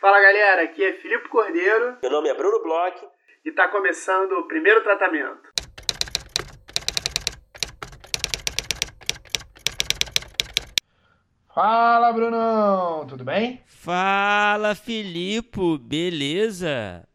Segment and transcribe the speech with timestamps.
[0.00, 1.98] Fala galera, aqui é Filipe Cordeiro.
[2.00, 3.06] Meu nome é Bruno Bloch.
[3.44, 5.50] E está começando o primeiro tratamento.
[11.54, 13.62] Fala Brunão, tudo bem?
[13.66, 17.06] Fala Filipe, beleza?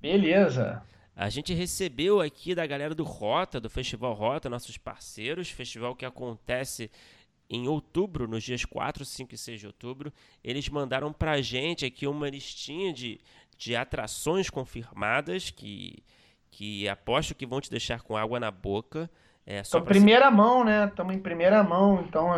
[0.00, 0.82] Beleza.
[1.14, 6.04] A gente recebeu aqui da galera do Rota, do Festival Rota, nossos parceiros, festival que
[6.04, 6.90] acontece
[7.48, 10.12] em outubro, nos dias 4, 5 e 6 de outubro,
[10.42, 13.20] eles mandaram pra gente aqui uma listinha de,
[13.56, 16.02] de atrações confirmadas que,
[16.50, 19.10] que aposto que vão te deixar com água na boca.
[19.46, 20.32] É, só então, primeira se...
[20.34, 20.86] mão, né?
[20.86, 22.28] Estamos em primeira mão, então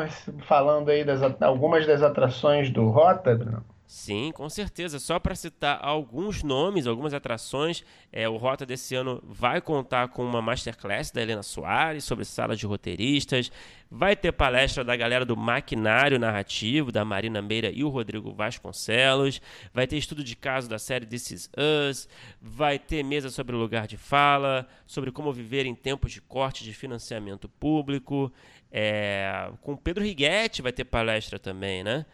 [0.42, 3.75] falando aí das algumas das atrações do Rota, Bruno.
[3.86, 4.98] Sim, com certeza.
[4.98, 10.24] Só para citar alguns nomes, algumas atrações, é, o Rota desse ano vai contar com
[10.24, 13.50] uma masterclass da Helena Soares sobre sala de roteiristas.
[13.88, 19.40] Vai ter palestra da galera do Maquinário Narrativo, da Marina Meira e o Rodrigo Vasconcelos.
[19.72, 22.08] Vai ter estudo de caso da série This Is Us.
[22.42, 26.72] Vai ter mesa sobre lugar de fala, sobre como viver em tempos de corte de
[26.72, 28.32] financiamento público.
[28.72, 32.04] É, com Pedro Righetti vai ter palestra também, né?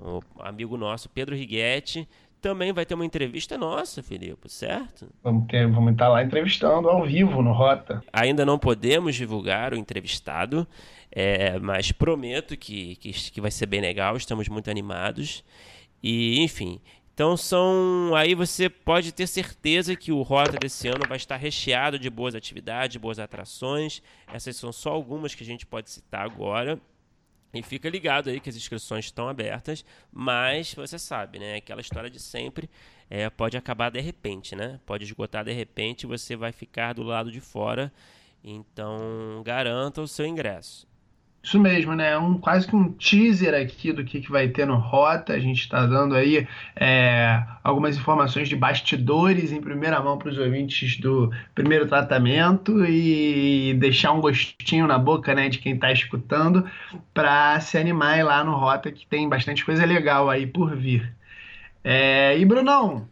[0.00, 2.08] O amigo nosso Pedro Righetti,
[2.40, 5.08] também vai ter uma entrevista nossa, Filipe, certo?
[5.22, 8.02] Vamos, ter, vamos estar lá entrevistando ao vivo no Rota.
[8.12, 10.66] Ainda não podemos divulgar o entrevistado,
[11.10, 15.42] é, mas prometo que, que, que vai ser bem legal, estamos muito animados.
[16.02, 16.80] E, enfim,
[17.16, 18.12] então são.
[18.14, 22.34] Aí você pode ter certeza que o Rota desse ano vai estar recheado de boas
[22.34, 24.02] atividades, boas atrações.
[24.30, 26.78] Essas são só algumas que a gente pode citar agora.
[27.54, 31.56] E fica ligado aí que as inscrições estão abertas, mas você sabe, né?
[31.56, 32.68] Aquela história de sempre
[33.08, 34.80] é, pode acabar de repente, né?
[34.84, 37.92] Pode esgotar de repente e você vai ficar do lado de fora.
[38.44, 40.86] Então, garanta o seu ingresso.
[41.46, 42.18] Isso mesmo, né?
[42.18, 45.32] Um, quase que um teaser aqui do que, que vai ter no Rota.
[45.32, 46.44] A gente está dando aí
[46.74, 53.74] é, algumas informações de bastidores em primeira mão para os ouvintes do primeiro tratamento e
[53.78, 56.68] deixar um gostinho na boca né, de quem está escutando
[57.14, 61.14] para se animar lá no Rota, que tem bastante coisa legal aí por vir.
[61.84, 63.08] É, e Brunão,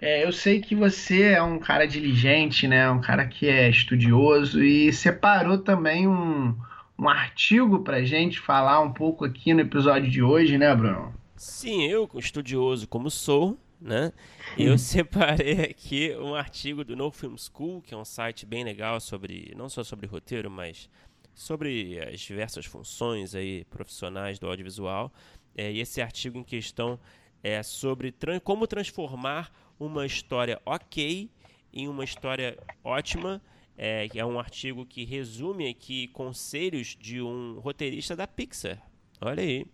[0.00, 2.90] é, eu sei que você é um cara diligente, né?
[2.90, 6.52] Um cara que é estudioso e separou também um
[6.98, 11.14] um artigo para gente falar um pouco aqui no episódio de hoje, né, Bruno?
[11.36, 14.12] Sim, eu, estudioso como sou, né?
[14.56, 18.98] Eu separei aqui um artigo do No Film School, que é um site bem legal
[19.00, 20.88] sobre não só sobre roteiro, mas
[21.34, 25.12] sobre as diversas funções aí profissionais do audiovisual.
[25.54, 26.98] É, e esse artigo em questão
[27.42, 31.30] é sobre como transformar uma história ok
[31.72, 33.42] em uma história ótima
[33.76, 38.78] é, é um artigo que resume aqui conselhos de um roteirista da Pixar.
[39.20, 39.66] Olha aí.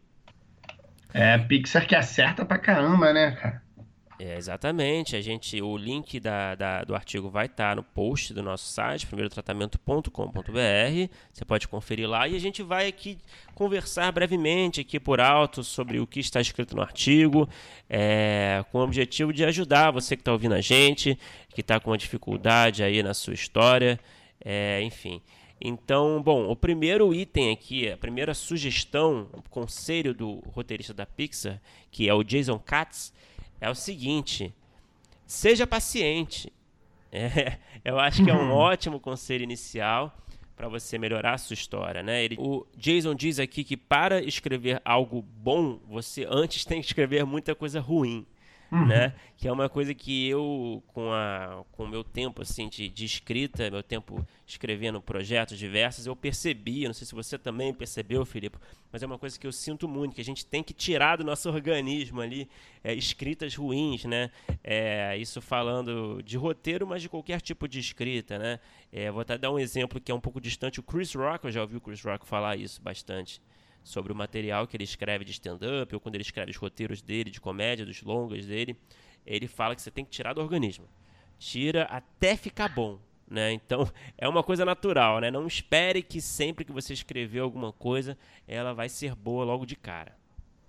[1.15, 3.63] É, Pixar que acerta pra caramba, né, cara?
[4.19, 5.17] É, exatamente.
[5.17, 8.73] A gente, o link da, da, do artigo vai estar tá no post do nosso
[8.73, 11.13] site, primeirotratamento.com.br.
[11.33, 13.19] Você pode conferir lá e a gente vai aqui
[13.55, 17.49] conversar brevemente aqui por alto sobre o que está escrito no artigo,
[17.89, 21.19] é, com o objetivo de ajudar você que está ouvindo a gente,
[21.55, 23.99] que está com uma dificuldade aí na sua história,
[24.45, 25.21] é, enfim.
[25.65, 31.61] Então, bom, o primeiro item aqui, a primeira sugestão, o conselho do roteirista da Pixar,
[31.89, 33.13] que é o Jason Katz,
[33.63, 34.53] é o seguinte:
[35.25, 36.53] seja paciente.
[37.15, 38.53] É, eu acho que é um uhum.
[38.53, 40.17] ótimo conselho inicial
[40.57, 42.25] para você melhorar a sua história, né?
[42.25, 47.27] Ele, o Jason diz aqui que para escrever algo bom, você antes tem que escrever
[47.27, 48.27] muita coisa ruim
[48.73, 48.87] uhum.
[48.87, 49.15] né?
[49.37, 53.05] Que é uma coisa que eu, com, a, com o meu tempo assim, de, de
[53.05, 58.57] escrita, meu tempo escrevendo projetos diversos, eu percebi, não sei se você também percebeu, Filipe,
[58.91, 61.25] mas é uma coisa que eu sinto muito, que a gente tem que tirar do
[61.25, 62.49] nosso organismo ali
[62.83, 64.31] é, escritas ruins, né?
[64.65, 68.59] É, isso falando de roteiro, mas de qualquer tipo de escrita, né?
[68.91, 70.81] É, vou até dar um exemplo que é um pouco distante.
[70.81, 73.41] O Chris Rock, eu já ouvi o Chris Rock falar isso bastante
[73.83, 77.31] sobre o material que ele escreve de stand-up, ou quando ele escreve os roteiros dele,
[77.31, 78.77] de comédia, dos longas dele,
[79.27, 80.89] ele fala que você tem que tirar do organismo.
[81.39, 82.99] Tira até ficar bom.
[83.29, 83.53] Né?
[83.53, 85.31] Então é uma coisa natural, né?
[85.31, 88.17] Não espere que sempre que você escrever alguma coisa,
[88.47, 90.17] ela vai ser boa logo de cara.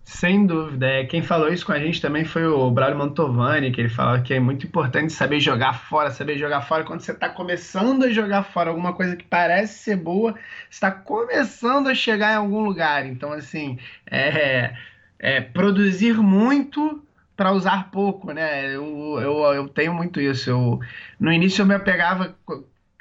[0.06, 0.86] Sem dúvida.
[0.86, 4.22] É, quem falou isso com a gente também foi o Braulio Mantovani, que ele fala
[4.22, 8.12] que é muito importante saber jogar fora, saber jogar fora quando você está começando a
[8.12, 10.36] jogar fora alguma coisa que parece ser boa,
[10.70, 13.06] está começando a chegar em algum lugar.
[13.06, 14.76] Então, assim, é,
[15.18, 17.02] é produzir muito
[17.36, 18.76] para usar pouco, né?
[18.76, 20.50] Eu, eu, eu tenho muito isso.
[20.50, 20.80] Eu,
[21.20, 22.36] no início eu me apegava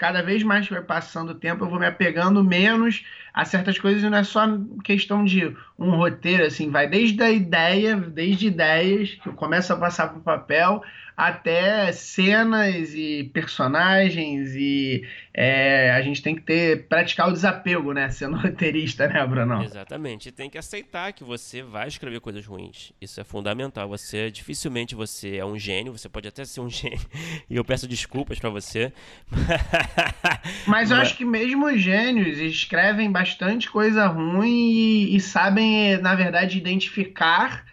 [0.03, 4.03] cada vez mais vai passando o tempo, eu vou me apegando menos a certas coisas,
[4.03, 4.49] e não é só
[4.83, 9.77] questão de um roteiro, assim, vai desde a ideia, desde ideias, que eu começo a
[9.77, 10.83] passar para o papel,
[11.17, 18.11] até cenas e personagens e é, a gente tem que ter praticar o desapego, né,
[18.11, 19.63] sendo roteirista, né, Bruno?
[19.63, 20.29] Exatamente.
[20.29, 22.93] E tem que aceitar que você vai escrever coisas ruins.
[23.01, 23.89] Isso é fundamental.
[23.89, 27.01] Você dificilmente você é um gênio, você pode até ser um gênio.
[27.49, 28.93] E eu peço desculpas para você.
[30.67, 36.15] Mas eu acho que mesmo os gênios escrevem bastante coisa ruim e, e sabem, na
[36.15, 37.65] verdade, identificar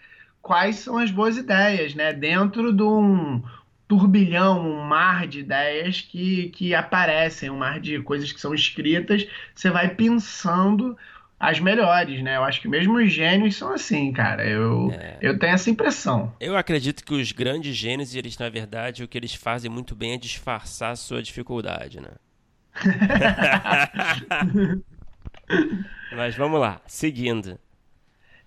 [0.50, 2.12] quais são as boas ideias, né?
[2.12, 3.44] Dentro de um
[3.88, 9.28] turbilhão, um mar de ideias que, que aparecem, um mar de coisas que são escritas,
[9.54, 10.98] você vai pensando
[11.40, 12.38] as melhores, né?
[12.38, 14.44] Eu acho que mesmo os gênios são assim, cara.
[14.44, 15.20] Eu, é.
[15.22, 16.34] eu tenho essa impressão.
[16.40, 20.14] Eu acredito que os grandes gênios, eles, na verdade, o que eles fazem muito bem
[20.14, 22.10] é disfarçar a sua dificuldade, né?
[26.12, 27.60] Mas vamos lá, seguindo.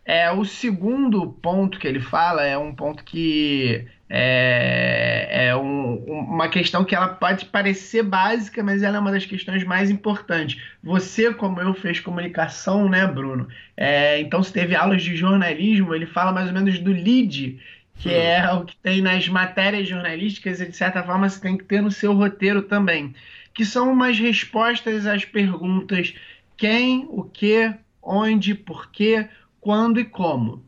[0.04, 6.48] É, o segundo ponto que ele fala é um ponto que é, é um, uma
[6.48, 10.60] questão que ela pode parecer básica, mas ela é uma das questões mais importantes.
[10.82, 13.48] Você, como eu, fez comunicação, né, Bruno?
[13.76, 17.58] É, então, se teve aulas de jornalismo, ele fala mais ou menos do lead,
[17.96, 18.12] que hum.
[18.12, 21.80] é o que tem nas matérias jornalísticas e, de certa forma, você tem que ter
[21.80, 23.14] no seu roteiro também,
[23.54, 26.12] que são umas respostas às perguntas
[26.56, 27.72] quem, o que,
[28.02, 29.28] onde, por quê,
[29.62, 30.62] quando e como.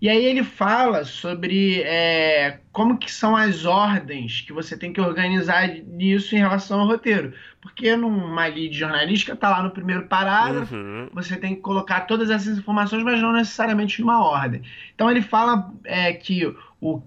[0.00, 5.00] E aí ele fala sobre é, como que são as ordens que você tem que
[5.00, 7.32] organizar nisso em relação ao roteiro.
[7.60, 11.08] Porque numa lead jornalística está lá no primeiro parágrafo, uhum.
[11.12, 14.62] você tem que colocar todas essas informações, mas não necessariamente numa ordem.
[14.92, 17.00] Então ele fala é, que o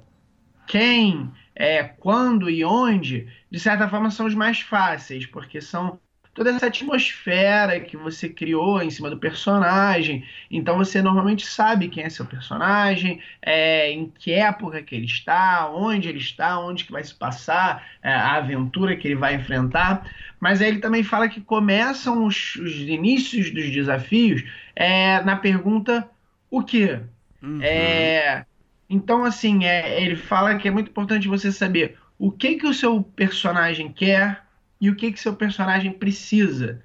[0.65, 5.99] quem, é, quando e onde, de certa forma, são os mais fáceis, porque são
[6.35, 10.23] toda essa atmosfera que você criou em cima do personagem.
[10.51, 15.71] Então você normalmente sabe quem é seu personagem, é, em que época que ele está,
[15.71, 20.05] onde ele está, onde que vai se passar é, a aventura que ele vai enfrentar.
[20.37, 24.43] Mas aí ele também fala que começam os, os inícios dos desafios
[24.75, 26.07] é, na pergunta
[26.51, 26.99] o que?
[27.41, 27.61] Uhum.
[27.61, 28.45] É,
[28.89, 32.73] então, assim, é, ele fala que é muito importante você saber o que que o
[32.73, 34.44] seu personagem quer,
[34.85, 36.81] e o que, que seu personagem precisa.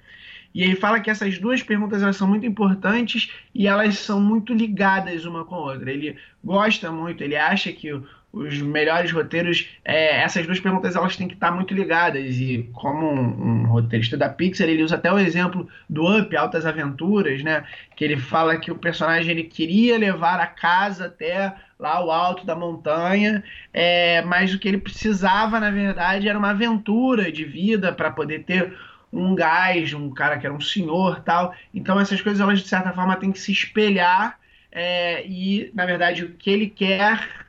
[0.55, 4.53] E ele fala que essas duas perguntas elas são muito importantes e elas são muito
[4.55, 5.93] ligadas uma com a outra.
[5.93, 7.89] Ele gosta muito, ele acha que
[8.33, 12.37] os melhores roteiros, é, essas duas perguntas elas têm que estar muito ligadas.
[12.37, 16.65] E como um, um, roteirista da Pixar, ele usa até o exemplo do Up, Altas
[16.65, 17.65] Aventuras, né?
[17.97, 22.45] Que ele fala que o personagem ele queria levar a casa até lá o alto
[22.45, 23.43] da montanha,
[23.73, 28.45] é, mas o que ele precisava, na verdade, era uma aventura de vida para poder
[28.45, 28.77] ter
[29.13, 31.55] um gás, um cara que era um senhor tal.
[31.75, 34.39] Então essas coisas, elas de certa forma têm que se espelhar
[34.71, 37.40] é, e, na verdade, o que ele quer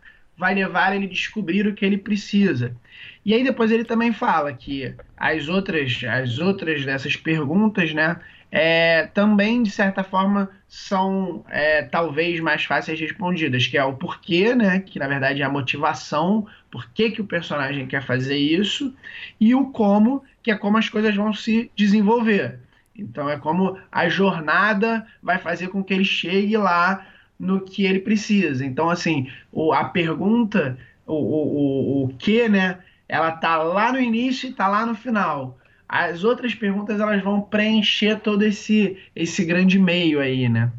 [0.41, 2.75] vai levar ele a descobrir o que ele precisa.
[3.23, 8.19] E aí depois ele também fala que as outras, as outras dessas perguntas, né,
[8.51, 14.55] é, também, de certa forma, são é, talvez mais fáceis respondidas, que é o porquê,
[14.55, 14.79] né?
[14.79, 18.93] Que na verdade é a motivação, por que, que o personagem quer fazer isso,
[19.39, 22.59] e o como, que é como as coisas vão se desenvolver.
[22.97, 27.05] Então é como a jornada vai fazer com que ele chegue lá
[27.41, 28.65] no que ele precisa.
[28.65, 32.79] Então, assim, o, a pergunta, o, o, o, o que, né?
[33.09, 35.57] Ela tá lá no início e tá lá no final
[35.91, 40.71] as outras perguntas elas vão preencher todo esse esse grande meio aí, né?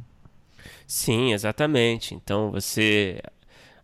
[0.87, 2.15] Sim, exatamente.
[2.15, 3.21] Então você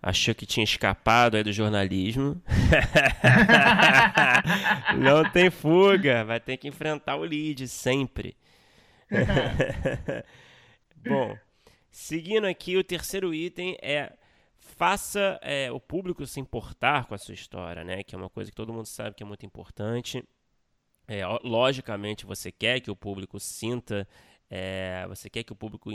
[0.03, 2.41] achou que tinha escapado aí do jornalismo.
[4.97, 8.35] Não tem fuga, vai ter que enfrentar o lead sempre.
[11.07, 11.37] Bom,
[11.99, 14.13] seguindo aqui, o terceiro item é
[14.61, 18.05] faça é, o público se importar com a sua história, né?
[18.05, 20.25] Que é uma coisa que todo mundo sabe que é muito importante.
[21.09, 24.07] É, logicamente, você quer que o público sinta,
[24.49, 25.91] é, você quer que o público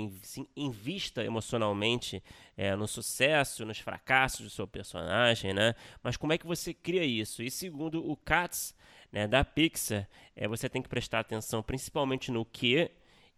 [0.58, 2.22] invista emocionalmente
[2.58, 5.74] é, no sucesso, nos fracassos do seu personagem, né?
[6.04, 7.42] Mas como é que você cria isso?
[7.42, 8.76] E segundo o Katz,
[9.10, 12.92] né, da Pixar, é, você tem que prestar atenção principalmente no que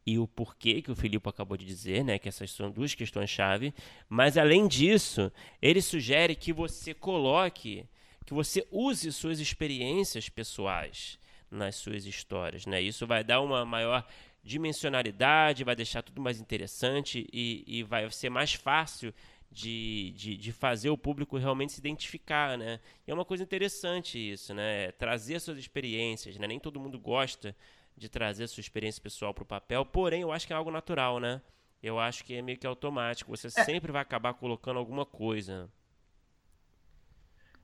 [0.05, 3.73] e o porquê que o Filipe acabou de dizer, né, que essas são duas questões-chave.
[4.07, 5.31] Mas além disso,
[5.61, 7.85] ele sugere que você coloque,
[8.25, 11.17] que você use suas experiências pessoais
[11.49, 12.65] nas suas histórias.
[12.67, 12.81] Né?
[12.81, 14.05] Isso vai dar uma maior
[14.43, 19.11] dimensionalidade, vai deixar tudo mais interessante e, e vai ser mais fácil
[19.51, 22.79] de, de, de, fazer o público realmente se identificar, né?
[23.07, 24.91] E é uma coisa interessante isso, né?
[24.91, 26.45] Trazer suas experiências, né?
[26.45, 27.55] Nem todo mundo gosta
[27.97, 31.19] de trazer sua experiência pessoal para o papel, porém eu acho que é algo natural,
[31.19, 31.41] né?
[31.81, 33.35] Eu acho que é meio que automático.
[33.35, 33.63] Você é.
[33.63, 35.69] sempre vai acabar colocando alguma coisa.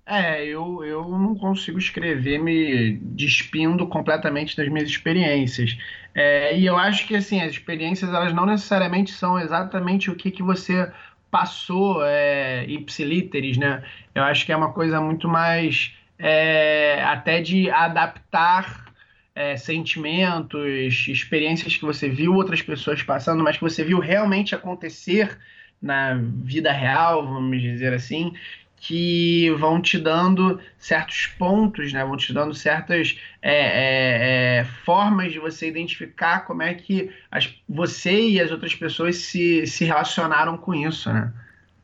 [0.06, 5.78] É, eu, eu não consigo escrever me despindo completamente das minhas experiências.
[6.14, 10.30] É, e eu acho que assim, as experiências elas não necessariamente são exatamente o que,
[10.30, 10.92] que você
[11.30, 13.84] passou é, ipsiliteris, né?
[14.14, 18.91] Eu acho que é uma coisa muito mais é, até de adaptar
[19.34, 25.38] é, sentimentos, experiências que você viu outras pessoas passando, mas que você viu realmente acontecer
[25.82, 28.34] na vida real, vamos dizer assim,
[28.82, 32.04] que vão te dando certos pontos, né?
[32.04, 37.54] vão te dando certas é, é, é, formas de você identificar como é que as,
[37.70, 41.32] você e as outras pessoas se, se relacionaram com isso, né?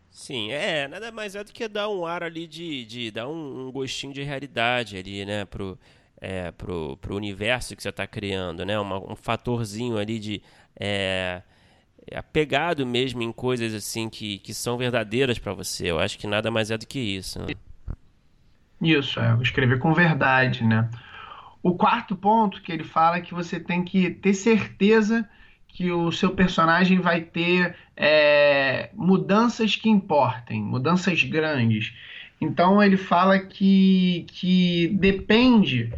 [0.10, 3.68] Sim, é, nada mais é do que dar um ar ali de, de dar um,
[3.68, 5.78] um gostinho de realidade ali, né, pro,
[6.20, 10.42] é, pro, pro universo que você está criando, né, Uma, um fatorzinho ali de...
[10.80, 11.42] É,
[12.10, 15.92] é apegado mesmo em coisas assim que, que são verdadeiras para você.
[15.92, 17.40] Eu acho que nada mais é do que isso.
[17.40, 17.48] Né?
[18.82, 20.90] Isso, é, escrever com verdade, né?
[21.62, 25.28] O quarto ponto que ele fala é que você tem que ter certeza
[25.68, 31.94] que o seu personagem vai ter é, mudanças que importem, mudanças grandes.
[32.40, 35.92] Então ele fala que, que depende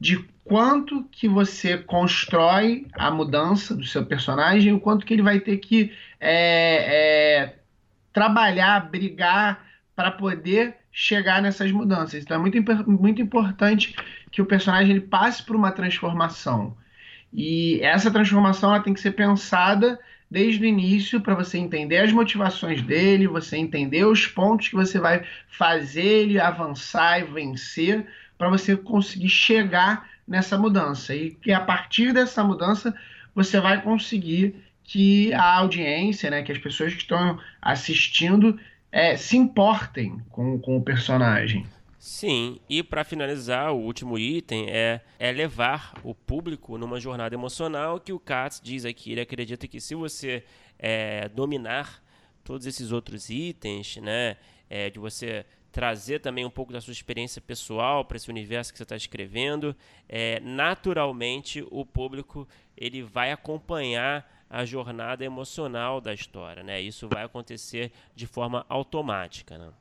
[0.00, 5.40] de quanto que você constrói a mudança do seu personagem, o quanto que ele vai
[5.40, 7.58] ter que é, é,
[8.12, 9.64] trabalhar, brigar
[9.96, 12.22] para poder chegar nessas mudanças.
[12.22, 13.94] Então é muito, muito importante
[14.30, 16.76] que o personagem ele passe por uma transformação.
[17.32, 19.98] E essa transformação ela tem que ser pensada
[20.34, 24.98] desde o início para você entender as motivações dele, você entender os pontos que você
[24.98, 28.04] vai fazer ele avançar e vencer
[28.36, 31.14] para você conseguir chegar nessa mudança.
[31.14, 32.92] E que a partir dessa mudança
[33.32, 38.58] você vai conseguir que a audiência, né, que as pessoas que estão assistindo
[38.90, 41.64] é, se importem com, com o personagem.
[42.04, 47.98] Sim, e para finalizar, o último item é, é levar o público numa jornada emocional
[47.98, 49.12] que o Katz diz aqui.
[49.12, 50.44] Ele acredita que se você
[50.78, 52.04] é, dominar
[52.44, 54.36] todos esses outros itens, né,
[54.68, 58.76] é, de você trazer também um pouco da sua experiência pessoal para esse universo que
[58.76, 59.74] você está escrevendo,
[60.06, 62.46] é, naturalmente o público
[62.76, 66.82] ele vai acompanhar a jornada emocional da história, né?
[66.82, 69.72] Isso vai acontecer de forma automática, né?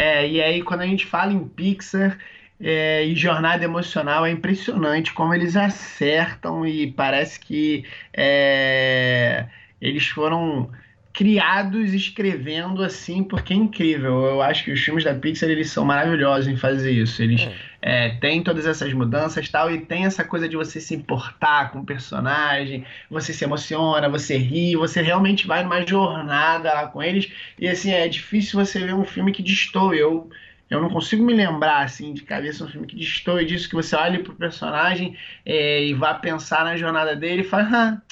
[0.00, 2.18] É, e aí quando a gente fala em Pixar
[2.58, 9.46] é, e jornada emocional, é impressionante como eles acertam e parece que é,
[9.78, 10.70] eles foram
[11.20, 14.24] criados escrevendo assim, porque é incrível.
[14.24, 17.22] Eu acho que os filmes da Pixar eles são maravilhosos em fazer isso.
[17.22, 18.06] Eles é.
[18.06, 21.80] É, têm todas essas mudanças tal, e tem essa coisa de você se importar com
[21.80, 27.30] o personagem, você se emociona, você ri, você realmente vai numa jornada lá com eles.
[27.58, 29.98] E assim, é difícil você ver um filme que destoe.
[29.98, 30.30] Eu.
[30.70, 33.94] Eu não consigo me lembrar, assim, de cabeça um filme que destoe disso, que você
[33.96, 38.02] olhe pro personagem é, e vá pensar na jornada dele e fala, ah,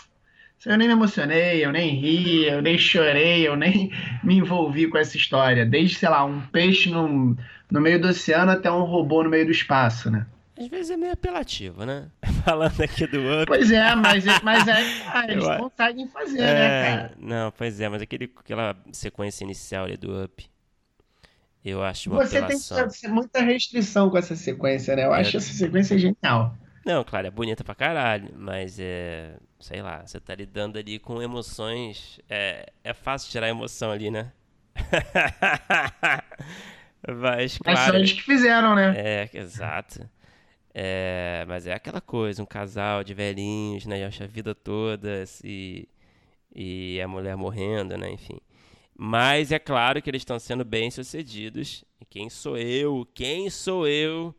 [0.66, 3.92] eu nem me emocionei, eu nem ri, eu nem chorei, eu nem
[4.24, 5.64] me envolvi com essa história.
[5.64, 7.36] Desde, sei lá, um peixe no,
[7.70, 10.26] no meio do oceano até um robô no meio do espaço, né?
[10.58, 12.08] Às vezes é meio apelativo, né?
[12.44, 13.46] Falando aqui do Up.
[13.46, 14.74] Pois é, mas, mas é,
[15.06, 17.12] ah, eles eu, conseguem fazer, né, é, né, cara?
[17.16, 20.44] Não, pois é, mas aquele, aquela sequência inicial ali do Up,
[21.64, 22.88] eu acho uma Você apelação.
[22.88, 25.04] tem muita restrição com essa sequência, né?
[25.04, 25.20] Eu é.
[25.20, 26.56] acho essa sequência genial.
[26.84, 29.36] Não, claro, é bonita pra caralho, mas é.
[29.60, 32.20] Sei lá, você tá lidando ali com emoções.
[32.28, 34.32] É, é fácil tirar emoção ali, né?
[37.08, 37.78] mas, claro.
[37.78, 38.94] Mas são eles que fizeram, né?
[38.96, 40.08] É, exato.
[40.72, 44.06] É, mas é aquela coisa, um casal de velhinhos, né?
[44.06, 45.88] A vida toda e,
[46.54, 48.10] e a mulher morrendo, né?
[48.10, 48.38] Enfim.
[48.96, 51.84] Mas é claro que eles estão sendo bem sucedidos.
[52.00, 53.08] E quem sou eu?
[53.12, 54.34] Quem sou eu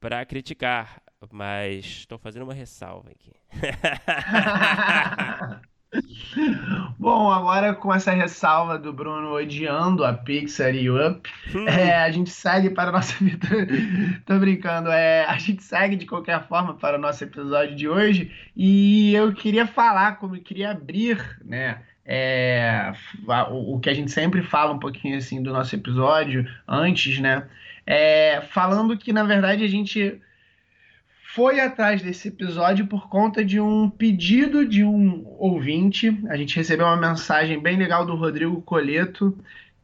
[0.00, 1.02] para criticar?
[1.30, 3.32] Mas estou fazendo uma ressalva aqui.
[6.98, 11.68] Bom, agora com essa ressalva do Bruno odiando a Pixar e o Up, hum.
[11.68, 13.46] é, a gente segue para a nossa vida.
[14.24, 18.32] Tô brincando, é, a gente segue de qualquer forma para o nosso episódio de hoje
[18.56, 21.82] e eu queria falar, como eu queria abrir, né?
[22.04, 22.92] É,
[23.50, 27.46] o, o que a gente sempre fala um pouquinho assim do nosso episódio antes, né?
[27.86, 30.20] É, falando que na verdade a gente
[31.34, 36.14] foi atrás desse episódio por conta de um pedido de um ouvinte.
[36.28, 39.36] A gente recebeu uma mensagem bem legal do Rodrigo Coleto,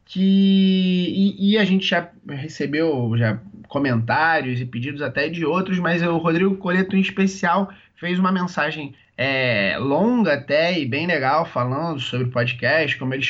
[0.05, 3.39] que e, e, a gente já recebeu já
[3.69, 8.93] comentários e pedidos até de outros, mas o Rodrigo Coleto em especial fez uma mensagem
[9.15, 13.23] é, longa até e bem legal falando sobre podcast, como ele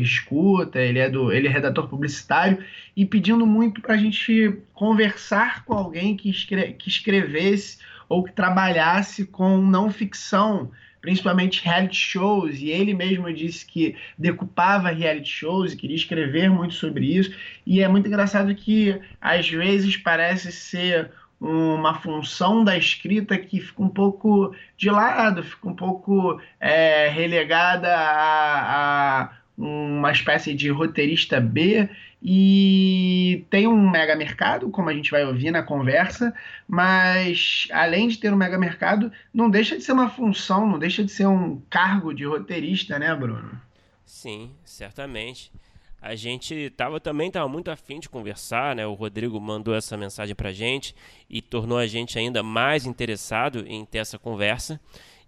[0.00, 2.58] escuta, ele é do ele é redator publicitário
[2.96, 8.32] e pedindo muito para a gente conversar com alguém que, escre que escrevesse ou que
[8.32, 10.70] trabalhasse com não ficção
[11.04, 16.72] principalmente reality shows, e ele mesmo disse que decupava reality shows e queria escrever muito
[16.72, 17.30] sobre isso.
[17.66, 23.82] E é muito engraçado que às vezes parece ser uma função da escrita que fica
[23.82, 31.38] um pouco de lado, fica um pouco é, relegada a, a uma espécie de roteirista
[31.38, 31.86] B
[32.26, 36.34] e tem um mega mercado, como a gente vai ouvir na conversa,
[36.66, 41.04] mas além de ter um mega mercado, não deixa de ser uma função, não deixa
[41.04, 43.60] de ser um cargo de roteirista, né, Bruno?
[44.06, 45.52] Sim, certamente.
[46.00, 48.86] A gente tava, também estava muito afim de conversar, né?
[48.86, 50.94] O Rodrigo mandou essa mensagem para a gente
[51.28, 54.80] e tornou a gente ainda mais interessado em ter essa conversa.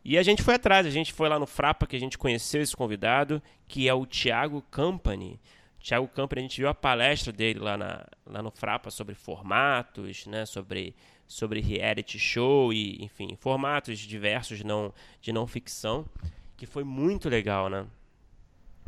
[0.02, 2.62] E a gente foi atrás, a gente foi lá no Frapa que a gente conheceu
[2.62, 5.38] esse convidado, que é o Thiago Company.
[5.86, 10.26] Thiago Camper, a gente viu a palestra dele lá, na, lá no Frapa sobre formatos,
[10.26, 10.96] né, sobre,
[11.28, 16.04] sobre reality show e, enfim, formatos diversos não, de não ficção,
[16.56, 17.86] que foi muito legal, né?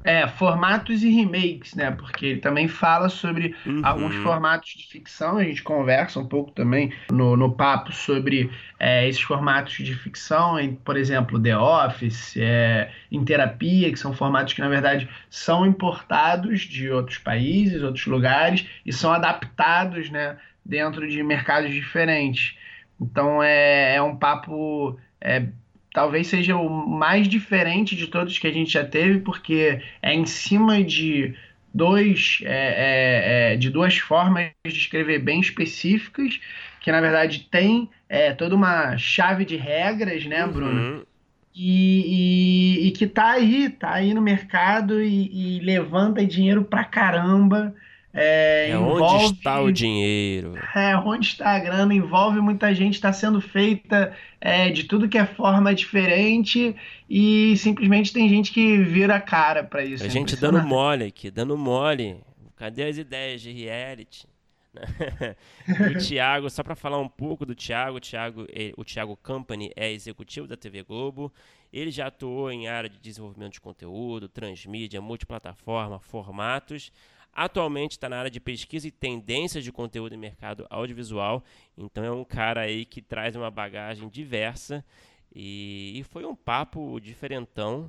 [0.05, 1.90] É, formatos e remakes, né?
[1.90, 3.81] Porque ele também fala sobre uhum.
[3.85, 5.38] alguns formatos de ficção.
[5.38, 10.59] A gente conversa um pouco também no, no papo sobre é, esses formatos de ficção,
[10.59, 15.67] em, por exemplo, The Office, é, em terapia, que são formatos que, na verdade, são
[15.67, 22.57] importados de outros países, outros lugares, e são adaptados né, dentro de mercados diferentes.
[23.00, 24.99] Então é, é um papo.
[25.21, 25.49] É,
[25.92, 30.26] talvez seja o mais diferente de todos que a gente já teve, porque é em
[30.26, 31.35] cima de
[31.73, 36.40] dois é, é, é, de duas formas de escrever bem específicas,
[36.80, 40.52] que na verdade tem é, toda uma chave de regras, né, uhum.
[40.52, 41.07] Bruno?
[41.54, 46.85] E, e, e, que tá aí, tá aí no mercado e, e levanta dinheiro pra
[46.85, 47.74] caramba.
[48.12, 50.55] É, é envolve, onde está o dinheiro?
[50.75, 55.18] É, onde está a grana, envolve muita gente, está sendo feita é, de tudo que
[55.18, 56.75] é forma diferente
[57.09, 60.03] e simplesmente tem gente que vira a cara para isso.
[60.03, 62.16] A é gente dando mole aqui, dando mole.
[62.57, 64.27] Cadê as ideias de reality?
[65.97, 69.73] o Thiago, só para falar um pouco do Thiago, o Thiago, é, o Thiago Company
[69.77, 71.33] é executivo da TV Globo.
[71.73, 76.92] Ele já atuou em área de desenvolvimento de conteúdo, transmídia, multiplataforma, formatos.
[77.40, 81.44] Atualmente está na área de pesquisa e tendências de conteúdo em mercado audiovisual.
[81.77, 84.85] Então é um cara aí que traz uma bagagem diversa.
[85.33, 87.88] E, e foi um papo diferentão.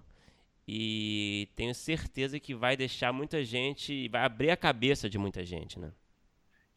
[0.67, 5.79] E tenho certeza que vai deixar muita gente, vai abrir a cabeça de muita gente,
[5.79, 5.91] né?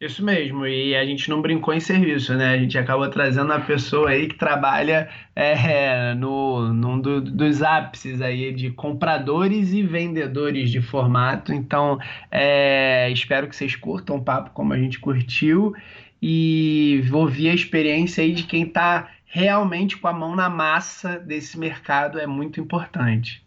[0.03, 2.49] Isso mesmo, e a gente não brincou em serviço, né?
[2.49, 8.21] A gente acabou trazendo uma pessoa aí que trabalha é, no, num do, dos ápices
[8.21, 11.53] aí de compradores e vendedores de formato.
[11.53, 11.97] Então,
[12.29, 15.73] é, espero que vocês curtam o papo como a gente curtiu
[16.21, 21.57] e ouvir a experiência aí de quem está realmente com a mão na massa desse
[21.57, 23.41] mercado é muito importante.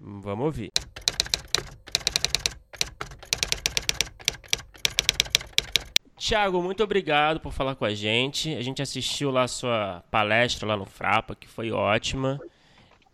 [0.00, 0.70] Vamos ouvir.
[6.24, 8.54] Tiago, muito obrigado por falar com a gente.
[8.54, 12.40] A gente assistiu lá a sua palestra lá no Frapa, que foi ótima.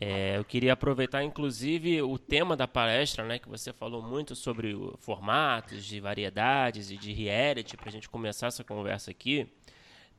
[0.01, 4.77] É, eu queria aproveitar, inclusive, o tema da palestra, né, que você falou muito sobre
[5.01, 9.45] formatos de variedades e de reality, para a gente começar essa conversa aqui,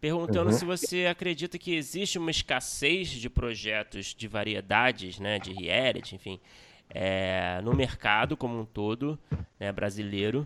[0.02, 0.58] perguntando uhum.
[0.58, 6.42] se você acredita que existe uma escassez de projetos de variedades, né, de reality, enfim,
[6.90, 9.18] é, no mercado como um todo,
[9.58, 10.46] né, brasileiro.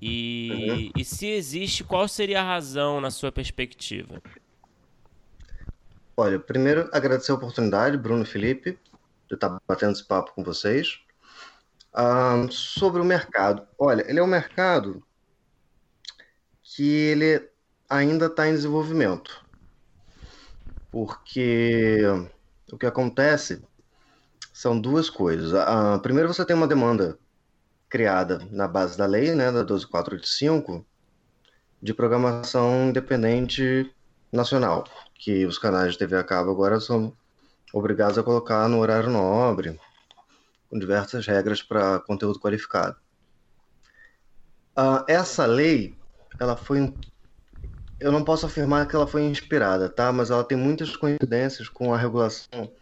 [0.00, 0.92] E, uhum.
[0.96, 4.22] e se existe, qual seria a razão na sua perspectiva?
[6.16, 8.78] Olha, primeiro agradecer a oportunidade, Bruno e Felipe,
[9.28, 11.00] de estar batendo esse papo com vocês.
[12.50, 13.66] Sobre o mercado.
[13.78, 15.02] Olha, ele é um mercado
[16.62, 17.48] que ele
[17.88, 19.44] ainda está em desenvolvimento.
[20.90, 22.02] Porque
[22.70, 23.62] o que acontece
[24.52, 25.52] são duas coisas.
[26.02, 27.18] Primeiro, você tem uma demanda
[27.92, 30.82] criada na base da lei, né, da 12485,
[31.82, 33.94] de programação independente
[34.32, 37.14] nacional, que os canais de TV a cabo agora são
[37.70, 39.78] obrigados a colocar no horário nobre,
[40.70, 42.96] com diversas regras para conteúdo qualificado.
[44.74, 45.94] Uh, essa lei,
[46.40, 46.94] ela foi
[48.00, 50.10] eu não posso afirmar que ela foi inspirada, tá?
[50.10, 52.72] Mas ela tem muitas coincidências com a regulação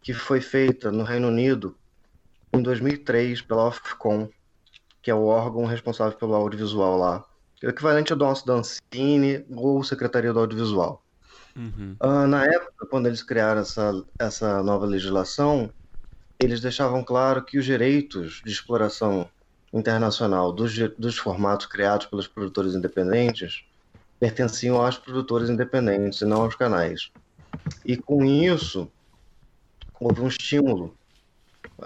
[0.00, 1.76] que foi feita no Reino Unido
[2.52, 4.30] em 2003 pela Ofcom,
[5.02, 7.24] que é o órgão responsável pelo audiovisual lá.
[7.62, 11.02] É o equivalente ao nosso da Ancine ou Secretaria do Audiovisual.
[11.54, 11.96] Uhum.
[12.00, 15.70] Uh, na época, quando eles criaram essa, essa nova legislação,
[16.40, 19.28] eles deixavam claro que os direitos de exploração
[19.72, 23.64] internacional dos, dos formatos criados pelos produtores independentes
[24.18, 27.10] pertenciam aos produtores independentes e não aos canais.
[27.84, 28.90] E com isso,
[29.98, 30.96] houve um estímulo,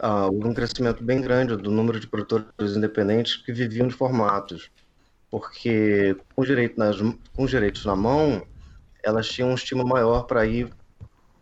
[0.02, 4.70] uh, houve um crescimento bem grande do número de produtores independentes que viviam de formatos,
[5.30, 8.46] porque com, direito nas, com os direitos na mão,
[9.02, 10.72] elas tinham um estímulo maior para ir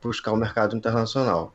[0.02, 1.54] buscar o mercado internacional.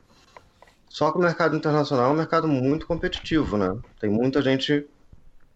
[0.90, 3.78] Só que o mercado internacional é um mercado muito competitivo, né?
[4.00, 4.88] Tem muita gente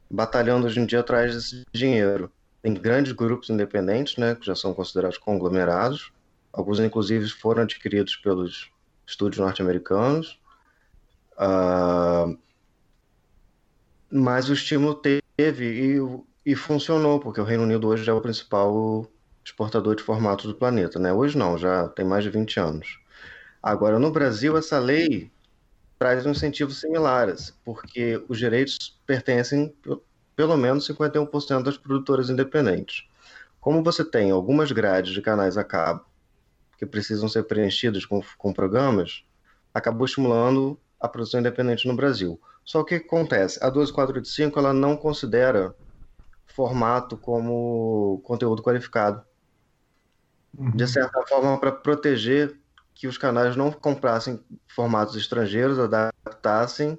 [0.10, 2.32] batalhando hoje em dia atrás desse dinheiro.
[2.62, 6.12] Tem grandes grupos independentes, né, que já são considerados conglomerados.
[6.54, 8.70] Alguns, inclusive, foram adquiridos pelos
[9.08, 10.40] estúdios norte-americanos.
[11.38, 12.38] Uh,
[14.10, 19.08] mas o estímulo teve e, e funcionou, porque o Reino Unido hoje é o principal
[19.44, 21.12] exportador de formatos do planeta, né?
[21.12, 23.00] Hoje não, já tem mais de 20 anos.
[23.62, 25.32] Agora, no Brasil, essa lei
[25.98, 29.74] traz incentivos similares, porque os direitos pertencem
[30.36, 33.08] pelo menos 51% das produtoras independentes.
[33.60, 36.06] Como você tem algumas grades de canais a cabo
[36.78, 39.24] que precisam ser preenchidos com, com programas,
[39.74, 42.40] acabou estimulando a produção independente no Brasil.
[42.64, 43.60] Só o que acontece?
[43.62, 45.76] A 12485 ela não considera
[46.48, 49.22] formato como conteúdo qualificado.
[50.58, 50.72] Uhum.
[50.72, 52.58] De certa forma, para proteger
[52.96, 56.98] que os canais não comprassem formatos estrangeiros, adaptassem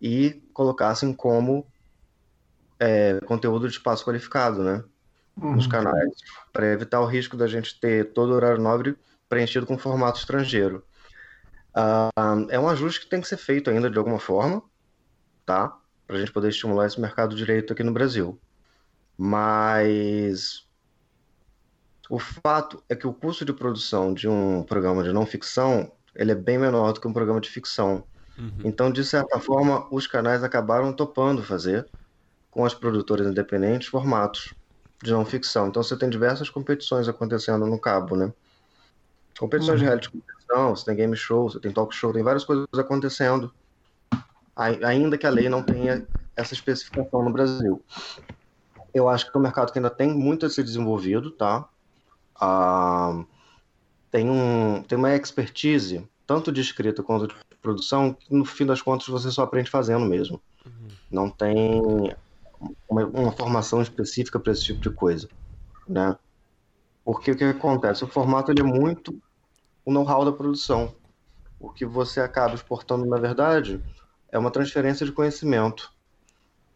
[0.00, 1.66] e colocassem como
[2.80, 4.82] é, conteúdo de espaço qualificado, né?
[5.36, 5.56] Uhum.
[5.56, 6.14] Nos canais,
[6.54, 8.96] para evitar o risco da gente ter todo o horário nobre
[9.28, 10.82] preenchido com formato estrangeiro.
[11.76, 14.62] Uh, é um ajuste que tem que ser feito ainda de alguma forma,
[15.44, 15.76] tá?
[16.06, 18.40] Para a gente poder estimular esse mercado direito aqui no Brasil.
[19.18, 20.66] Mas
[22.08, 26.32] o fato é que o custo de produção de um programa de não ficção ele
[26.32, 28.04] é bem menor do que um programa de ficção.
[28.38, 28.50] Uhum.
[28.64, 31.86] Então, de certa forma, os canais acabaram topando fazer
[32.50, 34.54] com as produtoras independentes formatos
[35.02, 35.68] de não ficção.
[35.68, 38.32] Então você tem diversas competições acontecendo no cabo, né?
[39.38, 39.78] Competições uhum.
[39.80, 40.10] de reality
[40.46, 43.52] competição, você tem game show, você tem talk show, tem várias coisas acontecendo,
[44.54, 47.82] ainda que a lei não tenha essa especificação no Brasil.
[48.94, 51.68] Eu acho que é um mercado que ainda tem muito a ser desenvolvido, tá?
[52.40, 53.24] Ah,
[54.10, 58.80] tem, um, tem uma expertise, tanto de escrita quanto de produção, que no fim das
[58.80, 60.40] contas você só aprende fazendo mesmo.
[60.64, 60.88] Uhum.
[61.10, 62.14] Não tem
[62.88, 65.28] uma, uma formação específica para esse tipo de coisa,
[65.86, 66.16] né?
[67.04, 68.02] Porque o que acontece?
[68.02, 69.20] O formato ele é muito
[69.86, 70.94] o know-how da produção.
[71.58, 73.82] O que você acaba exportando, na verdade,
[74.30, 75.90] é uma transferência de conhecimento.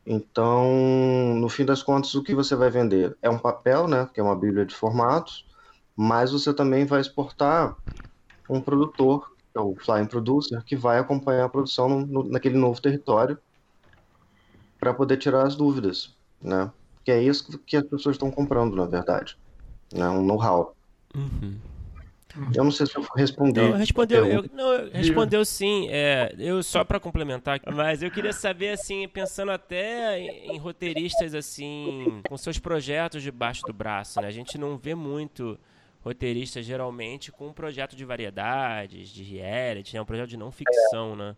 [0.06, 4.20] Então, no fim das contas, o que você vai vender é um papel, né, que
[4.20, 5.44] é uma bíblia de formatos,
[5.94, 7.76] mas você também vai exportar
[8.48, 12.56] um produtor, que é o flying producer, que vai acompanhar a produção no, no, naquele
[12.56, 13.36] novo território
[14.78, 16.72] para poder tirar as dúvidas, né?
[17.04, 19.36] Que é isso que as pessoas estão comprando, na verdade,
[19.92, 20.08] né?
[20.08, 20.74] Um know-how.
[21.14, 21.58] Uhum.
[22.54, 23.60] Eu não sei se eu respondi.
[23.60, 25.88] Não, respondeu, eu, não, respondeu sim.
[25.90, 31.34] É, eu só para complementar, mas eu queria saber assim, pensando até em, em, roteiristas
[31.34, 34.28] assim, com seus projetos debaixo do braço, né?
[34.28, 35.58] A gente não vê muito
[36.00, 40.00] roteiristas geralmente com um projeto de variedades, de reality, né?
[40.00, 41.16] um projeto de não ficção, é.
[41.16, 41.36] né?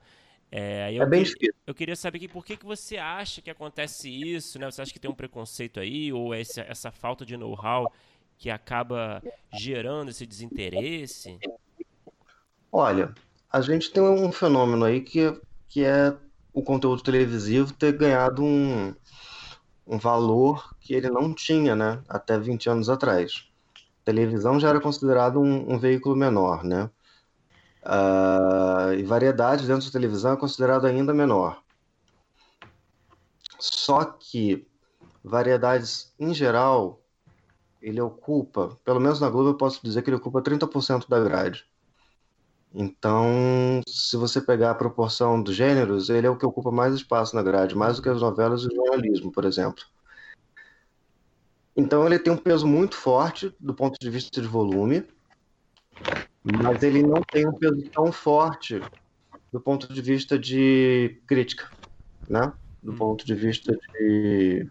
[0.54, 3.48] É, eu, é bem que, eu queria saber aqui por que, que você acha que
[3.48, 4.70] acontece isso, né?
[4.70, 7.90] Você acha que tem um preconceito aí, ou essa, essa falta de know-how
[8.42, 11.38] que acaba gerando esse desinteresse?
[12.72, 13.14] Olha,
[13.48, 16.12] a gente tem um fenômeno aí que, que é
[16.52, 18.92] o conteúdo televisivo ter ganhado um,
[19.86, 22.02] um valor que ele não tinha, né?
[22.08, 23.48] Até 20 anos atrás.
[23.76, 26.90] A televisão já era considerado um, um veículo menor, né?
[27.84, 31.62] Uh, e variedade dentro da televisão é considerado ainda menor.
[33.60, 34.66] Só que
[35.22, 37.01] variedades em geral,
[37.82, 41.66] ele ocupa, pelo menos na Globo eu posso dizer que ele ocupa 30% da grade.
[42.74, 47.36] Então, se você pegar a proporção dos gêneros, ele é o que ocupa mais espaço
[47.36, 49.84] na grade, mais do que as novelas e o jornalismo, por exemplo.
[51.76, 55.04] Então, ele tem um peso muito forte do ponto de vista de volume,
[56.42, 58.80] mas ele não tem um peso tão forte
[59.52, 61.70] do ponto de vista de crítica,
[62.28, 62.52] né?
[62.82, 62.96] Do hum.
[62.96, 64.66] ponto de vista de,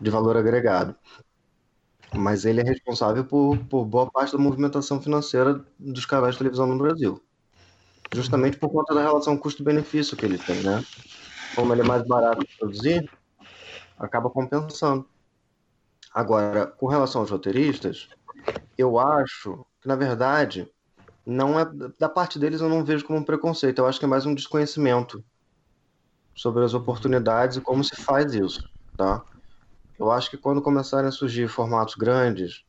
[0.00, 0.94] de valor agregado.
[2.16, 6.66] Mas ele é responsável por, por boa parte da movimentação financeira dos canais de televisão
[6.66, 7.22] no Brasil.
[8.12, 10.84] Justamente por conta da relação custo-benefício que ele tem, né?
[11.54, 13.10] Como ele é mais barato de produzir,
[13.98, 15.08] acaba compensando.
[16.12, 18.08] Agora, com relação aos roteiristas,
[18.78, 20.70] eu acho que, na verdade,
[21.26, 21.64] não é
[21.98, 24.34] da parte deles eu não vejo como um preconceito, eu acho que é mais um
[24.34, 25.24] desconhecimento
[26.34, 28.60] sobre as oportunidades e como se faz isso,
[28.96, 29.24] tá?
[29.98, 32.64] Eu acho que quando começarem a surgir formatos grandes,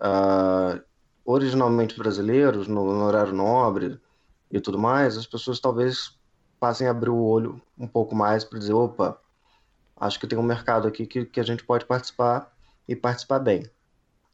[0.00, 0.82] uh,
[1.24, 4.00] originalmente brasileiros, no, no, horário nobre
[4.50, 6.16] e tudo mais, as pessoas talvez
[6.58, 9.20] passem a abrir o olho um pouco mais para dizer, opa,
[9.96, 12.50] acho que tem um mercado aqui que, que a gente pode participar
[12.88, 13.68] e participar bem,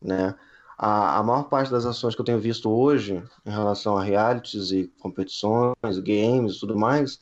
[0.01, 0.35] né?
[0.79, 4.73] A, a maior parte das ações que eu tenho visto hoje em relação a realities
[4.73, 7.21] e competições, games e tudo mais,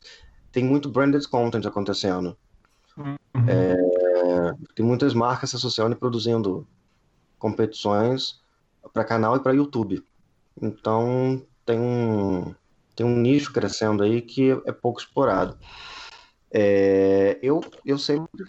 [0.51, 2.35] tem muito branded content acontecendo.
[2.97, 3.15] Uhum.
[3.47, 4.10] É,
[4.75, 6.67] tem muitas marcas se associando e produzindo
[7.37, 8.39] competições
[8.93, 10.03] para canal e para YouTube.
[10.61, 12.53] Então tem um,
[12.95, 15.57] tem um nicho crescendo aí que é pouco explorado.
[16.51, 18.45] É, eu, eu sempre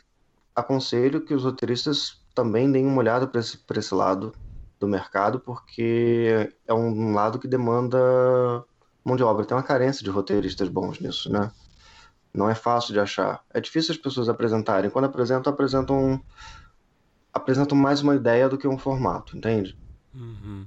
[0.54, 4.34] aconselho que os roteiristas também deem uma olhada para esse, esse lado
[4.80, 8.64] do mercado, porque é um lado que demanda
[9.04, 9.44] mão de obra.
[9.44, 11.50] Tem uma carência de roteiristas bons nisso, né?
[12.32, 13.44] Não é fácil de achar.
[13.52, 14.90] É difícil as pessoas apresentarem.
[14.90, 16.20] Quando apresentam, apresentam
[17.32, 19.76] apresentam mais uma ideia do que um formato, entende?
[20.14, 20.66] Uhum.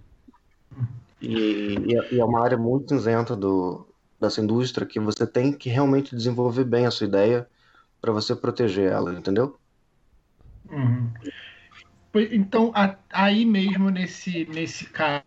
[1.21, 1.75] E,
[2.11, 3.87] e, é uma área muito cinzenta do,
[4.19, 7.47] dessa indústria que você tem que realmente desenvolver bem a sua ideia
[8.01, 9.57] para você proteger ela, entendeu?
[10.69, 11.11] Uhum.
[12.19, 12.71] Então,
[13.11, 15.23] aí mesmo nesse, nesse caso,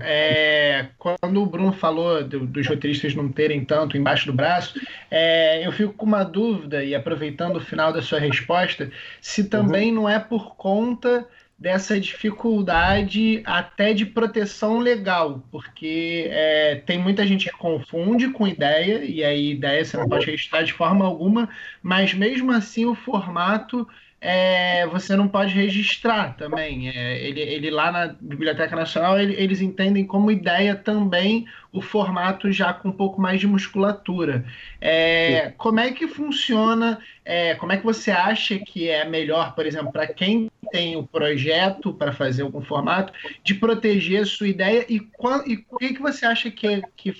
[0.00, 5.66] é, quando o Bruno falou do, dos roteiristas não terem tanto embaixo do braço, é,
[5.66, 10.02] eu fico com uma dúvida, e aproveitando o final da sua resposta, se também uhum.
[10.02, 11.26] não é por conta
[11.62, 19.04] dessa dificuldade até de proteção legal, porque é, tem muita gente que confunde com ideia,
[19.04, 21.48] e aí ideia você não pode registrar de forma alguma,
[21.80, 23.86] mas mesmo assim o formato
[24.24, 26.88] é, você não pode registrar também.
[26.88, 32.52] É, ele, ele, lá na Biblioteca Nacional, ele, eles entendem como ideia também o formato
[32.52, 34.44] já com um pouco mais de musculatura.
[34.80, 37.00] É, como é que funciona?
[37.24, 41.04] É, como é que você acha que é melhor, por exemplo, para quem tem o
[41.04, 44.98] projeto para fazer algum formato, de proteger a sua ideia e,
[45.46, 47.16] e o que, que você acha que que,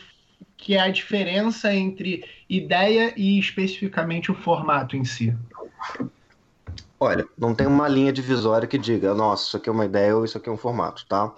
[0.56, 5.34] que é a diferença entre ideia e especificamente o formato em si?
[7.02, 10.24] Olha, não tem uma linha divisória que diga, nossa, isso aqui é uma ideia ou
[10.24, 11.34] isso aqui é um formato, tá?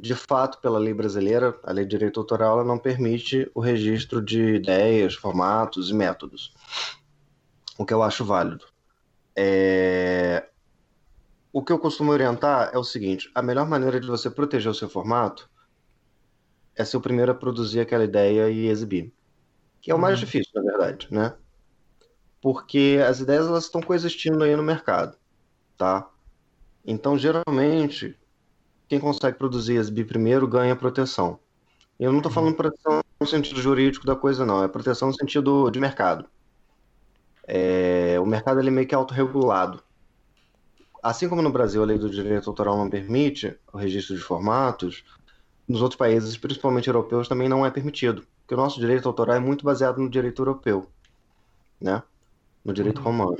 [0.00, 4.20] De fato, pela lei brasileira, a lei de direito autoral ela não permite o registro
[4.20, 6.52] de ideias, formatos e métodos.
[7.78, 8.64] O que eu acho válido.
[9.36, 10.48] É...
[11.52, 14.74] O que eu costumo orientar é o seguinte: a melhor maneira de você proteger o
[14.74, 15.48] seu formato
[16.74, 19.14] é ser o primeiro a produzir aquela ideia e exibir.
[19.80, 20.24] Que é o mais uhum.
[20.24, 21.36] difícil, na verdade, né?
[22.46, 25.16] Porque as ideias elas estão coexistindo aí no mercado,
[25.76, 26.08] tá?
[26.86, 28.16] Então, geralmente,
[28.88, 31.40] quem consegue produzir e exibir primeiro ganha proteção.
[31.98, 34.62] E eu não estou falando proteção no sentido jurídico da coisa, não.
[34.62, 36.24] É proteção no sentido de mercado.
[37.48, 39.82] É, o mercado ele é meio que autorregulado.
[41.02, 45.04] Assim como no Brasil a lei do direito autoral não permite o registro de formatos,
[45.66, 48.24] nos outros países, principalmente europeus, também não é permitido.
[48.42, 50.88] Porque o nosso direito autoral é muito baseado no direito europeu.
[51.80, 52.00] Né?
[52.66, 53.36] No direito romano.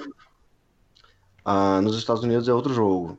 [1.45, 3.19] Ah, nos Estados Unidos é outro jogo,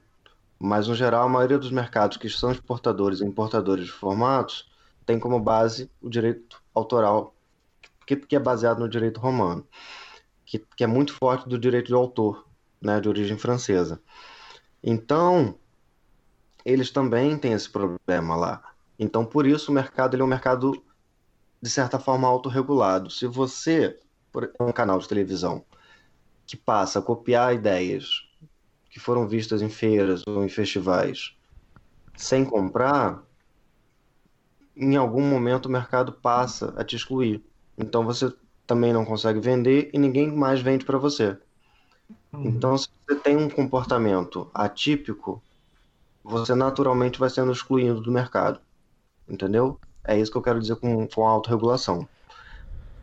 [0.58, 4.72] mas no geral a maioria dos mercados que são exportadores e importadores de formatos
[5.06, 7.36] tem como base o direito autoral,
[8.06, 9.68] que, que é baseado no direito romano,
[10.46, 12.46] que, que é muito forte do direito de autor,
[12.82, 14.02] né, de origem francesa.
[14.82, 15.56] Então,
[16.64, 18.64] eles também têm esse problema lá.
[18.98, 20.84] Então, por isso, o mercado ele é um mercado,
[21.62, 23.10] de certa forma, autorregulado.
[23.10, 24.00] Se você,
[24.32, 25.64] por um canal de televisão,
[26.48, 28.28] que passa a copiar ideias
[28.90, 31.38] que foram vistas em feiras ou em festivais
[32.18, 33.24] sem comprar,
[34.76, 37.44] em algum momento o mercado passa a te excluir.
[37.78, 38.34] Então você
[38.66, 41.38] também não consegue vender e ninguém mais vende para você.
[42.34, 42.46] Uhum.
[42.46, 45.42] Então, se você tem um comportamento atípico,
[46.24, 48.60] você naturalmente vai sendo excluído do mercado.
[49.30, 49.80] Entendeu?
[50.04, 52.08] É isso que eu quero dizer com, com autorregulação.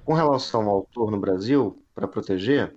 [0.05, 2.75] Com relação ao autor no Brasil, para proteger,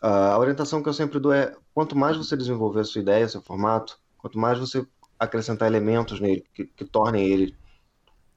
[0.00, 3.42] a orientação que eu sempre dou é: quanto mais você desenvolver a sua ideia, seu
[3.42, 4.86] formato, quanto mais você
[5.18, 7.58] acrescentar elementos nele que, que tornem ele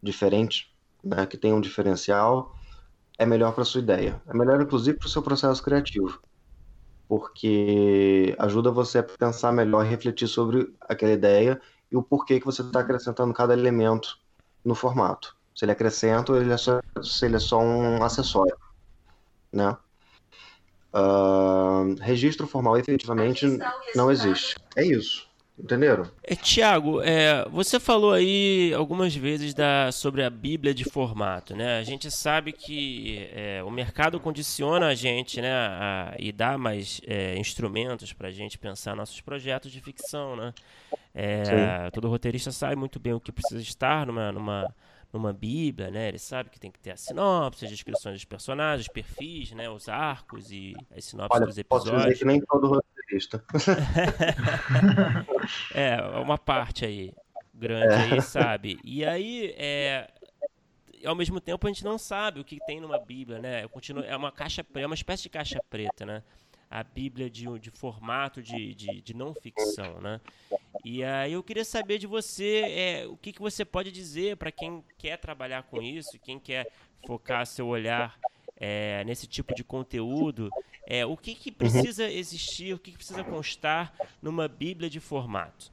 [0.01, 2.55] diferente, né, que tenham um diferencial,
[3.19, 4.21] é melhor para sua ideia.
[4.27, 6.21] É melhor, inclusive, para o seu processo criativo.
[7.07, 12.61] porque ajuda você a pensar melhor, refletir sobre aquela ideia e o porquê que você
[12.61, 14.17] está acrescentando cada elemento
[14.63, 15.35] no formato.
[15.55, 18.57] Se ele acrescenta ou ele é só, se ele é só um acessório,
[19.51, 19.77] né?
[20.93, 23.45] Uh, registro formal efetivamente
[23.95, 24.55] não existe.
[24.75, 25.31] É isso.
[25.61, 26.09] Entenderam?
[26.23, 31.77] É, Tiago, é, você falou aí algumas vezes da, sobre a Bíblia de formato, né?
[31.77, 35.53] A gente sabe que é, o mercado condiciona a gente, né?
[35.53, 40.53] A, e dá mais é, instrumentos para a gente pensar nossos projetos de ficção, né?
[41.13, 44.75] É, todo roteirista sabe muito bem o que precisa estar numa, numa
[45.11, 46.07] numa Bíblia, né?
[46.07, 49.69] Ele sabe que tem que ter a sinopse, as descrições dos personagens, os perfis, né?
[49.69, 51.91] Os arcos e as sinopses Olha, dos episódios.
[51.91, 53.43] Posso dizer que nem todo roteirista.
[55.73, 57.13] é, uma parte aí
[57.53, 58.13] grande é.
[58.13, 58.79] aí sabe.
[58.83, 60.09] E aí, é,
[61.05, 63.67] ao mesmo tempo, a gente não sabe o que tem numa Bíblia, né?
[63.67, 66.23] Continuo, é uma caixa, é uma espécie de caixa preta, né?
[66.71, 70.21] a Bíblia de, de formato de, de, de, não ficção, né?
[70.83, 74.51] E aí eu queria saber de você é, o que, que você pode dizer para
[74.51, 76.67] quem quer trabalhar com isso, quem quer
[77.05, 78.17] focar seu olhar
[78.57, 80.49] é, nesse tipo de conteúdo,
[80.87, 81.55] é, o que, que uhum.
[81.55, 85.71] precisa existir, o que, que precisa constar numa Bíblia de formato?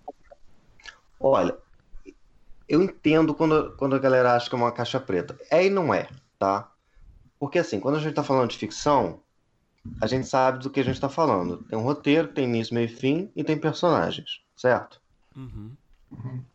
[1.18, 1.56] Olha,
[2.68, 5.38] eu entendo quando, quando a galera acha que é uma caixa preta.
[5.50, 6.70] É e não é, tá?
[7.38, 9.20] Porque assim, quando a gente está falando de ficção,
[10.00, 11.64] a gente sabe do que a gente está falando.
[11.64, 15.00] Tem um roteiro, tem início, meio e fim e tem personagens, certo?
[15.36, 15.70] Uhum.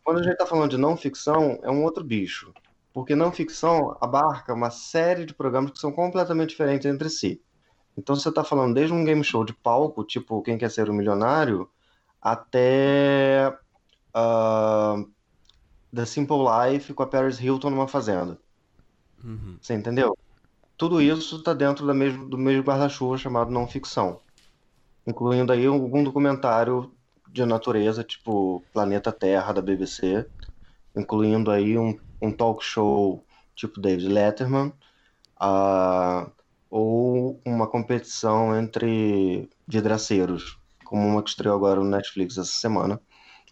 [0.04, 2.52] Quando a gente está falando de não ficção, é um outro bicho.
[2.92, 7.42] Porque não ficção abarca uma série de programas que são completamente diferentes entre si.
[7.96, 10.92] Então você está falando desde um game show de palco, tipo Quem Quer Ser um
[10.94, 11.68] Milionário,
[12.20, 13.56] até
[14.14, 15.08] uh,
[15.94, 18.38] The Simple Life com a Paris Hilton numa fazenda.
[19.22, 19.56] Uhum.
[19.60, 20.16] Você entendeu?
[20.76, 24.20] Tudo isso está dentro da mesmo, do mesmo guarda-chuva chamado não ficção,
[25.06, 26.92] incluindo aí algum documentário
[27.34, 30.24] de natureza, tipo Planeta Terra da BBC,
[30.96, 33.24] incluindo aí um, um talk show
[33.56, 34.72] tipo David Letterman,
[35.42, 36.30] uh,
[36.70, 43.00] ou uma competição entre vidraceiros, como uma que estreou agora no Netflix essa semana,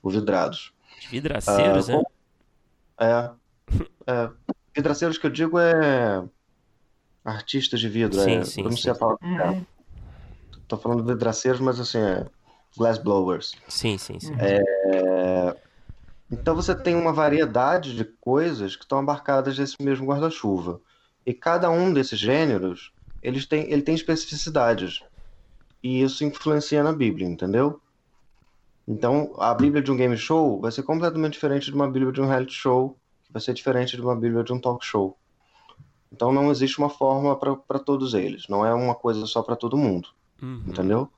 [0.01, 0.73] o Vidrados.
[1.11, 2.07] Vidraceiros, uh,
[3.01, 3.05] é?
[3.09, 3.33] É,
[4.07, 4.31] é.
[4.77, 6.23] Vidraceiros que eu digo é
[7.25, 8.21] artistas de vidro.
[8.21, 8.91] Sim, é, sim, eu não sei sim.
[8.91, 9.51] a palavra.
[9.51, 9.67] Uhum.
[10.69, 12.27] Tô falando de vidraceiros, mas assim, é
[12.77, 13.53] glass blowers.
[13.69, 14.35] Sim, sim, sim.
[14.39, 15.57] É...
[16.31, 20.81] Então você tem uma variedade de coisas que estão abarcadas nesse mesmo guarda-chuva.
[21.25, 25.03] E cada um desses gêneros, eles têm, ele tem especificidades.
[25.83, 27.81] E isso influencia na Bíblia, entendeu?
[28.87, 32.21] Então, a Bíblia de um game show vai ser completamente diferente de uma Bíblia de
[32.21, 35.17] um reality show, que vai ser diferente de uma Bíblia de um talk show.
[36.13, 39.79] Então não existe uma forma para todos eles, não é uma coisa só para todo
[39.79, 40.11] mundo,
[40.43, 40.63] uhum.
[40.67, 41.09] entendeu?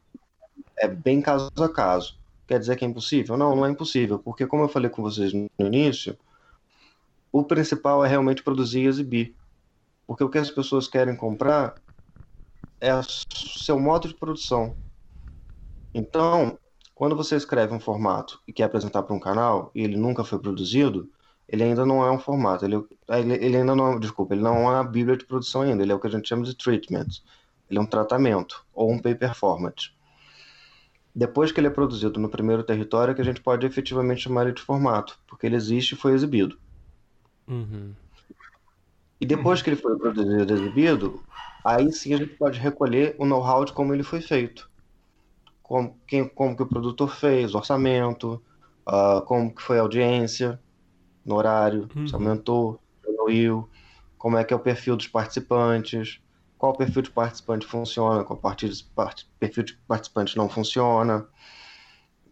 [0.85, 2.18] É bem caso a caso.
[2.47, 3.38] Quer dizer que é impossível?
[3.38, 6.16] Não, não é impossível, porque como eu falei com vocês no início,
[7.33, 9.35] o principal é realmente produzir e exibir.
[10.07, 11.75] Porque o que as pessoas querem comprar
[12.79, 14.77] é seu modo de produção.
[15.94, 16.59] Então,
[16.94, 20.38] quando você escreve um formato e quer apresentar para um canal e ele nunca foi
[20.38, 21.11] produzido,
[21.49, 22.77] ele ainda não é um formato, ele,
[23.40, 26.01] ele ainda não, desculpa, ele não é a bíblia de produção ainda, ele é o
[26.01, 27.09] que a gente chama de treatment.
[27.70, 29.94] Ele é um tratamento ou um paper format.
[31.14, 34.42] Depois que ele é produzido no primeiro território, é que a gente pode efetivamente chamar
[34.42, 36.59] ele de formato, porque ele existe e foi exibido.
[37.46, 37.92] Uhum.
[39.20, 41.22] E depois que ele foi produzido e exibido,
[41.64, 44.68] aí sim a gente pode recolher o know-how de como ele foi feito.
[45.62, 48.42] Como, quem, como que o produtor fez, o orçamento,
[48.87, 50.61] uh, como que foi a audiência,
[51.24, 52.09] no horário, uhum.
[52.09, 53.68] se aumentou, diminuiu,
[54.18, 56.20] como é que é o perfil dos participantes,
[56.64, 58.40] qual perfil de participante funciona, qual
[59.38, 61.27] perfil de participante não funciona,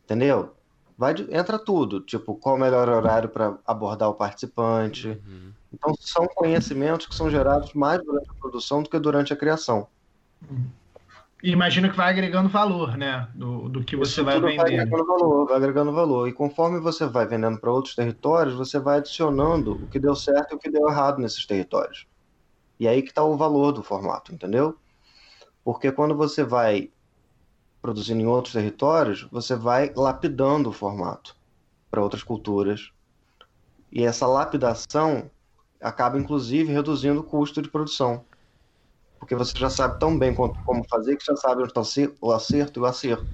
[0.02, 0.54] entendeu?
[0.96, 5.08] Vai de, entra tudo, tipo, qual o melhor horário para abordar o participante.
[5.08, 5.52] Uhum.
[5.70, 9.86] Então, são conhecimentos que são gerados mais durante a produção do que durante a criação.
[10.50, 10.64] Uhum.
[11.42, 13.28] E imagino que vai agregando valor, né?
[13.34, 14.56] Do, do que você Isso vai vendendo.
[14.56, 16.26] Vai agregando valor, vai agregando valor.
[16.26, 20.52] E conforme você vai vendendo para outros territórios, você vai adicionando o que deu certo
[20.52, 22.06] e o que deu errado nesses territórios.
[22.82, 24.76] E aí que está o valor do formato, entendeu?
[25.62, 26.90] Porque quando você vai
[27.80, 31.36] produzindo em outros territórios, você vai lapidando o formato
[31.88, 32.90] para outras culturas.
[33.90, 35.30] E essa lapidação
[35.80, 38.24] acaba, inclusive, reduzindo o custo de produção
[39.22, 41.80] porque você já sabe tão bem como fazer que já sabe onde está
[42.20, 43.24] o acerto e o acerto,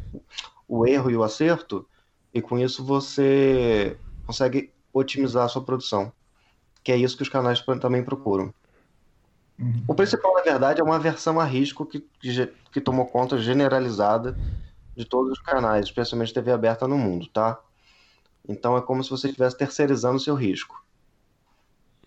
[0.68, 1.88] o erro e o acerto,
[2.34, 6.12] e com isso você consegue otimizar a sua produção,
[6.84, 8.52] que é isso que os canais também procuram.
[9.58, 9.84] Uhum.
[9.88, 14.36] O principal, na verdade, é uma versão a risco que, que, que tomou conta generalizada
[14.96, 17.60] de todos os canais, especialmente TV aberta no mundo, tá?
[18.48, 20.76] Então é como se você estivesse terceirizando o seu risco.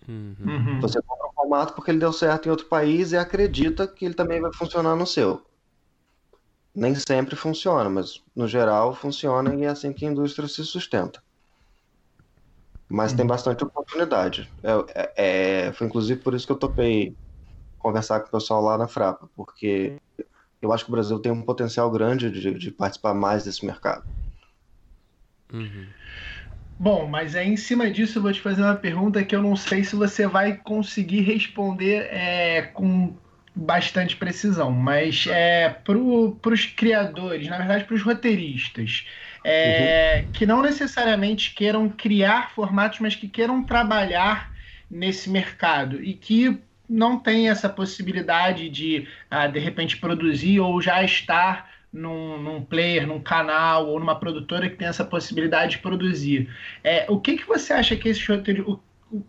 [0.08, 0.34] Uhum.
[0.46, 0.80] Uhum.
[0.80, 4.14] Você compra um formato porque ele deu certo em outro país e acredita que ele
[4.14, 5.42] também vai funcionar no seu.
[6.74, 11.22] Nem sempre funciona, mas no geral funciona e é assim que a indústria se sustenta.
[12.88, 14.52] Mas tem bastante oportunidade.
[14.62, 17.16] É, é- é- foi inclusive por isso que eu topei
[17.82, 19.98] conversar com o pessoal lá na Frapa, porque
[20.60, 24.04] eu acho que o Brasil tem um potencial grande de, de participar mais desse mercado.
[25.52, 25.86] Uhum.
[26.78, 29.54] Bom, mas aí em cima disso eu vou te fazer uma pergunta que eu não
[29.54, 33.14] sei se você vai conseguir responder é, com
[33.54, 39.06] bastante precisão, mas é, para os criadores, na verdade para os roteiristas,
[39.44, 44.50] é, que não necessariamente queiram criar formatos, mas que queiram trabalhar
[44.90, 46.58] nesse mercado e que
[46.88, 53.06] não tem essa possibilidade de, ah, de repente, produzir ou já estar num, num player,
[53.06, 56.48] num canal ou numa produtora que tem essa possibilidade de produzir.
[56.82, 58.78] É, o que, que você acha que esses roteiristas.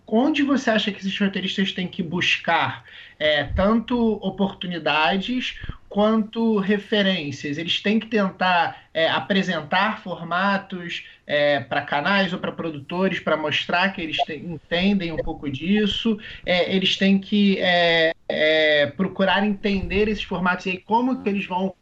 [0.07, 2.85] Onde você acha que esses roteiristas têm que buscar
[3.19, 5.59] é, tanto oportunidades
[5.89, 7.57] quanto referências?
[7.57, 13.89] Eles têm que tentar é, apresentar formatos é, para canais ou para produtores para mostrar
[13.93, 16.17] que eles te- entendem um pouco disso.
[16.45, 21.45] É, eles têm que é, é, procurar entender esses formatos e aí como que eles
[21.45, 21.75] vão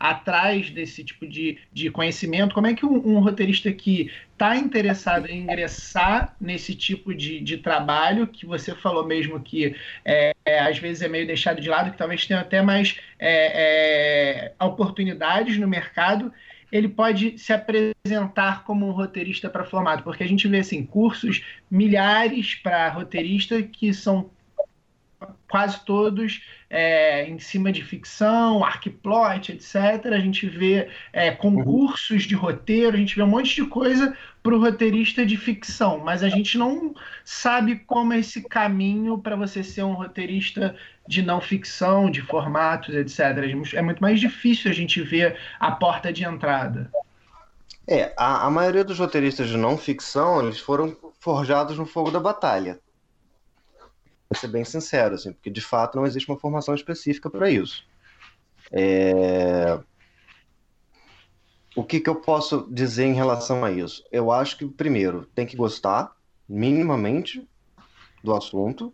[0.00, 2.54] atrás desse tipo de, de conhecimento?
[2.54, 7.58] Como é que um, um roteirista que está interessado em ingressar nesse tipo de, de
[7.58, 11.90] trabalho, que você falou mesmo que é, é, às vezes é meio deixado de lado,
[11.90, 16.32] que talvez tenha até mais é, é, oportunidades no mercado,
[16.72, 20.02] ele pode se apresentar como um roteirista para formato?
[20.02, 24.30] Porque a gente vê assim, cursos milhares para roteirista que são
[25.48, 30.06] quase todos é, em cima de ficção, arquiplot, etc.
[30.06, 34.54] A gente vê é, concursos de roteiro, a gente vê um monte de coisa para
[34.54, 36.94] o roteirista de ficção, mas a gente não
[37.24, 40.74] sabe como é esse caminho para você ser um roteirista
[41.06, 43.20] de não ficção, de formatos, etc.
[43.74, 46.90] É muito mais difícil a gente ver a porta de entrada.
[47.86, 52.20] É, a, a maioria dos roteiristas de não ficção, eles foram forjados no fogo da
[52.20, 52.78] batalha.
[54.32, 57.84] Vou ser bem sincero, assim, porque de fato não existe uma formação específica para isso.
[58.72, 59.80] É,
[61.76, 64.02] O que que eu posso dizer em relação a isso?
[64.10, 66.12] Eu acho que, primeiro, tem que gostar,
[66.48, 67.48] minimamente,
[68.22, 68.92] do assunto.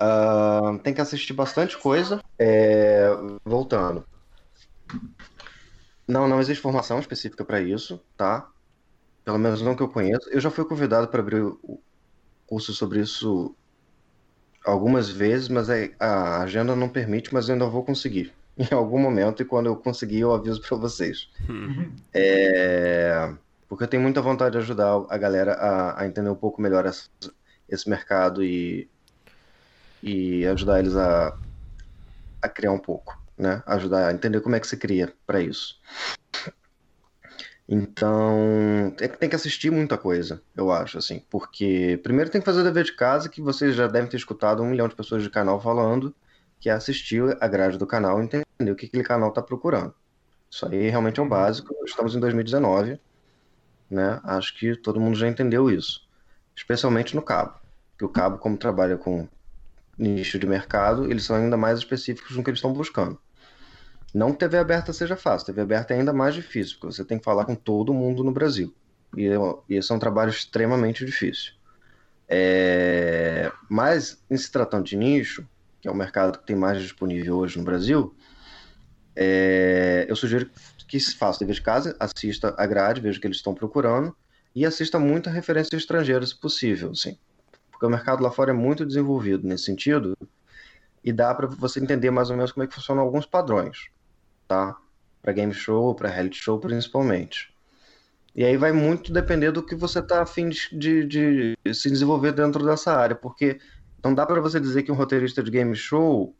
[0.00, 2.20] Ah, tem que assistir bastante coisa.
[2.38, 3.08] É,
[3.44, 4.04] Voltando.
[6.08, 8.50] Não, não existe formação específica para isso, tá?
[9.24, 10.28] Pelo menos não que eu conheço.
[10.30, 11.82] Eu já fui convidado para abrir o
[12.46, 13.57] curso sobre isso
[14.64, 18.98] algumas vezes, mas é- a agenda não permite, mas eu ainda vou conseguir em algum
[18.98, 21.28] momento e quando eu conseguir eu aviso para vocês.
[22.14, 23.34] É,
[23.68, 26.86] Porque eu tenho muita vontade de ajudar a galera a, a entender um pouco melhor
[27.68, 28.90] esse mercado e,
[30.02, 31.36] e ajudar eles a,
[32.42, 33.62] a criar um pouco, né?
[33.66, 35.74] Ajudar a entender como é que se cria para isso.
[37.70, 42.60] Então, tem, tem que assistir muita coisa, eu acho, assim, porque primeiro tem que fazer
[42.60, 45.28] o dever de casa, que vocês já devem ter escutado um milhão de pessoas de
[45.28, 46.14] canal falando,
[46.58, 49.94] que é assistir a grade do canal e entender o que aquele canal está procurando.
[50.50, 51.74] Isso aí realmente é um básico.
[51.84, 52.98] Estamos em 2019,
[53.90, 54.18] né?
[54.24, 56.08] Acho que todo mundo já entendeu isso,
[56.56, 57.60] especialmente no cabo,
[57.98, 59.28] que o cabo, como trabalha com
[59.98, 63.20] nicho de mercado, eles são ainda mais específicos no que eles estão buscando.
[64.14, 67.18] Não que TV aberta seja fácil, TV aberta é ainda mais difícil, porque você tem
[67.18, 68.74] que falar com todo mundo no Brasil.
[69.16, 69.36] E, é-
[69.68, 71.52] e esse é um trabalho extremamente difícil.
[72.28, 75.46] É, Mas, em se tratando de nicho,
[75.80, 78.14] que é o mercado que tem mais disponível hoje no Brasil,
[79.16, 80.50] é, eu sugiro
[80.86, 84.16] que se faça dever de casa, assista a grade, veja o que eles estão procurando
[84.54, 87.16] e assista muita referência estrangeira, se possível, sim.
[87.70, 90.14] Porque o mercado lá fora é muito desenvolvido nesse sentido
[91.04, 93.88] e dá para você entender mais ou menos como é que funcionam alguns padrões,
[94.48, 94.76] tá?
[95.22, 97.54] Para game show, para reality show principalmente.
[98.34, 102.32] E aí vai muito depender do que você está afim de, de, de se desenvolver
[102.32, 103.60] dentro dessa área, porque
[104.02, 106.34] não dá para você dizer que um roteirista de game show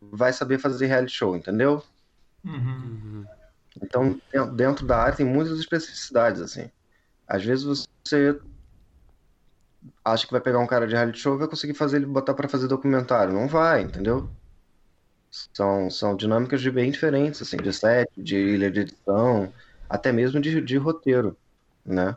[0.00, 1.82] vai saber fazer reality show, entendeu?
[2.44, 3.24] Uhum.
[3.82, 6.70] Então, den- dentro da área tem muitas especificidades, assim.
[7.26, 8.38] Às vezes você
[10.04, 12.34] acha que vai pegar um cara de reality show e vai conseguir fazer ele botar
[12.34, 13.32] para fazer documentário.
[13.32, 14.28] Não vai, entendeu?
[15.52, 19.52] São, são dinâmicas de bem diferentes, assim, de set, de ilha de edição,
[19.88, 21.36] até mesmo de, de roteiro,
[21.84, 22.16] né?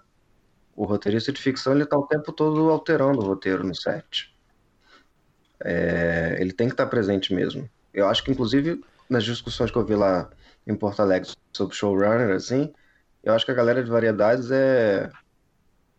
[0.76, 4.34] O roteirista de ficção, ele tá o tempo todo alterando o roteiro no set.
[5.64, 7.70] É, ele tem que estar presente mesmo.
[7.94, 10.30] Eu acho que, inclusive, nas discussões que eu vi lá
[10.66, 12.74] em Porto Alegre sobre showrunner, assim,
[13.24, 15.10] eu acho que a galera de variedades é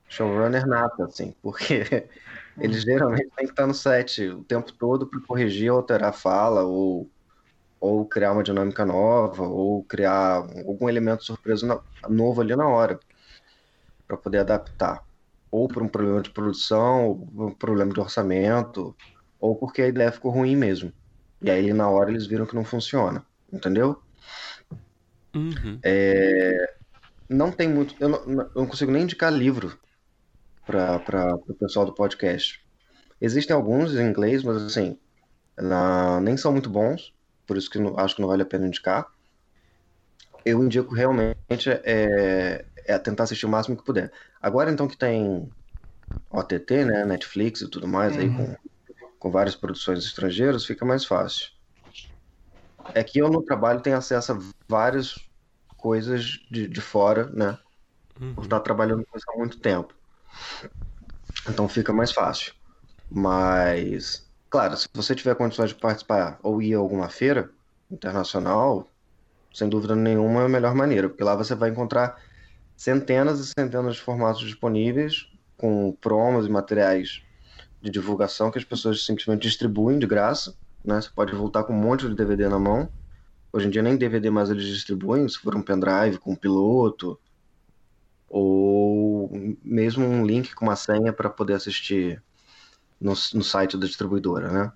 [0.09, 2.09] showrunner nata, assim, porque
[2.59, 6.64] eles geralmente têm que estar no set o tempo todo para corrigir, alterar a fala,
[6.64, 7.11] ou,
[7.80, 10.36] ou criar uma dinâmica nova, ou criar
[10.66, 12.98] algum elemento surpresa novo ali na hora,
[14.07, 15.03] para poder adaptar.
[15.50, 18.96] Ou por um problema de produção, ou por um problema de orçamento,
[19.38, 20.92] ou porque a ideia ficou ruim mesmo.
[21.40, 24.00] E aí na hora eles viram que não funciona, entendeu?
[25.34, 25.78] Uhum.
[25.84, 26.66] É,
[27.28, 27.96] não tem muito.
[27.98, 29.76] Eu não, eu não consigo nem indicar livro
[30.66, 32.62] para o pessoal do podcast.
[33.20, 34.98] Existem alguns em inglês, mas assim,
[35.56, 37.14] na, nem são muito bons,
[37.46, 39.06] por isso que não, acho que não vale a pena indicar.
[40.44, 44.10] Eu indico realmente é, é tentar assistir o máximo que puder.
[44.40, 45.48] Agora então que tem
[46.30, 48.20] OTT, né, Netflix e tudo mais, uhum.
[48.20, 48.56] aí com,
[49.18, 51.50] com várias produções estrangeiras, fica mais fácil.
[52.94, 54.38] É que eu no trabalho tenho acesso a
[54.68, 55.16] várias
[55.76, 57.58] coisas de, de fora, né?
[58.20, 58.34] Uhum.
[58.34, 59.94] Por estar trabalhando com isso há muito tempo.
[61.49, 62.53] Então fica mais fácil.
[63.11, 67.51] Mas, claro, se você tiver condições de participar ou ir a alguma feira
[67.91, 68.91] internacional,
[69.53, 72.16] sem dúvida nenhuma é a melhor maneira, porque lá você vai encontrar
[72.76, 77.22] centenas e centenas de formatos disponíveis com promos e materiais
[77.80, 80.55] de divulgação que as pessoas simplesmente distribuem de graça.
[80.85, 81.01] Né?
[81.01, 82.89] Você pode voltar com um monte de DVD na mão.
[83.53, 87.18] Hoje em dia nem DVD mais eles distribuem, se for um pendrive com um piloto,
[88.33, 89.30] ou
[89.62, 92.22] mesmo um link com uma senha para poder assistir
[92.99, 94.72] no, no site da distribuidora, né?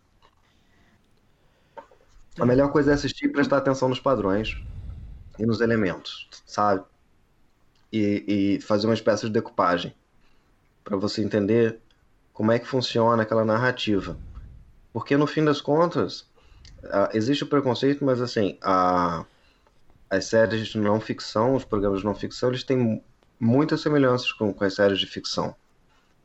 [2.39, 4.63] A melhor coisa é assistir e prestar atenção nos padrões
[5.39, 6.85] e nos elementos, sabe?
[7.91, 9.95] E, e fazer uma espécie de decupagem
[10.85, 11.81] para você entender
[12.35, 14.19] como é que funciona aquela narrativa.
[14.93, 16.29] Porque no fim das contas,
[17.15, 19.25] existe o preconceito, mas assim, a,
[20.11, 23.03] as séries de não ficção, os programas de não ficção, eles têm
[23.39, 25.55] muitas semelhanças com, com as séries de ficção.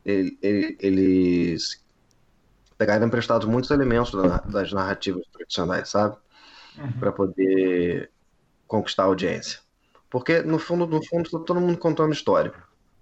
[0.04, 1.84] Ele, ele, eles
[2.78, 6.18] pegaram emprestados muitos elementos da, das narrativas tradicionais, sabe?
[6.78, 6.92] Uhum.
[6.94, 8.10] Para poder
[8.68, 9.60] conquistar a audiência.
[10.10, 12.54] Porque, no fundo, no fundo, tá todo mundo contando uma história,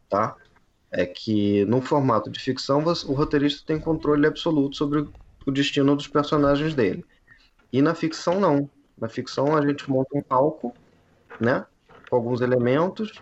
[0.10, 0.36] tá?
[0.92, 5.08] É que, no formato de ficção, o roteirista tem controle absoluto sobre
[5.46, 7.06] o destino dos personagens dele.
[7.72, 8.70] E na ficção, não.
[8.98, 10.74] Na ficção, a gente monta um palco,
[11.40, 11.66] né?
[12.10, 13.14] Com alguns elementos,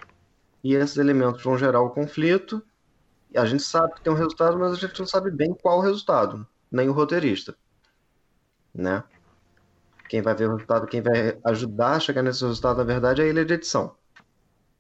[0.64, 2.64] e esses elementos vão gerar o conflito.
[3.32, 5.80] E a gente sabe que tem um resultado, mas a gente não sabe bem qual
[5.80, 7.56] o resultado, nem o roteirista,
[8.74, 9.04] né?
[10.08, 13.26] Quem vai ver o resultado, quem vai ajudar a chegar nesse resultado, na verdade, é
[13.26, 13.96] a ilha de edição.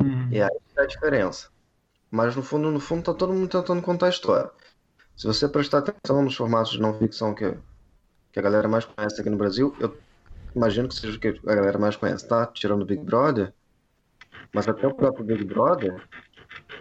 [0.01, 0.30] Uhum.
[0.32, 1.49] E aí é a diferença.
[2.09, 4.49] Mas no fundo, no fundo, tá todo mundo tentando contar a história.
[5.15, 7.57] Se você prestar atenção nos formatos de não ficção que,
[8.32, 9.97] que a galera mais conhece aqui no Brasil, eu
[10.55, 12.45] imagino que seja o que a galera mais conhece, tá?
[12.45, 13.53] Tirando o Big Brother,
[14.53, 16.01] mas até o próprio Big Brother,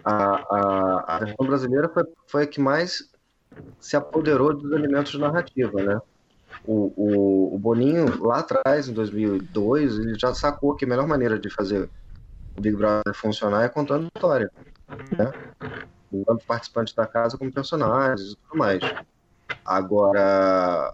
[0.03, 3.03] a, a, a versão brasileira foi, foi a que mais
[3.79, 5.99] se apoderou dos elementos de narrativa, né?
[6.65, 11.39] O, o, o, Boninho, lá atrás, em 2002, ele já sacou que a melhor maneira
[11.39, 11.89] de fazer
[12.57, 14.51] o Big Brother funcionar é contando história,
[15.17, 15.31] né?
[16.11, 18.81] Usando participantes da casa como personagens e tudo mais.
[19.63, 20.93] Agora,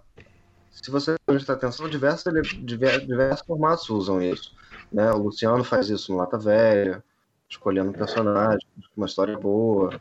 [0.69, 2.31] se você prestar atenção, diversos,
[2.63, 4.51] diversos, formatos usam isso.
[4.93, 5.11] Né?
[5.11, 7.03] O Luciano faz isso no Lata Velha,
[7.49, 9.99] escolhendo um personagem, uma história boa,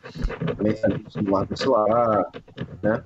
[0.55, 2.31] também faz isso no Largo Vacilar,
[2.81, 3.03] né?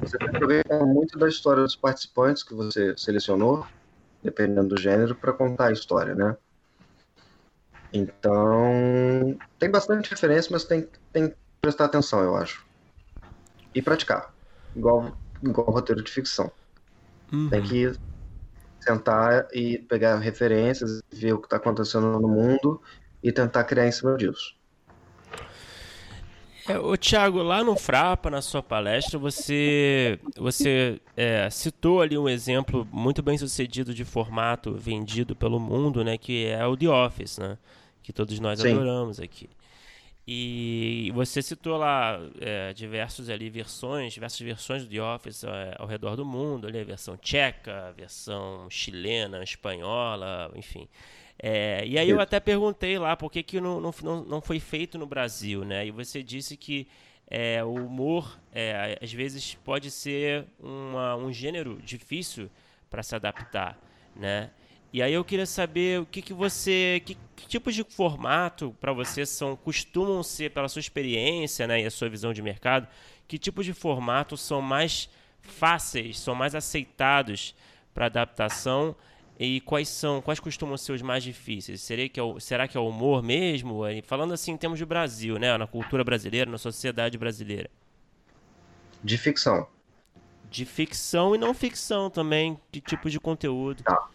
[0.00, 3.66] Você tem que aproveitar muito da história dos participantes que você selecionou,
[4.22, 6.36] dependendo do gênero, para contar a história, né?
[7.92, 12.64] Então, tem bastante referência, mas tem, tem que prestar atenção, eu acho.
[13.74, 14.32] E praticar,
[14.74, 16.50] igual, igual roteiro de ficção.
[17.32, 17.48] Uhum.
[17.48, 17.92] Tem que
[18.80, 22.80] sentar e pegar referências, ver o que está acontecendo no mundo
[23.22, 24.54] e tentar criar em cima disso.
[26.68, 32.28] É, o Thiago, lá no Frapa, na sua palestra, você, você é, citou ali um
[32.28, 37.38] exemplo muito bem sucedido de formato vendido pelo mundo, né, que é o The Office,
[37.38, 37.58] né,
[38.02, 38.72] que todos nós Sim.
[38.72, 39.48] adoramos aqui.
[40.26, 45.86] E você citou lá é, diversos ali versões, diversas versões do The Office é, ao
[45.86, 50.88] redor do mundo, ali a versão tcheca, a versão chilena, espanhola, enfim.
[51.42, 54.98] É, e aí eu até perguntei lá por que, que não, não, não foi feito
[54.98, 55.86] no Brasil, né?
[55.86, 56.86] E você disse que
[57.26, 62.50] é, o humor é, às vezes pode ser uma, um gênero difícil
[62.90, 63.78] para se adaptar,
[64.14, 64.50] né?
[64.92, 67.00] E aí eu queria saber o que, que você.
[67.04, 71.86] Que, que tipos de formato para você são costumam ser, pela sua experiência né, e
[71.86, 72.88] a sua visão de mercado,
[73.28, 75.08] que tipos de formato são mais
[75.40, 77.54] fáceis, são mais aceitados
[77.94, 78.96] para adaptação
[79.38, 81.80] e quais são, quais costumam ser os mais difíceis?
[81.80, 83.82] Será que é o, será que é o humor mesmo?
[84.04, 87.70] Falando assim em termos de Brasil, né, na cultura brasileira, na sociedade brasileira.
[89.02, 89.66] De ficção.
[90.50, 93.82] De ficção e não ficção também, de tipo de conteúdo.
[93.82, 94.10] Tá.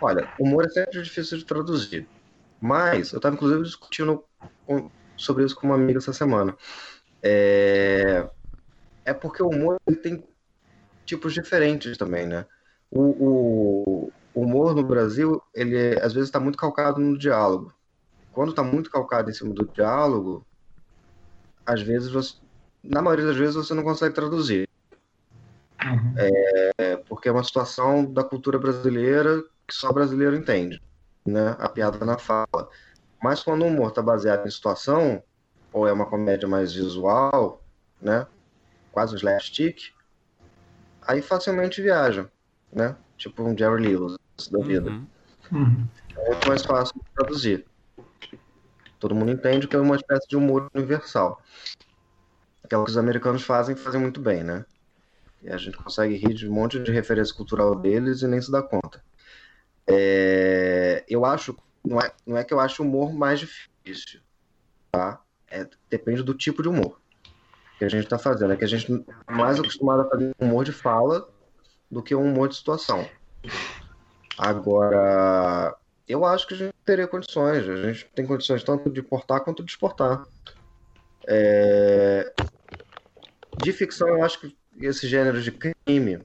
[0.00, 2.08] Olha, humor é sempre difícil de traduzir.
[2.60, 4.24] Mas eu estava inclusive discutindo
[5.16, 6.56] sobre isso com uma amiga essa semana.
[7.22, 8.28] É,
[9.04, 10.24] é porque o humor tem
[11.04, 12.46] tipos diferentes também, né?
[12.90, 17.72] O, o humor no Brasil, ele às vezes está muito calcado no diálogo.
[18.32, 20.46] Quando está muito calcado em cima do diálogo,
[21.66, 22.36] às vezes você,
[22.82, 24.68] na maioria das vezes você não consegue traduzir.
[25.84, 26.14] Uhum.
[26.78, 30.82] É, porque é uma situação da cultura brasileira que só brasileiro entende,
[31.24, 31.56] né?
[31.58, 32.68] A piada na fala.
[33.22, 35.22] Mas quando o humor está baseado em situação,
[35.72, 37.62] ou é uma comédia mais visual,
[38.02, 38.26] né?
[38.90, 39.92] Quase um slapstick,
[41.02, 42.28] aí facilmente viaja,
[42.72, 42.96] né?
[43.16, 44.16] Tipo um Jerry Lewis
[44.50, 44.90] da vida.
[44.90, 45.06] Uhum.
[45.52, 45.88] Uhum.
[46.16, 47.66] É muito mais fácil de traduzir.
[48.98, 51.40] Todo mundo entende que é uma espécie de humor universal.
[52.68, 54.64] Que é o que os americanos fazem fazem muito bem, né?
[55.42, 58.50] E a gente consegue rir de um monte de referência cultural deles e nem se
[58.50, 59.02] dá conta.
[59.90, 61.04] É...
[61.08, 64.20] Eu acho, não é, não é que eu acho o humor mais difícil,
[64.92, 65.20] tá?
[65.50, 67.00] É, depende do tipo de humor
[67.80, 68.52] que a gente está fazendo.
[68.52, 68.92] É que a gente
[69.26, 71.26] é mais acostumado a fazer humor de fala
[71.90, 73.08] do que um humor de situação.
[74.36, 75.74] Agora,
[76.06, 77.66] eu acho que a gente teria condições.
[77.66, 80.24] A gente tem condições tanto de portar quanto de exportar.
[81.26, 82.32] É...
[83.62, 86.20] De ficção, eu acho que esse gênero de crime,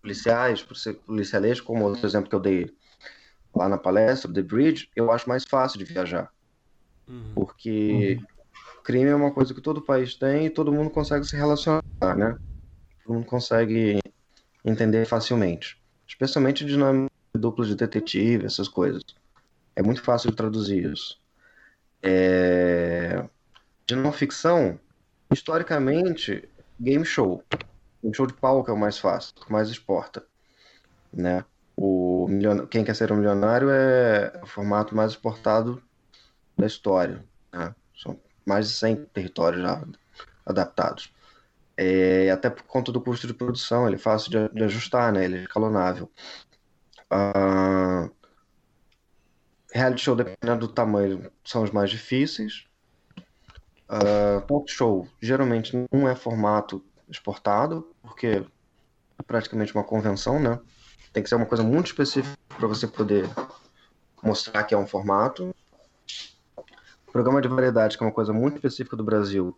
[0.00, 0.64] policiais,
[1.06, 2.72] policialesco, como o exemplo que eu dei
[3.54, 6.32] lá na palestra, The Bridge, eu acho mais fácil de viajar.
[7.08, 7.32] Uhum.
[7.34, 8.26] Porque uhum.
[8.82, 11.82] crime é uma coisa que todo país tem e todo mundo consegue se relacionar,
[12.16, 12.36] né?
[13.04, 14.00] Todo mundo consegue
[14.64, 15.80] entender facilmente.
[16.06, 19.02] Especialmente dinâmica dupla de detetive, essas coisas.
[19.76, 21.20] É muito fácil de traduzir isso.
[22.02, 23.24] É...
[23.86, 24.78] De não ficção,
[25.30, 26.48] historicamente,
[26.80, 27.42] game show.
[28.02, 30.24] Game show de palco é o mais fácil, o mais exporta.
[31.12, 31.44] Né?
[31.76, 32.66] O milion...
[32.66, 35.82] Quem quer ser um milionário é o formato mais exportado
[36.56, 37.24] da história.
[37.52, 37.74] Né?
[37.96, 39.82] São mais de 100 territórios já
[40.46, 41.12] adaptados.
[41.76, 45.24] É, até por conta do custo de produção, ele é fácil de, de ajustar, né?
[45.24, 46.10] ele é escalonável.
[47.12, 48.10] Uh,
[49.72, 52.66] reality show, dependendo do tamanho, são os mais difíceis.
[53.88, 58.44] Uh, talk show, geralmente não é formato exportado, porque
[59.18, 60.58] é praticamente uma convenção, né?
[61.14, 63.30] Tem que ser uma coisa muito específica para você poder
[64.20, 65.54] mostrar que é um formato.
[67.12, 69.56] Programa de variedade, que é uma coisa muito específica do Brasil,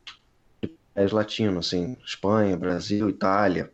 [0.95, 3.73] é latino, assim, Espanha, Brasil, Itália,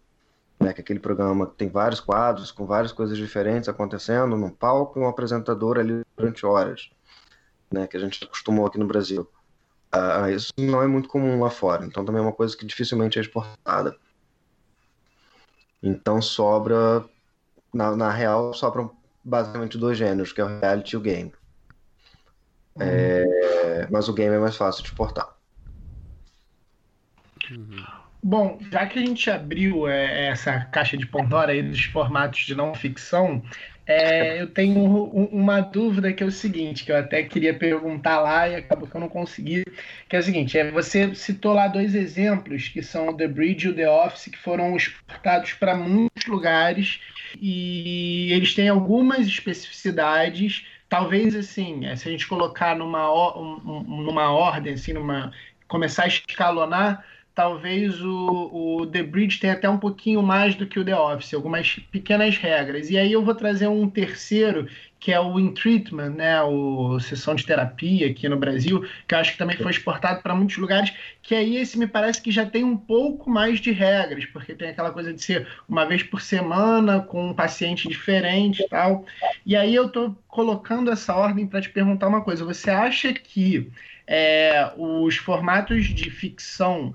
[0.61, 4.53] né, que é aquele programa que tem vários quadros com várias coisas diferentes acontecendo no
[4.53, 6.89] palco e um apresentador ali durante horas,
[7.69, 9.29] né, que a gente acostumou aqui no Brasil.
[9.93, 13.19] Uh, isso não é muito comum lá fora, então também é uma coisa que dificilmente
[13.19, 13.97] é exportada.
[15.83, 17.05] Então sobra
[17.73, 18.91] na, na real, sobram
[19.25, 21.33] basicamente dois gêneros, que é o reality e o game.
[22.77, 23.87] Uhum.
[23.91, 25.29] Mas o game é mais fácil de exportar.
[27.51, 27.85] Uhum.
[28.23, 32.55] Bom, já que a gente abriu é, essa caixa de Pandora aí dos formatos de
[32.55, 33.43] não ficção,
[33.87, 38.21] é, eu tenho um, uma dúvida que é o seguinte, que eu até queria perguntar
[38.21, 39.65] lá e acabou que eu não consegui,
[40.09, 43.67] que é o seguinte, é, você citou lá dois exemplos, que são o The Bridge
[43.67, 47.01] e o The Office, que foram exportados para muitos lugares
[47.41, 54.75] e eles têm algumas especificidades, talvez assim, é, se a gente colocar numa, numa ordem,
[54.75, 55.33] assim, numa
[55.67, 57.05] começar a escalonar,
[57.35, 61.33] talvez o, o The Bridge tenha até um pouquinho mais do que o The Office,
[61.33, 62.91] algumas pequenas regras.
[62.91, 64.69] E aí eu vou trazer um terceiro,
[65.01, 69.19] que é o In Treatment, né, o sessão de terapia aqui no Brasil, que eu
[69.19, 72.45] acho que também foi exportado para muitos lugares, que aí esse me parece que já
[72.45, 76.21] tem um pouco mais de regras, porque tem aquela coisa de ser uma vez por
[76.21, 79.07] semana com um paciente diferente e tal.
[79.47, 82.45] E aí eu estou colocando essa ordem para te perguntar uma coisa.
[82.45, 83.71] Você acha que
[84.07, 86.95] é, os formatos de ficção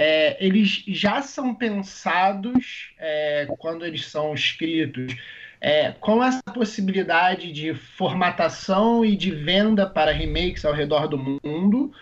[0.00, 5.16] é, eles já são pensados é, quando eles são escritos
[5.60, 11.92] é, com essa possibilidade de formatação e de venda para remakes ao redor do mundo,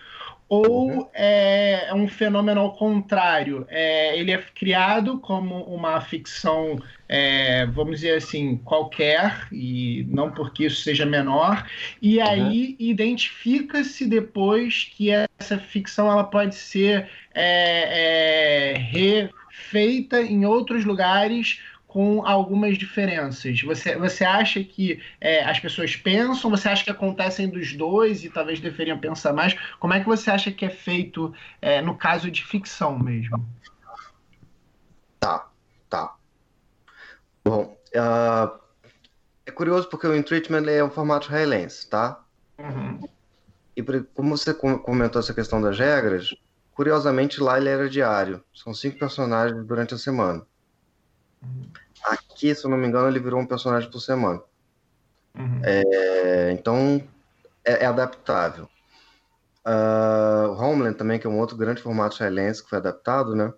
[0.49, 1.07] ou uhum.
[1.11, 3.65] é, é um fenômeno ao contrário?
[3.67, 6.79] É, ele é criado como uma ficção,
[7.09, 11.65] é, vamos dizer assim, qualquer, e não porque isso seja menor,
[12.01, 12.27] e uhum.
[12.27, 17.09] aí identifica-se depois que essa ficção ela pode ser
[17.39, 19.29] é, é,
[19.69, 23.61] feita em outros lugares com algumas diferenças.
[23.61, 26.49] Você, você acha que é, as pessoas pensam?
[26.51, 29.55] Você acha que acontecem dos dois e talvez deveriam pensar mais?
[29.79, 33.43] Como é que você acha que é feito é, no caso de ficção mesmo?
[35.19, 35.47] Tá,
[35.89, 36.15] tá.
[37.43, 38.59] Bom, uh,
[39.45, 42.21] é curioso porque o Entreatment é um formato israelense, tá?
[42.57, 42.99] Uhum.
[43.75, 43.83] E
[44.13, 46.35] como você comentou essa questão das regras,
[46.77, 48.43] curiosamente lá ele era diário.
[48.53, 50.45] São cinco personagens durante a semana.
[51.41, 51.71] Uhum.
[52.03, 54.39] Aqui, se eu não me engano, ele virou um personagem por semana.
[55.35, 55.59] Uhum.
[55.63, 57.01] É, então,
[57.65, 58.69] é, é adaptável.
[59.65, 63.51] Uh, Homeland também, que é um outro grande formato israelense que foi adaptado, né?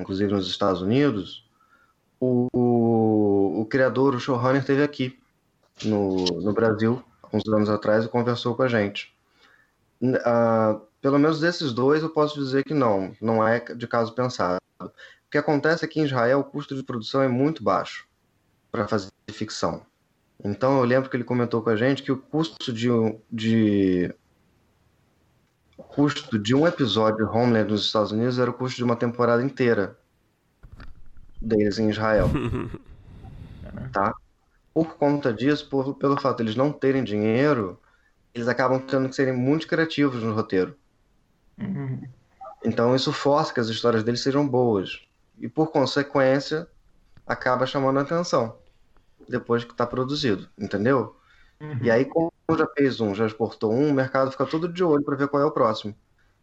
[0.00, 1.48] Inclusive nos Estados Unidos.
[2.18, 5.16] O, o, o criador, o showrunner, esteve aqui
[5.84, 9.16] no, no Brasil, uns anos atrás, e conversou com a gente.
[10.02, 14.60] Uh, pelo menos desses dois, eu posso dizer que não, não é de caso pensado.
[14.80, 14.90] O
[15.30, 18.06] que acontece é que em Israel o custo de produção é muito baixo
[18.70, 19.82] para fazer ficção.
[20.42, 22.88] Então eu lembro que ele comentou com a gente que o custo de,
[23.30, 24.14] de
[25.76, 28.96] o custo de um episódio de Homeland nos Estados Unidos era o custo de uma
[28.96, 29.98] temporada inteira
[31.40, 32.30] deles em Israel.
[33.92, 34.14] tá?
[34.72, 37.78] Por conta disso, por, pelo fato de eles não terem dinheiro,
[38.34, 40.76] eles acabam tendo que serem muito criativos no roteiro.
[41.60, 42.02] Uhum.
[42.64, 45.02] Então isso força que as histórias deles sejam boas
[45.38, 46.66] e por consequência
[47.26, 48.56] acaba chamando a atenção
[49.28, 51.16] depois que está produzido, entendeu?
[51.60, 51.78] Uhum.
[51.82, 55.04] E aí, como já fez um, já exportou um, o mercado fica todo de olho
[55.04, 55.94] para ver qual é o próximo.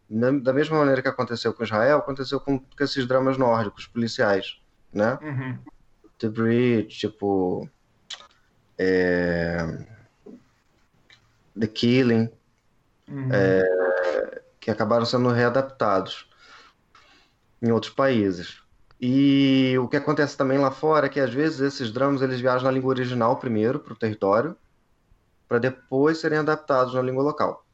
[0.08, 4.58] Da mesma maneira que aconteceu com Israel, aconteceu com, com esses dramas nórdicos, policiais,
[4.90, 5.18] né?
[5.20, 5.58] Uhum.
[6.18, 7.68] The Bridge, tipo.
[8.78, 9.84] É...
[11.58, 12.30] The Killing,
[13.08, 13.28] uhum.
[13.30, 13.87] é...
[14.60, 16.28] que acabaram sendo readaptados
[17.62, 18.60] em outros países.
[19.00, 22.64] E o que acontece também lá fora é que às vezes esses dramas eles viajam
[22.64, 24.56] na língua original primeiro para o território,
[25.48, 27.64] para depois serem adaptados na língua local,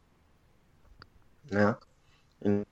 [1.51, 1.77] né?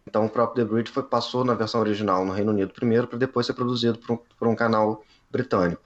[0.06, 3.18] Então o próprio The Bridge foi, passou na versão original no Reino Unido primeiro, para
[3.18, 5.82] depois ser produzido por um, por um canal britânico.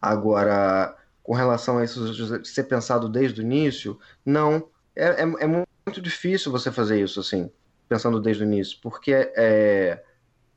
[0.00, 4.68] Agora, com relação a isso ser pensado desde o início, não.
[4.96, 5.68] É, é, é muito
[5.98, 7.50] difícil você fazer isso assim,
[7.88, 10.04] pensando desde o início, porque é,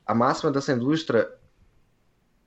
[0.05, 1.31] a máxima dessa indústria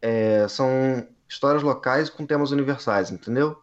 [0.03, 3.62] é, são histórias locais com temas universais, entendeu?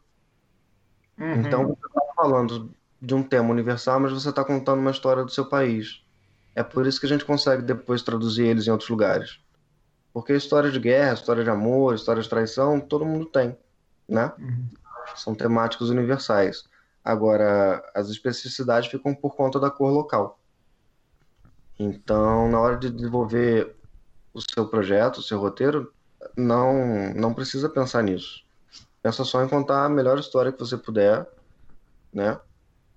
[1.19, 1.33] Uhum.
[1.33, 5.31] Então você está falando de um tema universal, mas você está contando uma história do
[5.31, 6.03] seu país.
[6.55, 9.39] É por isso que a gente consegue depois traduzir eles em outros lugares.
[10.13, 13.57] Porque história de guerra, história de amor, história de traição, todo mundo tem,
[14.07, 14.31] né?
[14.37, 14.67] Uhum.
[15.15, 16.63] São temáticos universais.
[17.03, 20.39] Agora, as especificidades ficam por conta da cor local.
[21.77, 23.75] Então, na hora de desenvolver
[24.33, 25.93] o seu projeto, o seu roteiro,
[26.35, 28.43] não, não precisa pensar nisso.
[29.01, 31.27] Pensa só em contar a melhor história que você puder,
[32.11, 32.39] né?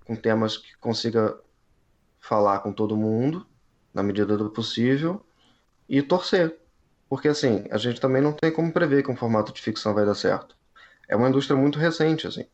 [0.05, 1.37] Com temas que consiga
[2.21, 3.47] falar com todo mundo,
[3.93, 5.25] na medida do possível,
[5.89, 6.59] e torcer.
[7.09, 10.05] Porque, assim, a gente também não tem como prever que um formato de ficção vai
[10.05, 10.57] dar certo.
[11.09, 12.47] É uma indústria muito recente, assim,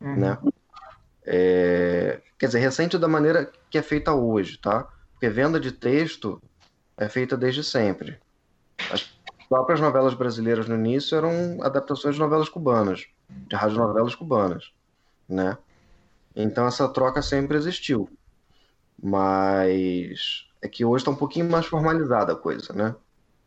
[0.00, 0.16] uhum.
[0.16, 0.38] né?
[1.26, 2.20] É...
[2.38, 4.88] Quer dizer, recente da maneira que é feita hoje, tá?
[5.12, 6.40] Porque venda de texto
[6.96, 8.18] é feita desde sempre.
[8.90, 9.10] As
[9.48, 14.72] próprias novelas brasileiras no início eram adaptações de novelas cubanas, de radionovelas cubanas,
[15.28, 15.56] né?
[16.34, 18.08] Então essa troca sempre existiu.
[19.02, 22.94] Mas é que hoje está um pouquinho mais formalizada a coisa, né?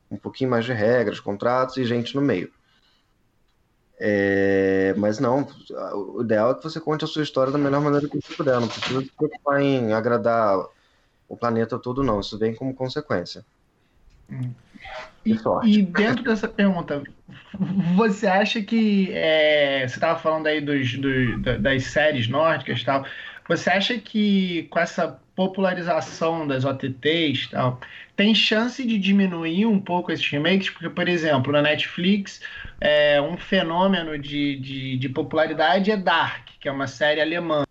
[0.09, 2.51] Um pouquinho mais de regras, contratos e gente no meio.
[3.99, 4.93] É...
[4.97, 5.45] mas não,
[5.93, 8.59] o ideal é que você conte a sua história da melhor maneira que você puder.
[8.59, 10.57] Não precisa se preocupar em agradar
[11.27, 12.19] o planeta todo, não.
[12.19, 13.45] Isso vem como consequência.
[14.31, 14.51] Hum.
[15.25, 15.35] E,
[15.65, 17.03] e, dentro dessa pergunta,
[17.95, 23.05] você acha que é, você estava falando aí dos, dos, das séries nórdicas tal?
[23.47, 27.79] Você acha que com essa popularização das OTTs tal,
[28.15, 30.69] tem chance de diminuir um pouco esses remakes?
[30.69, 32.41] Porque, por exemplo, na Netflix,
[32.81, 37.63] é, um fenômeno de, de, de popularidade é Dark, que é uma série alemã.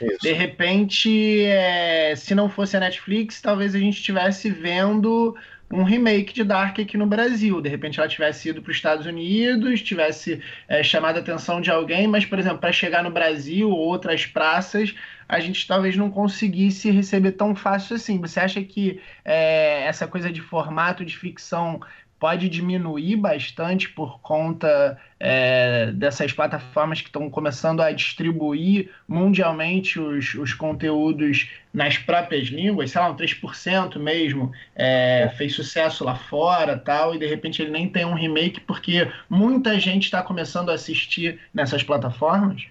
[0.00, 0.18] Isso.
[0.20, 5.34] De repente, é, se não fosse a Netflix, talvez a gente estivesse vendo
[5.70, 7.60] um remake de Dark aqui no Brasil.
[7.60, 11.70] De repente ela tivesse ido para os Estados Unidos, tivesse é, chamado a atenção de
[11.70, 14.94] alguém, mas, por exemplo, para chegar no Brasil ou outras praças,
[15.28, 18.20] a gente talvez não conseguisse receber tão fácil assim.
[18.20, 21.80] Você acha que é, essa coisa de formato de ficção
[22.18, 30.34] pode diminuir bastante por conta é, dessas plataformas que estão começando a distribuir mundialmente os,
[30.34, 36.78] os conteúdos nas próprias línguas, sei lá, um 3% mesmo, é, fez sucesso lá fora
[36.78, 40.74] tal, e de repente ele nem tem um remake porque muita gente está começando a
[40.74, 42.66] assistir nessas plataformas?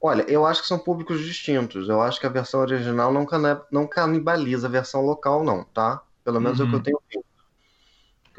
[0.00, 1.88] Olha, eu acho que são públicos distintos.
[1.88, 3.26] Eu acho que a versão original não,
[3.72, 6.02] não canibaliza a versão local, não, tá?
[6.22, 6.66] Pelo menos uhum.
[6.66, 6.84] é o que eu uhum.
[6.84, 7.26] tenho visto,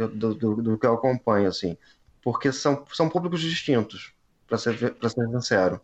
[0.06, 1.78] do, do, do, que eu acompanho, assim.
[2.22, 4.14] Porque são, são públicos distintos,
[4.48, 5.82] para ser, pra ser sincero.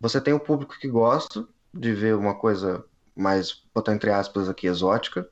[0.00, 2.84] Você tem o público que gosta de ver uma coisa
[3.16, 5.28] mais, botar entre aspas aqui, exótica.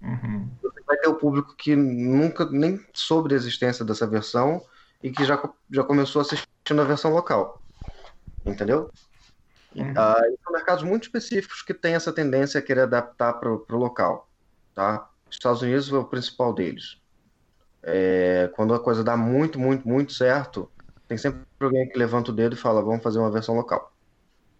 [0.00, 0.48] Uhum.
[0.62, 4.62] Você vai ter o público que nunca nem soube a existência dessa versão
[5.02, 7.62] e que já, já começou assistindo a versão local.
[8.44, 8.90] Entendeu?
[9.74, 9.90] Uhum.
[9.90, 14.28] Uh, são mercados muito específicos que têm essa tendência a querer adaptar para o local.
[14.74, 15.08] Tá?
[15.30, 17.00] Estados Unidos é o principal deles.
[17.86, 20.70] É, quando a coisa dá muito, muito, muito certo,
[21.08, 23.92] tem sempre alguém que levanta o dedo e fala: vamos fazer uma versão local.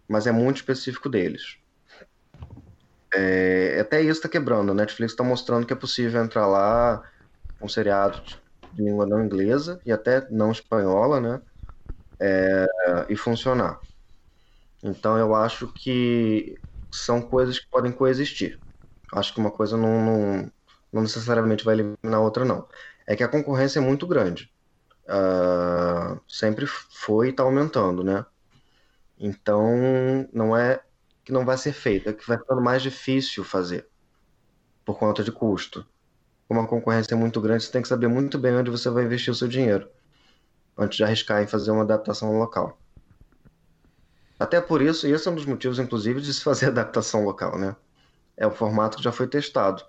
[0.07, 1.57] Mas é muito específico deles.
[3.13, 4.71] É, até isso está quebrando.
[4.71, 7.03] A Netflix está mostrando que é possível entrar lá
[7.59, 8.39] com seriados
[8.73, 11.41] de língua não inglesa e até não espanhola, né?
[12.19, 12.65] é,
[13.09, 13.79] e funcionar.
[14.83, 16.55] Então eu acho que
[16.91, 18.59] são coisas que podem coexistir.
[19.13, 20.51] Acho que uma coisa não, não,
[20.93, 22.67] não necessariamente vai eliminar a outra, não.
[23.07, 24.51] É que a concorrência é muito grande.
[25.05, 28.25] Uh, sempre foi e está aumentando, né?
[29.17, 30.81] Então não é
[31.23, 33.87] que não vai ser feito, é que vai ficando mais difícil fazer
[34.83, 35.85] por conta de custo.
[36.47, 39.03] Como a concorrência é muito grande, você tem que saber muito bem onde você vai
[39.03, 39.89] investir o seu dinheiro
[40.77, 42.77] antes de arriscar em fazer uma adaptação local.
[44.39, 47.57] Até por isso, e esse é um dos motivos, inclusive, de se fazer adaptação local,
[47.57, 47.75] né?
[48.37, 49.83] É o formato que já foi testado.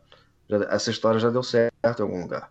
[0.48, 2.50] Já, essa história já deu certo em algum lugar.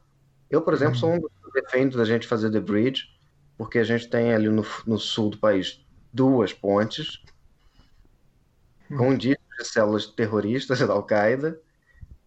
[0.50, 3.10] Eu, por exemplo, sou um dos que defende da gente fazer The Bridge,
[3.58, 5.84] porque a gente tem ali no, no sul do país
[6.14, 7.24] duas pontes
[8.96, 11.60] com indícios de células terroristas da Al-Qaeda,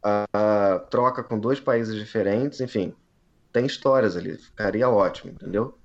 [0.04, 2.94] uh, troca com dois países diferentes, enfim,
[3.52, 5.78] tem histórias ali, ficaria ótimo, entendeu?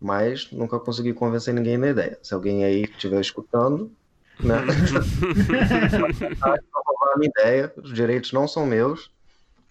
[0.00, 2.18] mas nunca consegui convencer ninguém na ideia.
[2.22, 3.92] Se alguém aí estiver escutando,
[4.40, 4.56] né?
[6.42, 9.10] a minha ideia, os direitos não são meus,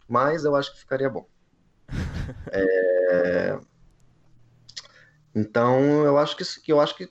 [0.08, 1.26] mas eu acho que ficaria bom.
[2.52, 3.60] É...
[5.36, 7.10] Então, eu acho que eu acho que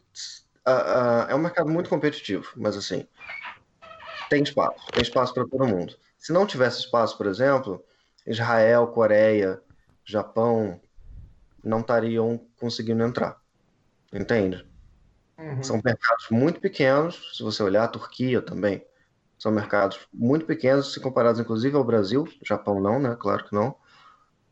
[1.29, 3.07] é um mercado muito competitivo, mas assim
[4.29, 5.97] tem espaço, tem espaço para todo mundo.
[6.19, 7.83] Se não tivesse espaço, por exemplo,
[8.27, 9.61] Israel, Coreia,
[10.05, 10.81] Japão,
[11.65, 13.41] não estariam conseguindo entrar.
[14.13, 14.67] Entende?
[15.39, 15.63] Uhum.
[15.63, 18.85] São mercados muito pequenos, se você olhar a Turquia também,
[19.39, 23.17] são mercados muito pequenos, se comparados inclusive ao Brasil, Japão não, né?
[23.19, 23.75] Claro que não,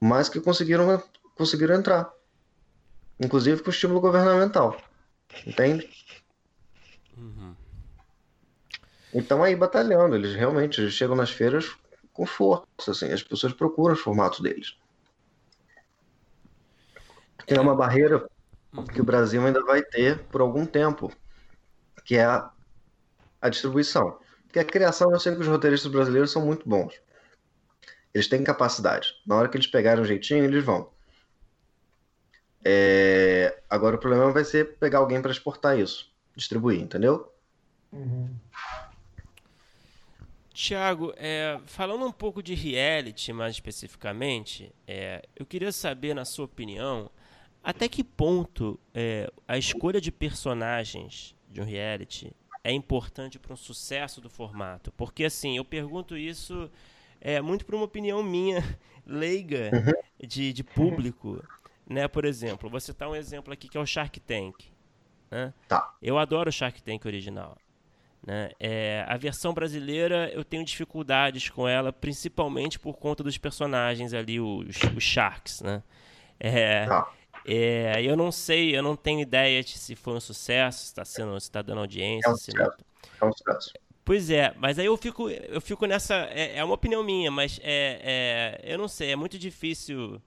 [0.00, 1.02] mas que conseguiram,
[1.36, 2.12] conseguiram entrar,
[3.20, 4.80] inclusive com estímulo governamental,
[5.46, 5.88] entende?
[7.16, 7.54] Uhum.
[9.12, 11.74] Então aí batalhando, eles realmente eles chegam nas feiras
[12.12, 14.76] com força, assim, as pessoas procuram os formatos deles
[17.46, 18.28] que é uma barreira
[18.92, 21.10] que o Brasil ainda vai ter por algum tempo,
[22.04, 22.50] que é a,
[23.40, 24.18] a distribuição.
[24.44, 27.00] Porque a criação, eu sei que os roteiristas brasileiros são muito bons.
[28.16, 29.14] Eles têm capacidade.
[29.26, 30.90] Na hora que eles pegarem um jeitinho, eles vão.
[32.64, 33.60] É...
[33.68, 37.30] Agora o problema vai ser pegar alguém para exportar isso, distribuir, entendeu?
[37.92, 38.34] Uhum.
[40.50, 46.46] Tiago, é, falando um pouco de reality mais especificamente, é, eu queria saber, na sua
[46.46, 47.10] opinião,
[47.62, 52.32] até que ponto é, a escolha de personagens de um reality
[52.64, 54.90] é importante para um sucesso do formato?
[54.92, 56.70] Porque assim, eu pergunto isso
[57.26, 58.62] é muito por uma opinião minha,
[59.04, 60.28] leiga, uhum.
[60.28, 61.42] de, de público.
[61.84, 62.06] Né?
[62.06, 64.64] Por exemplo, vou citar um exemplo aqui que é o Shark Tank.
[65.28, 65.52] Né?
[65.66, 65.92] Tá.
[66.00, 67.58] Eu adoro o Shark Tank original.
[68.24, 68.50] Né?
[68.60, 74.38] É, a versão brasileira eu tenho dificuldades com ela, principalmente por conta dos personagens ali,
[74.38, 75.62] os, os Sharks.
[75.62, 75.82] Né?
[76.38, 77.10] É, tá.
[77.44, 81.04] É, eu não sei, eu não tenho ideia de se foi um sucesso, se está
[81.04, 82.28] sendo, se está dando audiência.
[82.28, 82.56] É um, sucesso.
[83.20, 83.28] Não...
[83.28, 83.72] é um sucesso.
[84.06, 86.14] Pois é, mas aí eu fico, eu fico nessa.
[86.30, 90.22] É, é uma opinião minha, mas é, é, eu não sei, é muito difícil.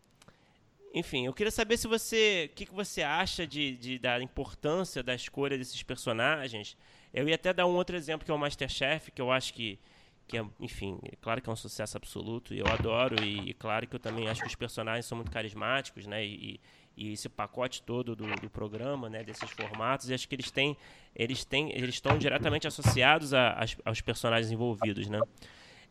[0.93, 2.49] Enfim, eu queria saber se você.
[2.51, 6.75] O que, que você acha de, de, da importância da escolha desses personagens.
[7.13, 9.79] Eu ia até dar um outro exemplo que é o Masterchef, que eu acho que.
[10.27, 13.53] que é, enfim, é claro que é um sucesso absoluto e eu adoro, e, e
[13.53, 16.25] claro que eu também acho que os personagens são muito carismáticos, né?
[16.25, 16.59] E,
[16.99, 20.75] e esse pacote todo do, do, programa, né, desses formatos, e acho que eles têm,
[21.15, 25.21] eles têm, eles estão diretamente associados a, a, aos personagens envolvidos, né?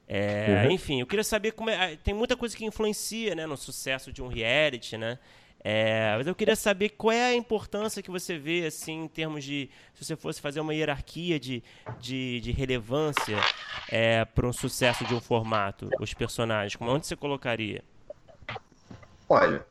[0.07, 0.71] É, uhum.
[0.73, 1.97] Enfim, eu queria saber como é.
[1.97, 5.19] Tem muita coisa que influencia né, no sucesso de um reality, né?
[5.65, 9.45] É, mas eu queria saber qual é a importância que você vê, assim, em termos
[9.45, 9.69] de.
[9.95, 11.63] Se você fosse fazer uma hierarquia de,
[12.01, 13.37] de, de relevância
[13.91, 17.83] é, para um sucesso de um formato, os personagens, onde você colocaria?
[19.29, 19.67] Olha,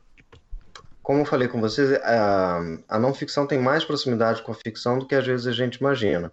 [1.08, 4.98] como eu falei com vocês, a, a não ficção tem mais proximidade com a ficção
[4.98, 6.30] do que às vezes a gente imagina.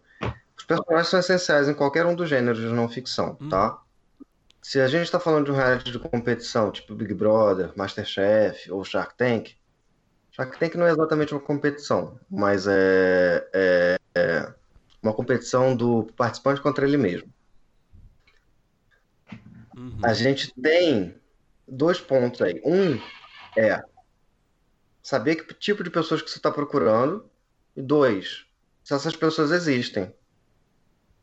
[0.57, 3.47] Os personagens são essenciais em qualquer um dos gêneros de não ficção, hum.
[3.47, 3.81] tá?
[4.61, 8.83] Se a gente está falando de um reality de competição, tipo Big Brother, Masterchef ou
[8.83, 9.55] Shark Tank,
[10.29, 14.53] Shark Tank não é exatamente uma competição, mas é, é, é
[15.01, 17.29] uma competição do participante contra ele mesmo.
[19.77, 19.99] Uhum.
[20.03, 21.15] A gente tem
[21.65, 22.61] dois pontos aí.
[22.65, 22.99] Um
[23.57, 23.81] é
[25.05, 27.29] saber que tipo de pessoas que você está procurando.
[27.75, 28.45] E dois,
[28.83, 30.11] se essas pessoas existem.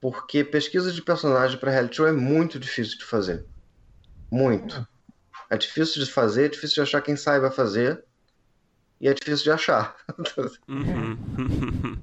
[0.01, 3.45] Porque pesquisa de personagem para reality show é muito difícil de fazer.
[4.31, 4.87] Muito.
[5.51, 8.05] É difícil de fazer, é difícil de achar quem saiba fazer.
[9.01, 9.97] E é difícil de achar.
[10.69, 11.99] Uhum.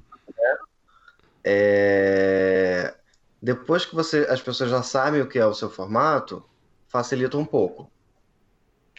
[1.42, 2.94] é...
[3.40, 6.44] Depois que você, as pessoas já sabem o que é o seu formato,
[6.88, 7.90] facilita um pouco.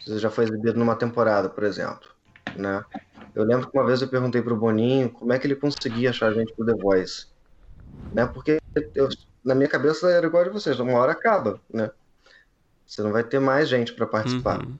[0.04, 2.11] Você já foi exibido numa temporada, por exemplo
[2.56, 2.84] né?
[3.34, 6.28] Eu lembro que uma vez eu perguntei pro Boninho como é que ele conseguia achar
[6.28, 7.26] a gente pro The Voice,
[8.12, 8.26] né?
[8.26, 8.60] Porque
[8.94, 9.08] eu,
[9.44, 11.90] na minha cabeça era igual a de vocês, uma hora acaba, né?
[12.86, 14.62] Você não vai ter mais gente para participar.
[14.64, 14.78] Uhum.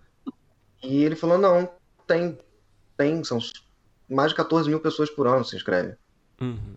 [0.82, 1.70] E ele falou, não,
[2.06, 2.38] tem,
[2.96, 3.38] tem, são
[4.08, 5.96] mais de 14 mil pessoas por ano se inscrevem.
[6.40, 6.74] Uhum.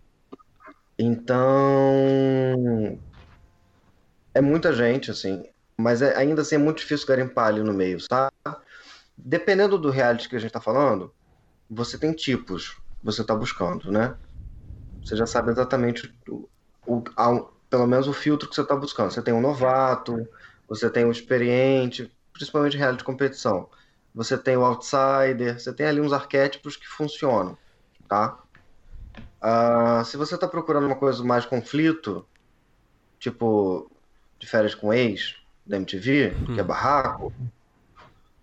[0.97, 1.45] Então,
[4.33, 5.43] é muita gente, assim,
[5.75, 8.31] mas é, ainda assim é muito difícil garimpar ali no meio, sabe?
[9.17, 11.13] Dependendo do reality que a gente está falando,
[11.69, 14.15] você tem tipos que você está buscando, né?
[15.03, 16.49] Você já sabe exatamente o,
[16.85, 17.39] o, a,
[17.69, 19.11] pelo menos o filtro que você está buscando.
[19.11, 20.27] Você tem um novato,
[20.67, 23.69] você tem um experiente, principalmente reality de competição.
[24.13, 27.57] Você tem o outsider, você tem ali uns arquétipos que funcionam,
[28.07, 28.39] tá?
[29.43, 32.27] Uh, se você está procurando uma coisa mais conflito,
[33.19, 33.91] tipo
[34.39, 35.35] de férias com ex,
[35.65, 36.65] da MTV, que é hum.
[36.65, 37.33] barraco,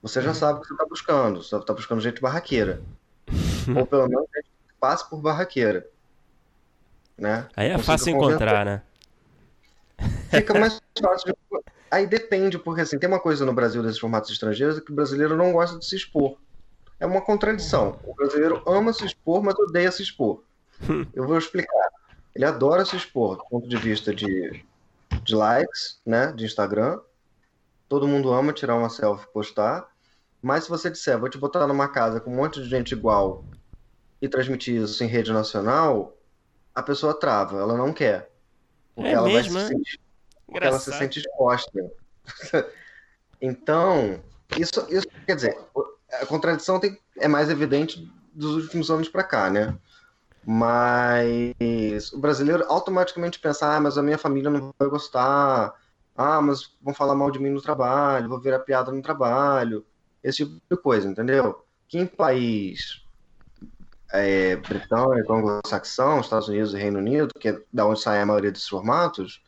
[0.02, 1.42] você já sabe o que você está buscando.
[1.42, 2.82] Você está buscando gente barraqueira.
[3.76, 5.86] Ou pelo menos gente que passe por barraqueira.
[7.16, 7.46] Né?
[7.56, 8.82] Aí é fácil encontrar, né?
[10.28, 11.62] Fica mais fácil de...
[11.90, 15.36] Aí depende, porque assim, tem uma coisa no Brasil desses formatos estrangeiros que o brasileiro
[15.36, 16.38] não gosta de se expor.
[16.98, 18.00] É uma contradição.
[18.02, 20.42] O brasileiro ama se expor, mas odeia se expor.
[21.14, 21.90] Eu vou explicar.
[22.34, 24.64] Ele adora se expor do ponto de vista de,
[25.22, 26.98] de likes, né, de Instagram.
[27.88, 29.91] Todo mundo ama tirar uma selfie e postar.
[30.42, 33.44] Mas se você disser, vou te botar numa casa com um monte de gente igual
[34.20, 36.16] e transmitir isso em rede nacional,
[36.74, 38.28] a pessoa trava, ela não quer.
[38.92, 40.00] Porque é ela mesmo, vai se sentir,
[40.44, 41.92] porque ela se sente exposta.
[43.40, 44.20] então,
[44.56, 45.58] isso, isso quer dizer,
[46.20, 49.78] a contradição tem, é mais evidente dos últimos anos para cá, né?
[50.44, 55.72] Mas o brasileiro automaticamente pensa, ah, mas a minha família não vai gostar,
[56.16, 59.86] ah, mas vão falar mal de mim no trabalho, vou virar piada no trabalho
[60.22, 61.64] esse tipo de coisa, entendeu?
[61.88, 63.02] Que em país
[64.12, 68.52] é, britânico, anglo-saxão, Estados Unidos e Reino Unido, que é da onde sai a maioria
[68.52, 69.42] desses formatos,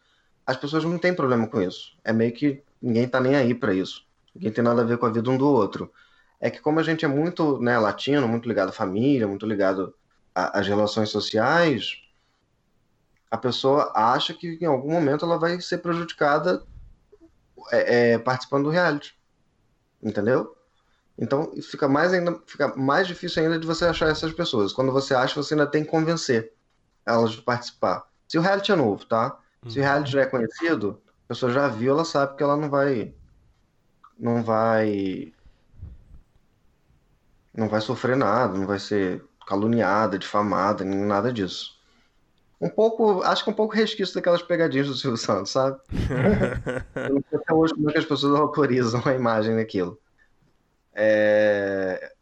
[0.46, 1.96] as pessoas não têm problema com isso.
[2.02, 4.06] É meio que ninguém tá nem aí para isso.
[4.34, 5.92] Ninguém tem nada a ver com a vida um do outro.
[6.40, 9.94] É que como a gente é muito né, latino, muito ligado à família, muito ligado
[10.34, 12.02] às relações sociais,
[13.30, 16.62] a pessoa acha que em algum momento ela vai ser prejudicada
[17.70, 19.16] é, é, participando do reality.
[20.02, 20.53] Entendeu?
[21.18, 24.72] Então fica mais ainda, fica mais difícil ainda de você achar essas pessoas.
[24.72, 26.52] Quando você acha, você ainda tem que convencer
[27.06, 28.04] elas de participar.
[28.26, 29.38] Se o reality é novo, tá?
[29.68, 29.88] Se o uhum.
[29.88, 33.14] reality já é conhecido, a pessoa já viu, ela sabe que ela não vai
[34.18, 35.32] não vai
[37.52, 41.74] não vai sofrer nada, não vai ser caluniada, difamada, nem nada disso.
[42.60, 45.78] Um pouco, acho que um pouco resquício daquelas pegadinhas do Silvio Santos, sabe?
[46.94, 49.98] Eu não sei até hoje como é que as pessoas autorizam a imagem daquilo.
[50.94, 52.12] É...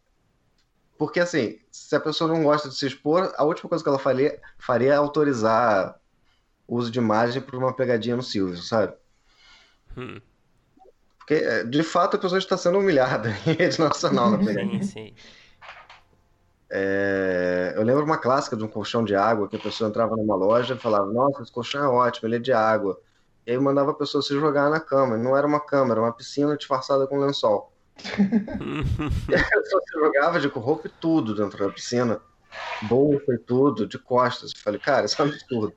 [0.97, 3.99] Porque, assim, se a pessoa não gosta de se expor, a última coisa que ela
[3.99, 6.01] faria, faria é autorizar
[6.67, 8.95] o uso de imagem por uma pegadinha no Silvio, sabe?
[9.97, 10.21] Hum.
[11.19, 14.83] Porque, é, de fato, a pessoa está sendo humilhada em rede nacional na pegadinha.
[14.83, 15.15] Sim, sim.
[16.71, 17.75] É...
[17.77, 20.75] Eu lembro uma clássica de um colchão de água, que a pessoa entrava numa loja
[20.75, 22.99] e falava, nossa, esse colchão é ótimo, ele é de água.
[23.47, 25.19] E aí mandava a pessoa se jogar na cama.
[25.19, 27.72] Não era uma cama, era uma piscina disfarçada com lençol.
[27.99, 32.21] Só se jogava de roupa e tudo dentro da piscina.
[32.83, 34.53] Bolsa e tudo, de costas.
[34.55, 35.75] Eu falei, cara, isso é um absurdo.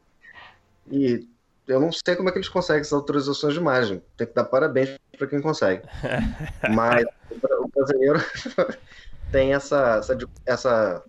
[0.92, 1.28] E
[1.68, 4.04] eu não sei como é que eles conseguem essas autorizações de imagem.
[4.18, 5.84] Tem que dar parabéns para quem consegue.
[6.74, 8.20] Mas o brasileiro
[9.32, 11.04] tem essa, essa, essa,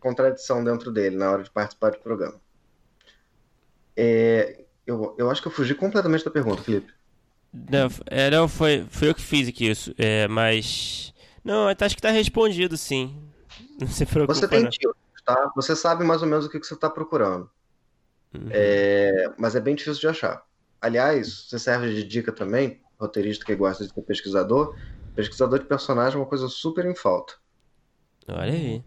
[0.00, 2.40] contradição dentro dele na hora de participar do programa.
[3.96, 6.92] É, eu, eu acho que eu fugi completamente da pergunta, Felipe.
[7.52, 9.94] Não, é, não foi, foi eu que fiz aqui isso.
[9.98, 11.12] É, mas.
[11.44, 13.20] Não, acho que está respondido, sim.
[13.78, 14.38] Não se preocupe.
[14.38, 14.94] Você tem tio,
[15.24, 15.50] tá?
[15.54, 17.50] Você sabe mais ou menos o que, que você está procurando.
[18.34, 18.48] Uhum.
[18.50, 20.42] É, mas é bem difícil de achar.
[20.80, 24.74] Aliás, você serve de dica também, roteirista que gosta de ser pesquisador.
[25.14, 27.34] Pesquisador de personagem é uma coisa super em falta.
[28.28, 28.82] Olha aí.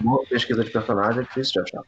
[0.00, 1.82] Boa pesquisa de personagem é difícil de achar.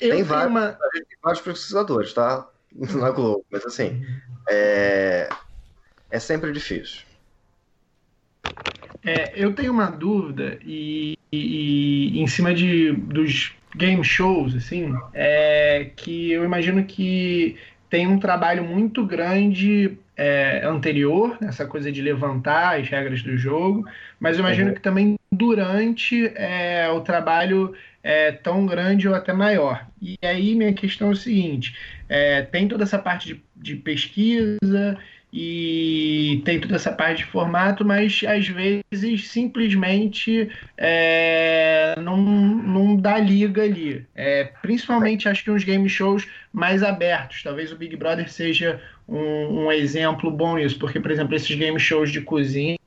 [0.00, 0.78] Eu tem vários, uma...
[1.22, 2.48] vários pesquisadores, tá?
[3.00, 4.04] Na Globo, mas assim,
[4.48, 5.28] é,
[6.10, 7.02] é sempre difícil.
[9.04, 14.94] É, eu tenho uma dúvida e, e, e, em cima de dos game shows, assim,
[15.12, 17.56] é que eu imagino que
[17.90, 23.84] tem um trabalho muito grande é, anterior, essa coisa de levantar as regras do jogo,
[24.18, 24.74] mas eu imagino uhum.
[24.74, 27.74] que também durante é, o trabalho
[28.04, 29.86] é tão grande ou até maior.
[30.00, 31.74] E aí minha questão é o seguinte:
[32.08, 34.98] é, tem toda essa parte de, de pesquisa
[35.32, 43.18] e tem toda essa parte de formato, mas às vezes simplesmente é, não, não dá
[43.18, 44.06] liga ali.
[44.14, 47.42] É, principalmente acho que uns game shows mais abertos.
[47.42, 51.80] Talvez o Big Brother seja um, um exemplo bom nisso, porque, por exemplo, esses game
[51.80, 52.78] shows de cozinha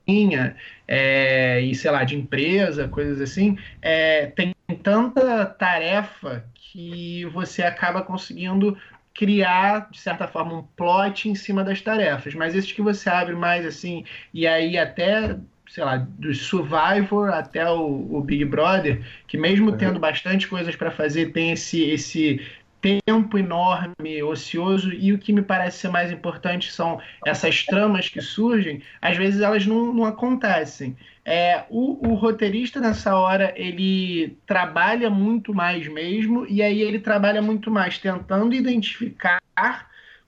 [0.88, 4.56] é, e sei lá, de empresa, coisas assim, é, tem
[4.88, 8.78] tanta tarefa que você acaba conseguindo
[9.14, 12.34] criar, de certa forma, um plot em cima das tarefas.
[12.34, 15.36] Mas esses que você abre mais assim, e aí até,
[15.68, 19.78] sei lá, do Survivor até o, o Big Brother, que mesmo uhum.
[19.78, 22.40] tendo bastante coisas para fazer, tem esse, esse
[22.82, 28.22] tempo enorme, ocioso, e o que me parece ser mais importante são essas tramas que
[28.22, 30.96] surgem, às vezes elas não, não acontecem.
[31.26, 37.42] É, o, o, roteirista nessa hora ele trabalha muito mais mesmo, e aí ele trabalha
[37.42, 39.42] muito mais tentando identificar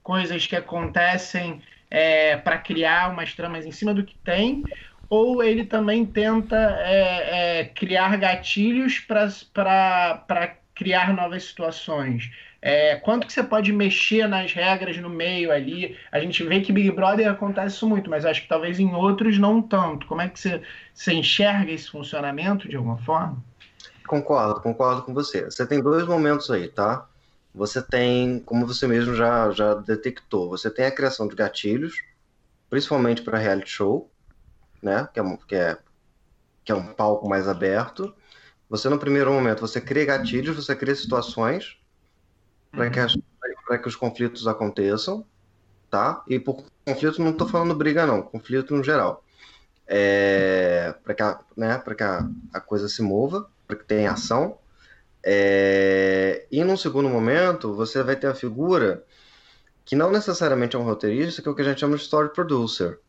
[0.02, 4.64] coisas que acontecem é, para criar umas tramas em cima do que tem,
[5.08, 12.30] ou ele também tenta é, é criar gatilhos para criar novas situações.
[12.62, 15.94] É, quanto que você pode mexer nas regras no meio ali?
[16.10, 19.38] A gente vê que Big Brother acontece isso muito, mas acho que talvez em outros
[19.38, 20.06] não tanto.
[20.06, 20.62] Como é que você,
[20.94, 23.36] você enxerga esse funcionamento de alguma forma?
[24.06, 25.44] Concordo, concordo com você.
[25.44, 27.06] Você tem dois momentos aí, tá?
[27.54, 32.02] Você tem, como você mesmo já, já detectou, você tem a criação de gatilhos,
[32.70, 34.10] principalmente para reality show,
[34.82, 35.06] né?
[35.12, 35.78] Que é, que, é,
[36.64, 38.14] que é um palco mais aberto.
[38.70, 41.76] Você, no primeiro momento, você cria gatilhos, você cria situações
[42.70, 43.82] para que, uhum.
[43.82, 45.26] que os conflitos aconteçam,
[45.90, 46.22] tá?
[46.28, 49.24] E por conflito não estou falando briga, não, conflito no geral.
[49.88, 54.56] É, para que, a, né, que a, a coisa se mova, para que tenha ação.
[55.20, 59.04] É, e num segundo momento, você vai ter a figura
[59.84, 62.32] que não necessariamente é um roteirista, que é o que a gente chama de story
[62.32, 63.00] producer,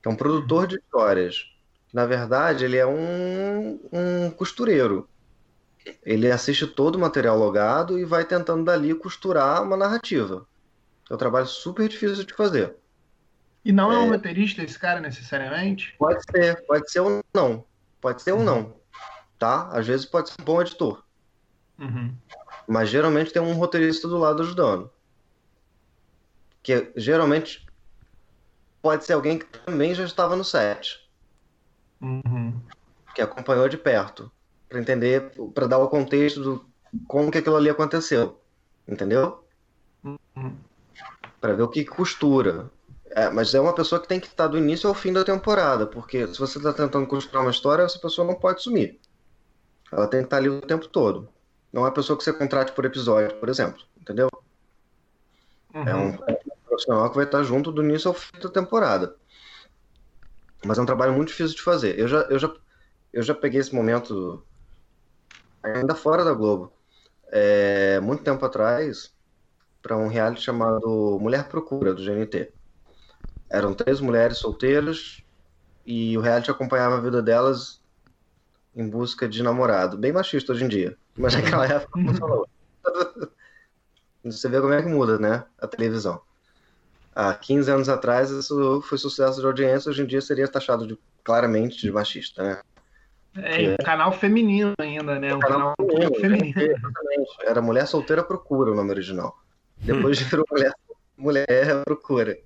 [0.00, 0.68] que é um produtor uhum.
[0.68, 1.53] de histórias.
[1.94, 5.08] Na verdade, ele é um, um costureiro
[6.04, 10.46] ele assiste todo o material logado e vai tentando dali costurar uma narrativa.
[11.10, 12.74] É um trabalho super difícil de fazer.
[13.64, 15.94] E não é, é um roteirista esse cara necessariamente?
[15.98, 17.64] Pode ser, pode ser ou não.
[18.00, 18.38] Pode ser uhum.
[18.38, 18.76] ou não.
[19.38, 19.68] Tá?
[19.72, 21.02] Às vezes pode ser um bom editor.
[21.78, 22.14] Uhum.
[22.66, 24.90] Mas geralmente tem um roteirista do lado ajudando.
[26.62, 27.66] Que geralmente
[28.80, 31.03] pode ser alguém que também já estava no set.
[32.04, 32.52] Uhum.
[33.14, 34.30] Que acompanhou de perto
[34.68, 36.66] para entender, para dar o contexto do
[37.08, 38.40] como que aquilo ali aconteceu,
[38.86, 39.42] entendeu?
[40.04, 40.56] Uhum.
[41.40, 42.70] Para ver o que costura.
[43.10, 45.86] É, mas é uma pessoa que tem que estar do início ao fim da temporada,
[45.86, 48.98] porque se você está tentando costurar uma história, essa pessoa não pode sumir.
[49.90, 51.28] Ela tem que estar ali o tempo todo.
[51.72, 54.28] Não é uma pessoa que você contrate por episódio, por exemplo, entendeu?
[55.72, 55.88] Uhum.
[55.88, 59.14] É, um, é um profissional que vai estar junto do início ao fim da temporada.
[60.64, 61.98] Mas é um trabalho muito difícil de fazer.
[61.98, 62.52] Eu já, eu já,
[63.12, 64.46] eu já peguei esse momento
[65.62, 66.72] ainda fora da Globo,
[67.32, 69.14] é, muito tempo atrás,
[69.82, 72.54] para um reality chamado Mulher Procura, do GNT.
[73.50, 75.22] Eram três mulheres solteiras
[75.86, 77.82] e o reality acompanhava a vida delas
[78.74, 79.98] em busca de namorado.
[79.98, 82.48] Bem machista hoje em dia, mas naquela época funcionou.
[84.24, 85.46] Você vê como é que muda, né?
[85.58, 86.20] A televisão.
[87.14, 90.98] Há 15 anos atrás isso foi sucesso de audiência, hoje em dia seria taxado de,
[91.22, 92.60] claramente de machista, né?
[93.36, 95.34] É, um canal feminino ainda, né?
[95.34, 96.54] Um canal, canal feminino.
[96.60, 97.30] Exatamente.
[97.44, 99.36] Era Mulher Solteira Procura o nome original.
[99.78, 100.72] Depois virou Mulher,
[101.16, 102.38] Mulher Procura.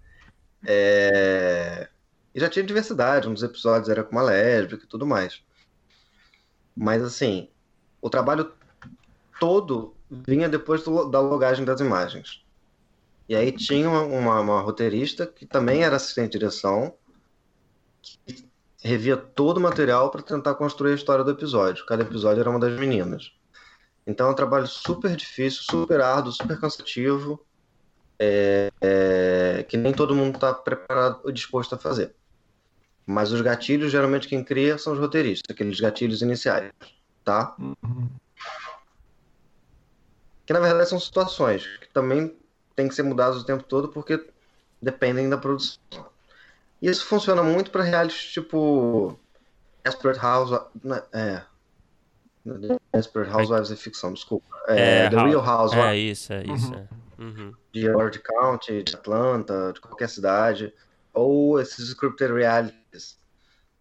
[0.67, 1.89] É...
[2.35, 5.43] E já tinha diversidade, um dos episódios era com uma lésbica e tudo mais.
[6.77, 7.49] Mas assim,
[8.01, 8.53] o trabalho
[9.41, 12.45] todo vinha depois do, da logagem das imagens.
[13.29, 16.95] E aí tinha uma, uma, uma, roteirista que também era assistente de direção,
[18.01, 18.49] que
[18.83, 21.85] revia todo o material para tentar construir a história do episódio.
[21.85, 23.33] Cada episódio era uma das meninas.
[24.07, 27.45] Então é um trabalho super difícil, super árduo, super cansativo,
[28.19, 32.15] é, é, que nem todo mundo está preparado ou disposto a fazer.
[33.05, 36.73] Mas os gatilhos, geralmente quem cria são os roteiristas, aqueles gatilhos iniciais,
[37.23, 37.55] tá?
[37.59, 38.09] Uhum.
[40.47, 42.35] Que na verdade são situações que também
[42.79, 44.25] têm que ser mudadas o tempo todo porque
[44.81, 45.81] dependem da produção.
[46.81, 49.19] E isso funciona muito para realities tipo
[49.85, 50.53] Desperate House,
[50.85, 51.43] né, é,
[52.95, 54.47] Desperate Housewives é ficção, desculpa.
[54.69, 55.91] É, é, The Real Housewives.
[55.91, 56.73] É isso, é isso.
[56.73, 57.27] Uhum.
[57.27, 57.55] Uhum.
[57.73, 60.73] De Orange County, de Atlanta, de qualquer cidade.
[61.13, 63.19] Ou esses scripted realities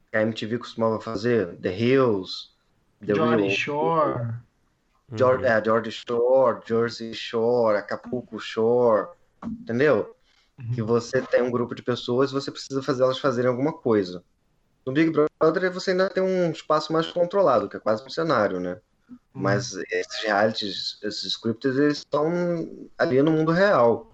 [0.09, 2.49] que a MTV costumava fazer, The Hills,
[3.05, 3.49] The Jordan Real...
[3.51, 4.33] Shore.
[5.13, 5.49] George, uhum.
[5.49, 9.07] é, George Shore, Jersey Shore, Acapulco Shore,
[9.45, 10.15] entendeu?
[10.59, 10.73] Uhum.
[10.73, 14.23] Que você tem um grupo de pessoas e você precisa fazer elas fazerem alguma coisa.
[14.85, 18.59] No Big Brother você ainda tem um espaço mais controlado, que é quase um cenário,
[18.59, 18.79] né?
[19.09, 19.17] Uhum.
[19.33, 22.29] Mas esses realities, esses scripts, eles estão
[22.97, 24.11] ali no mundo real.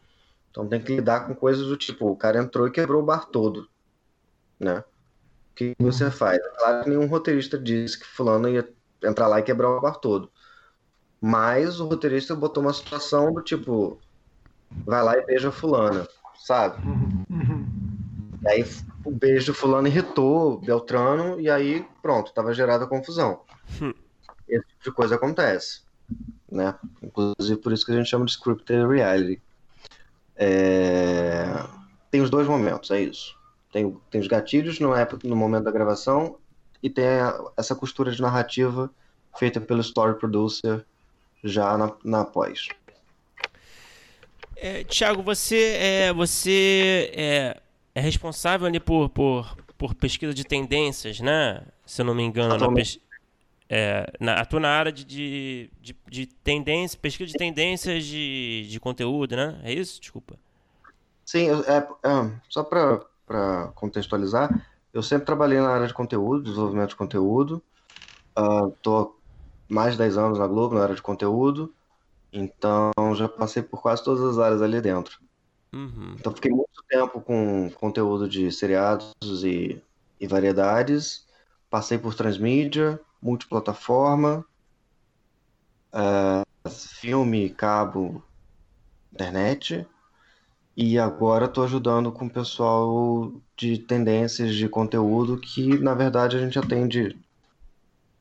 [0.51, 3.25] Então tem que lidar com coisas do tipo, o cara entrou e quebrou o bar
[3.25, 3.67] todo,
[4.59, 4.83] né?
[5.51, 6.11] O que você uhum.
[6.11, 6.39] faz?
[6.57, 8.67] Claro que nenhum roteirista disse que fulano ia
[9.03, 10.31] entrar lá e quebrar o bar todo.
[11.25, 13.97] Mas o roteirista botou uma situação do tipo,
[14.85, 16.05] vai lá e beija fulana,
[16.35, 16.83] sabe?
[18.41, 18.65] E aí
[19.05, 23.39] o beijo do fulano irritou Beltrano e aí pronto, tava gerada confusão.
[23.81, 23.93] Hum.
[24.49, 25.83] Esse tipo de coisa acontece,
[26.51, 26.75] né?
[27.01, 29.41] Inclusive por isso que a gente chama de scripted reality.
[30.35, 31.45] É...
[32.11, 33.33] Tem os dois momentos, é isso.
[33.71, 34.89] Tem, tem os gatilhos no,
[35.23, 36.35] no momento da gravação
[36.81, 38.91] e tem a, essa costura de narrativa
[39.37, 40.85] feita pelo story producer
[41.43, 42.69] já na, na pós.
[44.55, 47.61] É, Tiago, você é você é,
[47.93, 51.63] é responsável ali por, por, por pesquisa de tendências, né?
[51.85, 52.97] Se eu não me engano, na, pes...
[53.69, 58.79] é, na atua na área de, de, de, de tendência, pesquisa de tendências de, de
[58.79, 59.59] conteúdo, né?
[59.63, 59.99] É isso?
[59.99, 60.35] Desculpa.
[61.25, 66.95] Sim, é, é só para contextualizar, eu sempre trabalhei na área de conteúdo, desenvolvimento de
[66.95, 67.61] conteúdo.
[68.75, 69.22] Estou uh,
[69.73, 71.73] mais de 10 anos na Globo, na área de conteúdo.
[72.31, 75.19] Então já passei por quase todas as áreas ali dentro.
[75.73, 76.15] Uhum.
[76.19, 79.13] Então fiquei muito tempo com conteúdo de seriados
[79.43, 79.81] e,
[80.19, 81.25] e variedades.
[81.69, 84.45] Passei por transmídia, multiplataforma,
[85.91, 88.23] uh, filme, cabo,
[89.11, 89.87] internet.
[90.75, 96.39] E agora estou ajudando com o pessoal de tendências de conteúdo que, na verdade, a
[96.39, 97.15] gente atende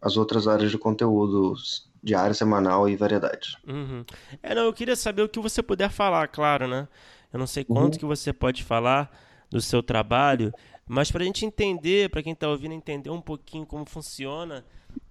[0.02, 1.54] as outras áreas de conteúdo
[2.02, 3.56] diário, semanal e variedade.
[3.66, 4.04] Uhum.
[4.42, 6.88] É, não, eu queria saber o que você puder falar, claro, né?
[7.32, 8.00] Eu não sei quanto uhum.
[8.00, 9.16] que você pode falar
[9.48, 10.52] do seu trabalho,
[10.86, 14.64] mas para a gente entender, para quem está ouvindo, entender um pouquinho como funciona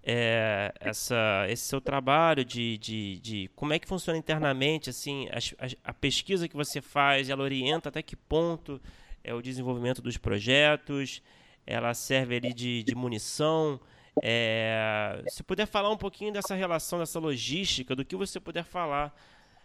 [0.03, 5.37] é, essa, esse seu trabalho de, de, de, como é que funciona internamente, assim, a,
[5.65, 8.81] a, a pesquisa que você faz, ela orienta até que ponto
[9.23, 11.21] é o desenvolvimento dos projetos,
[11.65, 13.79] ela serve ali de, de munição
[14.21, 19.15] é, se puder falar um pouquinho dessa relação, dessa logística, do que você puder falar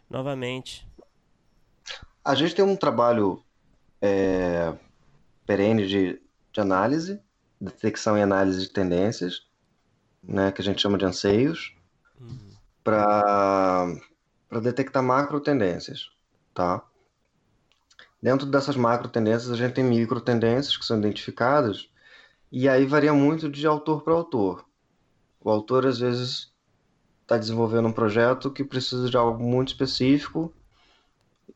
[0.08, 0.86] novamente.
[2.24, 3.42] A gente tem um trabalho
[4.00, 4.72] é,
[5.44, 6.20] perene de,
[6.52, 7.20] de análise,
[7.60, 9.46] detecção e análise de tendências,
[10.22, 11.74] né, que a gente chama de anseios,
[12.20, 12.52] uhum.
[12.82, 13.86] para
[14.62, 16.10] detectar macro tendências,
[16.52, 16.82] tá?
[18.20, 21.88] Dentro dessas macro tendências, a gente tem micro tendências que são identificadas
[22.50, 24.64] e aí varia muito de autor para autor.
[25.40, 26.52] O autor, às vezes,
[27.22, 30.54] está desenvolvendo um projeto que precisa de algo muito específico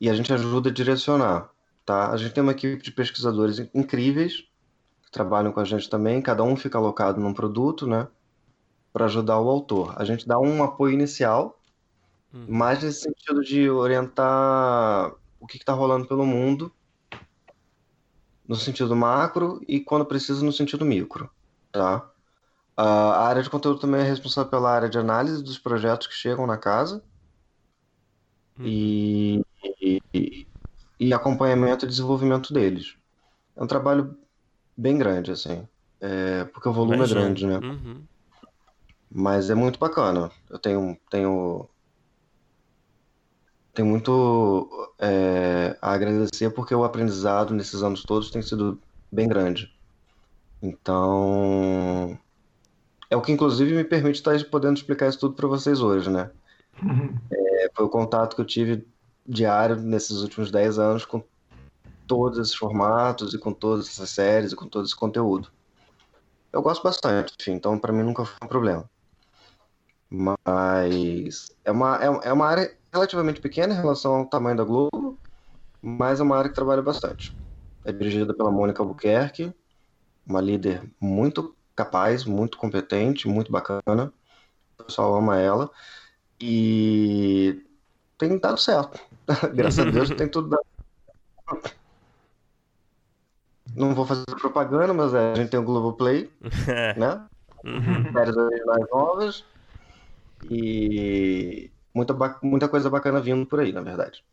[0.01, 1.51] e a gente ajuda a direcionar.
[1.85, 2.11] Tá?
[2.11, 4.45] A gente tem uma equipe de pesquisadores incríveis
[5.03, 8.07] que trabalham com a gente também, cada um fica alocado num produto, né?
[8.93, 9.95] Para ajudar o autor.
[9.97, 11.61] A gente dá um apoio inicial,
[12.33, 12.47] hum.
[12.49, 16.73] mais nesse sentido de orientar o que está rolando pelo mundo
[18.51, 21.31] no sentido macro e quando precisa no sentido micro,
[21.71, 22.11] tá?
[22.77, 26.49] A área de conteúdo também é responsável pela área de análise dos projetos que chegam
[26.49, 27.01] na casa
[28.59, 28.65] hum.
[28.65, 29.45] e,
[30.13, 30.49] e,
[30.99, 32.97] e, acompanhamento e desenvolvimento deles.
[33.55, 34.19] É um trabalho
[34.77, 35.65] bem grande, assim,
[36.01, 37.21] é, porque o volume Imagina.
[37.21, 37.59] é grande, né?
[37.59, 38.03] Uhum.
[39.09, 40.29] Mas é muito bacana.
[40.49, 41.69] Eu tenho, tenho,
[43.73, 48.79] tenho muito é, a agradecer porque o aprendizado nesses anos todos tem sido
[49.11, 49.73] bem grande.
[50.63, 52.19] Então,
[53.09, 56.31] é o que inclusive me permite estar podendo explicar isso tudo para vocês hoje, né?
[56.83, 57.17] Uhum.
[57.33, 58.87] É, foi o contato que eu tive
[59.27, 61.23] diário nesses últimos 10 anos com
[62.07, 65.49] todos esses formatos e com todas essas séries e com todo esse conteúdo.
[66.53, 68.91] Eu gosto bastante, enfim, então para mim nunca foi um problema.
[70.11, 75.19] Mas é uma, é, é uma área relativamente pequena em relação ao tamanho da Globo,
[75.81, 77.37] mas é uma área que trabalha bastante.
[77.85, 79.53] É dirigida pela Mônica Albuquerque,
[80.27, 84.12] uma líder muito capaz, muito competente, muito bacana.
[84.79, 85.71] O pessoal ama ela.
[86.41, 87.62] E
[88.19, 89.01] tem dado certo.
[89.55, 90.65] Graças a Deus tem tudo dado.
[93.75, 96.31] Não vou fazer propaganda, mas é, a gente tem o Globoplay,
[96.97, 97.25] né?
[97.65, 98.12] Uhum.
[98.12, 99.45] Séries originais novas.
[100.51, 104.25] E muita, muita coisa bacana vindo por aí, na verdade.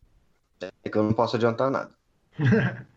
[0.84, 1.91] É que eu não posso adiantar nada.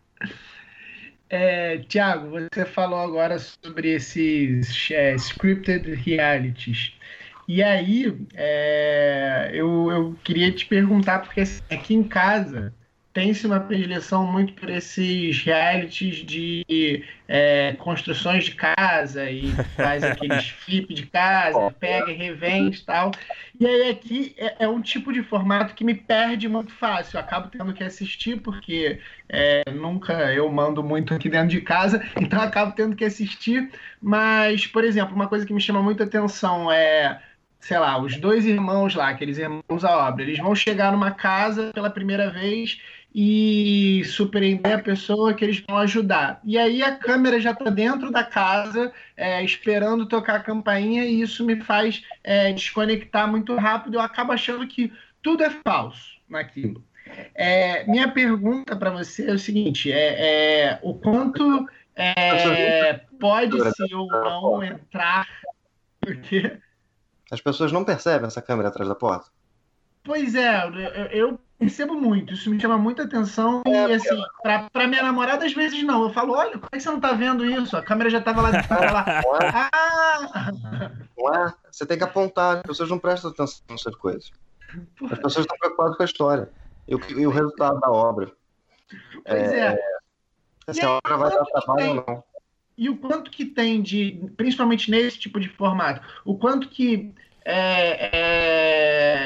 [1.33, 6.93] É, Tiago, você falou agora sobre esses é, scripted realities.
[7.47, 12.73] E aí, é, eu, eu queria te perguntar, porque assim, aqui em casa
[13.13, 20.47] tem-se uma predileção muito por esses realities de é, construções de casa e faz aqueles
[20.49, 23.11] flip de casa, pega e revende e tal.
[23.59, 27.17] E aí aqui é, é, um tipo de formato que me perde muito fácil.
[27.17, 32.01] Eu acabo tendo que assistir porque é, nunca eu mando muito aqui dentro de casa,
[32.19, 33.69] então acabo tendo que assistir.
[34.01, 37.21] Mas, por exemplo, uma coisa que me chama muita atenção é
[37.59, 41.71] sei lá, os dois irmãos lá, aqueles irmãos à obra, eles vão chegar numa casa
[41.73, 42.81] pela primeira vez
[43.13, 46.39] e surpreender a pessoa que eles vão ajudar.
[46.43, 51.21] E aí a câmera já está dentro da casa, é, esperando tocar a campainha, e
[51.21, 53.95] isso me faz é, desconectar muito rápido.
[53.95, 56.83] Eu acabo achando que tudo é falso naquilo.
[57.35, 64.07] É, minha pergunta para você é o seguinte: é, é o quanto é, pode-se ou
[64.07, 65.27] não entrar.
[65.99, 66.57] Porque...
[67.29, 69.29] As pessoas não percebem essa câmera atrás da porta?
[70.03, 70.63] Pois é,
[71.11, 73.61] eu, percebo muito, isso me chama muita atenção.
[73.67, 76.01] É, e assim, pra, pra, minha namorada, às vezes não.
[76.01, 77.77] Eu falo, olha, como é que você não tá vendo isso?
[77.77, 78.63] A câmera já tava lá.
[78.63, 79.05] Tava lá.
[79.71, 80.91] ah!
[81.15, 81.53] Não é?
[81.71, 84.31] Você tem que apontar, as pessoas não prestam atenção nessas coisas.
[85.03, 86.49] As pessoas estão preocupadas com a história
[86.87, 88.31] e o, e o resultado da obra.
[89.23, 89.79] Pois é.
[90.67, 90.73] é.
[90.73, 92.23] Se a obra vai dar trabalho ou não.
[92.75, 97.13] E o quanto que tem de, principalmente nesse tipo de formato, o quanto que
[97.45, 98.09] é,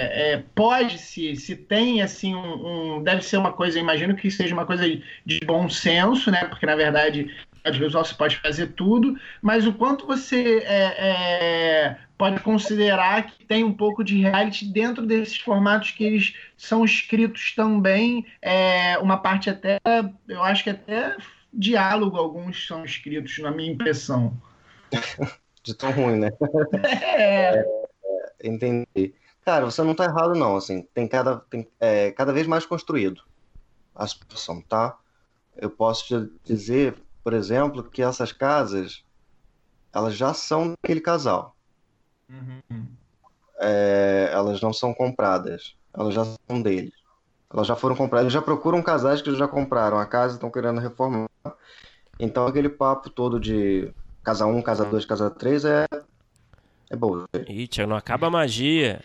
[0.06, 4.30] é, é, pode se se tem assim um, um, deve ser uma coisa imagino que
[4.30, 4.84] seja uma coisa
[5.26, 6.46] de bom senso né?
[6.46, 7.34] Porque na verdade
[7.64, 13.46] às vezes você pode fazer tudo mas o quanto você é, é, pode considerar que
[13.46, 19.18] tem um pouco de reality dentro desses formatos que eles são escritos também é, uma
[19.18, 19.80] parte até
[20.28, 21.16] eu acho que até
[21.56, 24.36] diálogo alguns são escritos na minha impressão.
[25.64, 26.30] De tão ruim né?
[27.18, 27.66] É.
[28.44, 29.16] Entender.
[29.46, 30.58] Cara, você não está errado, não.
[30.58, 33.22] Assim, tem cada, tem, é, cada vez mais construído
[33.94, 34.98] a situação, tá?
[35.56, 39.04] Eu posso te dizer, por exemplo, que essas casas
[39.94, 41.56] elas já são daquele casal.
[42.28, 42.88] Uhum.
[43.60, 46.94] É, elas não são compradas, elas já são deles.
[47.54, 50.52] Elas já foram compradas, eles já procuram casais que já compraram a casa e estão
[50.52, 51.30] querendo reformar.
[52.20, 53.94] Então aquele papo todo de
[54.24, 55.86] casa 1, um, casa 2, casa 3 é
[56.90, 57.24] é bom.
[57.48, 59.02] Ih, Thiago, não acaba a magia.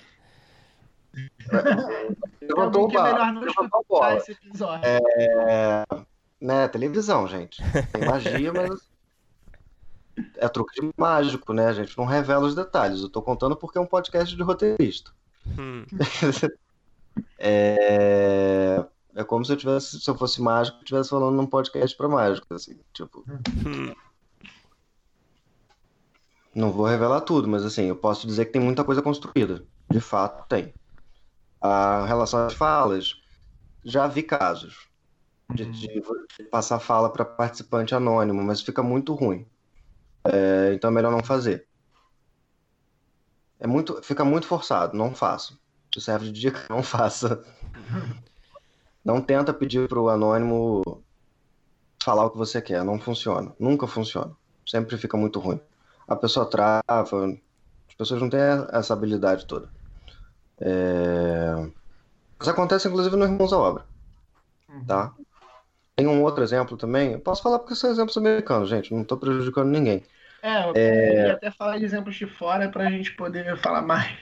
[2.41, 4.17] Levantou o bar.
[4.17, 4.85] esse episódio.
[4.85, 5.85] É...
[6.41, 7.63] Né, televisão, gente.
[7.93, 8.91] Tem magia, mas
[10.37, 11.97] é truque de mágico, né, gente?
[11.97, 13.01] Não revela os detalhes.
[13.01, 15.13] Eu tô contando porque é um podcast de roteirista.
[15.47, 15.85] Hum.
[17.39, 18.85] é...
[19.15, 22.09] é como se eu tivesse, se eu fosse mágico, eu estivesse falando num podcast para
[22.09, 23.25] mágico, assim, tipo.
[23.29, 23.95] Hum.
[26.55, 29.65] Não vou revelar tudo, mas assim, eu posso dizer que tem muita coisa construída.
[29.89, 30.73] De fato, tem.
[31.61, 33.21] A relação às falas,
[33.85, 34.89] já vi casos
[35.55, 35.71] de, uhum.
[35.73, 39.47] de passar fala para participante anônimo, mas fica muito ruim.
[40.25, 41.67] É, então é melhor não fazer.
[43.59, 45.55] É muito, fica muito forçado, não faça.
[45.93, 47.45] Se serve de dica, não faça.
[49.05, 51.03] Não tenta pedir para o anônimo
[52.03, 53.55] falar o que você quer, não funciona.
[53.59, 54.35] Nunca funciona.
[54.67, 55.61] Sempre fica muito ruim
[56.11, 58.41] a pessoa trava, as pessoas não têm
[58.73, 59.71] essa habilidade toda.
[60.61, 61.71] É...
[62.41, 63.85] Isso acontece inclusive no Irmãos à Obra.
[64.69, 64.85] Uhum.
[64.85, 65.13] Tá?
[65.97, 67.13] Tem um outro exemplo também.
[67.13, 68.93] Eu posso falar porque são exemplos americanos, gente.
[68.93, 70.03] Não estou prejudicando ninguém.
[70.43, 71.31] É, eu é...
[71.33, 74.17] até falar de exemplos de fora para a gente poder falar mais.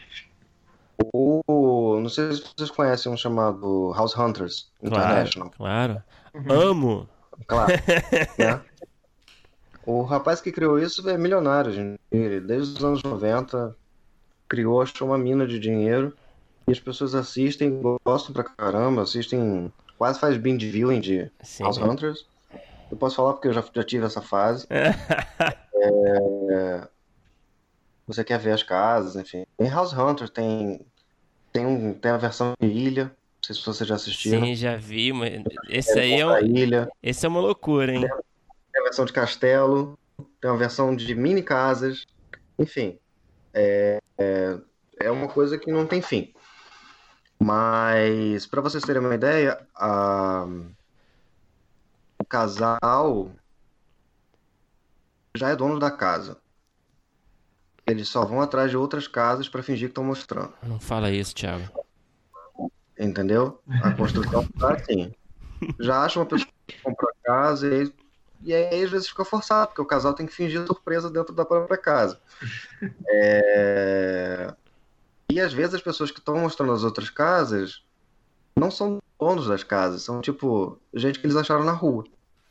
[1.15, 5.51] O, não sei se vocês conhecem um chamado House Hunters International.
[5.57, 6.03] Claro.
[6.33, 6.49] claro.
[6.49, 6.71] Uhum.
[6.71, 7.09] Amo.
[7.47, 7.73] Claro.
[8.37, 8.61] né?
[9.87, 12.01] O rapaz que criou isso é milionário, gente.
[12.11, 13.77] Ele, desde os anos 90,
[14.49, 16.15] criou, achou uma mina de dinheiro.
[16.69, 21.63] E as pessoas assistem, gostam pra caramba, assistem, quase faz binge viewing de Sim.
[21.63, 22.27] House Hunters.
[22.91, 24.67] Eu posso falar porque eu já, já tive essa fase.
[24.71, 26.87] é...
[28.07, 29.47] Você quer ver as casas, enfim.
[29.57, 30.81] Tem House Hunter, tem,
[31.53, 33.05] tem, um, tem a versão de Ilha.
[33.05, 34.39] Não sei se você já assistiu.
[34.39, 36.39] Sim, já vi, mas esse aí é, um...
[36.39, 36.89] ilha.
[37.03, 38.01] Esse é uma loucura, hein?
[38.01, 39.99] Tem a versão de castelo,
[40.41, 42.05] tem uma versão de mini casas.
[42.59, 42.99] Enfim,
[43.55, 44.59] é, é,
[45.01, 46.33] é uma coisa que não tem fim.
[47.41, 50.47] Mas, para vocês terem uma ideia, a...
[52.19, 53.31] o casal
[55.37, 56.37] já é dono da casa.
[57.87, 60.53] Eles só vão atrás de outras casas para fingir que estão mostrando.
[60.63, 61.65] Não fala isso, Thiago.
[62.99, 63.63] Entendeu?
[63.83, 65.15] A construção tá assim.
[65.79, 67.93] Já acha uma pessoa que comprou a casa e,
[68.43, 71.45] e aí às vezes fica forçado, porque o casal tem que fingir surpresa dentro da
[71.45, 72.21] própria casa.
[73.09, 74.53] É...
[75.31, 77.83] E às vezes as pessoas que estão mostrando as outras casas
[78.57, 82.05] não são donos das casas, são tipo gente que eles acharam na rua.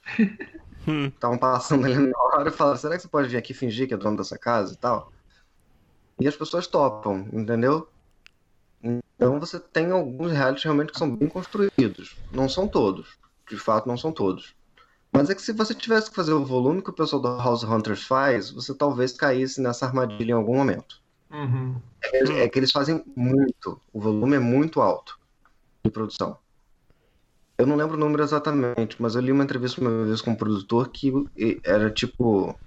[0.88, 3.94] Estavam passando ali na hora e falaram: será que você pode vir aqui fingir que
[3.94, 5.12] é dono dessa casa e tal?
[6.20, 7.90] E as pessoas topam, entendeu?
[8.82, 12.16] Então você tem alguns realities realmente que são bem construídos.
[12.32, 13.18] Não são todos.
[13.50, 14.56] De fato, não são todos.
[15.12, 17.64] Mas é que se você tivesse que fazer o volume que o pessoal do House
[17.64, 21.02] Hunters faz, você talvez caísse nessa armadilha em algum momento.
[21.32, 21.82] Uhum.
[22.04, 23.80] É, é, que eles fazem muito.
[23.92, 25.20] O volume é muito alto
[25.84, 26.38] de produção.
[27.58, 30.36] Eu não lembro o número exatamente, mas eu li uma entrevista uma vez com um
[30.36, 31.12] produtor que
[31.64, 32.58] era tipo.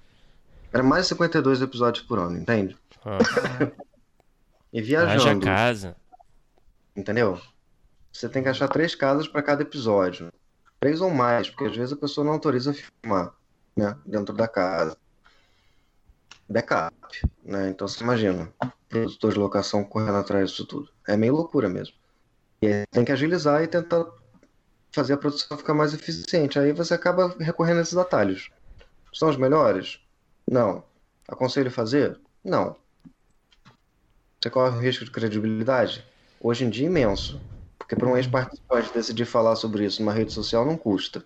[0.73, 2.77] Era mais de 52 episódios por ano, entende?
[3.05, 3.19] Ah.
[4.73, 5.23] e viajando.
[5.23, 5.97] Haja casa.
[6.95, 7.41] Entendeu?
[8.12, 10.32] Você tem que achar três casas para cada episódio.
[10.81, 13.32] Três ou mais, porque às vezes a pessoa não autoriza a filmar,
[13.77, 13.97] né?
[14.05, 14.97] Dentro da casa
[16.51, 16.95] backup,
[17.45, 17.71] né?
[17.71, 18.53] Então você imagina,
[18.89, 20.91] produtor de locação correndo atrás disso tudo.
[21.07, 21.95] É meio loucura mesmo.
[22.61, 24.05] E aí tem que agilizar e tentar
[24.93, 26.59] fazer a produção ficar mais eficiente.
[26.59, 28.51] Aí você acaba recorrendo a esses atalhos.
[29.15, 30.01] São os melhores?
[30.51, 30.83] Não.
[31.29, 32.19] Aconselho fazer?
[32.45, 32.77] Não.
[34.41, 36.05] Você corre um risco de credibilidade?
[36.41, 37.41] Hoje em dia imenso.
[37.79, 41.25] Porque para um ex-participante decidir falar sobre isso numa rede social não custa.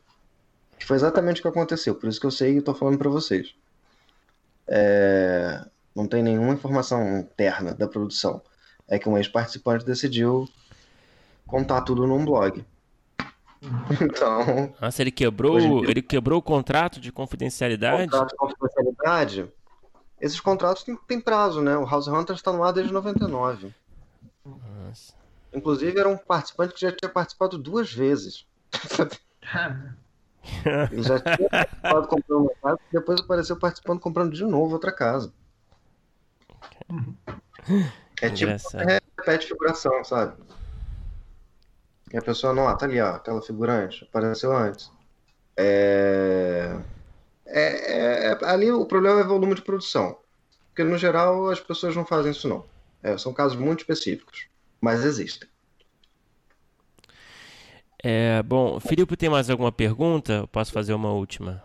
[0.87, 1.95] Foi exatamente o que aconteceu.
[1.95, 3.55] Por isso que eu sei e estou falando para vocês
[4.67, 5.65] é,
[5.95, 8.43] não tem nenhuma informação interna da produção.
[8.89, 10.49] É que um ex-participante decidiu
[11.47, 12.65] contar tudo num blog.
[13.99, 14.75] Então.
[14.79, 18.11] Nossa, ele quebrou, dia, ele quebrou o contrato de confidencialidade?
[18.11, 19.53] Contrato de confidencialidade.
[20.21, 21.75] Esses contratos têm, têm prazo, né?
[21.75, 23.75] O House Hunter está no ar desde 99.
[24.45, 25.15] Nossa.
[25.51, 28.45] Inclusive, era um participante que já tinha participado duas vezes.
[30.93, 35.33] Ele já tinha participado comprando uma casa, depois apareceu participando comprando de novo outra casa.
[38.21, 38.53] É tipo
[39.17, 40.35] repete figuração, sabe?
[42.13, 44.91] E a pessoa nota ali, ó, aquela figurante, apareceu antes.
[45.57, 46.77] É...
[47.47, 50.19] É, é, é, ali o problema é volume de produção.
[50.69, 52.65] Porque no geral as pessoas não fazem isso não.
[53.03, 54.49] É, são casos muito específicos,
[54.81, 55.49] mas existem.
[58.07, 60.33] É, bom, Filipe tem mais alguma pergunta?
[60.35, 61.65] Eu posso fazer uma última?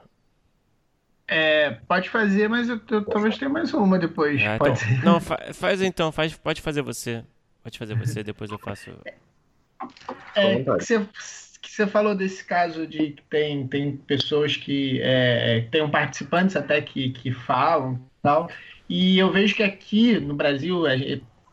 [1.28, 4.42] É, pode fazer, mas eu, eu talvez tenha mais uma depois.
[4.42, 7.26] Ah, então, não, fa faz então, faz, pode fazer você.
[7.62, 8.90] Pode fazer você, depois eu faço.
[10.34, 11.06] É, que você,
[11.62, 16.82] que você falou desse caso de que tem, tem pessoas que é, tem participantes até
[16.82, 18.50] que, que falam tal.
[18.88, 20.86] E eu vejo que aqui no Brasil,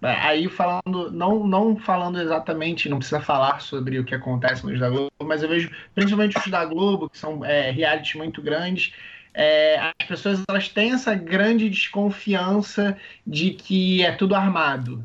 [0.07, 4.89] Aí falando, não, não falando exatamente, não precisa falar sobre o que acontece nos da
[4.89, 8.93] Globo, mas eu vejo principalmente os da Globo, que são é, realities muito grandes,
[9.33, 12.97] é, as pessoas elas têm essa grande desconfiança
[13.27, 15.05] de que é tudo armado.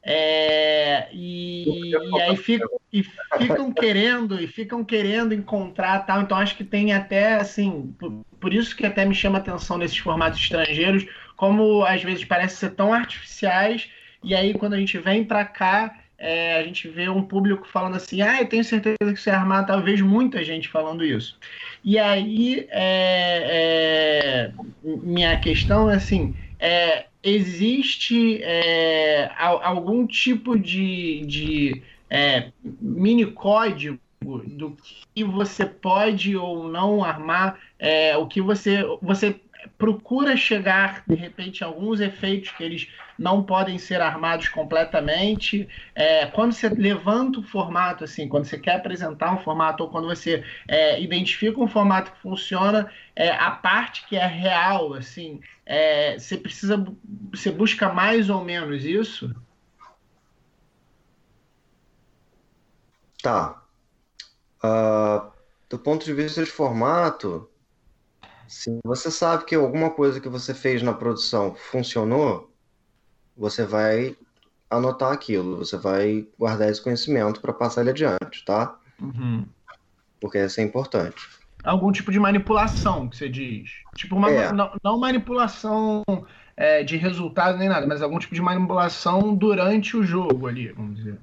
[0.00, 6.22] É, e, e, aí ficam, e ficam querendo e ficam querendo encontrar tal.
[6.22, 9.98] Então acho que tem até assim, por, por isso que até me chama atenção nesses
[9.98, 11.04] formatos estrangeiros,
[11.36, 13.90] como às vezes parecem ser tão artificiais
[14.22, 17.96] e aí, quando a gente vem para cá, é, a gente vê um público falando
[17.96, 19.80] assim: ah, eu tenho certeza que você é armado.
[19.82, 21.38] Vejo muita gente falando isso.
[21.84, 31.82] E aí, é, é, minha questão é assim: é, existe é, algum tipo de, de
[32.10, 32.50] é,
[32.80, 34.76] mini código do
[35.14, 37.56] que você pode ou não armar,
[38.18, 39.40] o que você, você
[39.76, 45.68] procura chegar, de repente, a alguns efeitos que eles não podem ser armados completamente.
[45.94, 50.06] É, quando você levanta o formato, assim, quando você quer apresentar um formato, ou quando
[50.06, 56.18] você é, identifica um formato que funciona, é, a parte que é real, assim, é,
[56.18, 56.86] você precisa,
[57.30, 59.34] você busca mais ou menos isso?
[63.22, 63.62] Tá.
[64.62, 65.30] Uh,
[65.68, 67.48] do ponto de vista de formato,
[68.48, 72.50] se você sabe que alguma coisa que você fez na produção funcionou,
[73.36, 74.16] você vai
[74.70, 78.76] anotar aquilo, você vai guardar esse conhecimento para passar ele adiante, tá?
[79.00, 79.46] Uhum.
[80.20, 81.28] Porque isso é importante.
[81.62, 83.70] Algum tipo de manipulação que você diz.
[83.94, 84.52] Tipo, uma, é.
[84.52, 86.02] não, não, manipulação
[86.56, 90.96] é, de resultado nem nada, mas algum tipo de manipulação durante o jogo ali, vamos
[90.96, 91.18] dizer.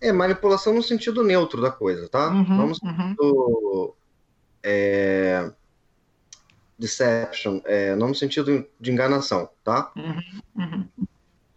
[0.00, 2.28] É, manipulação no sentido neutro da coisa, tá?
[2.28, 3.92] Uhum, Vamos uhum.
[4.62, 5.52] é,
[6.80, 9.92] deception, é, não no sentido de enganação, tá?
[9.94, 10.88] Uhum, uhum.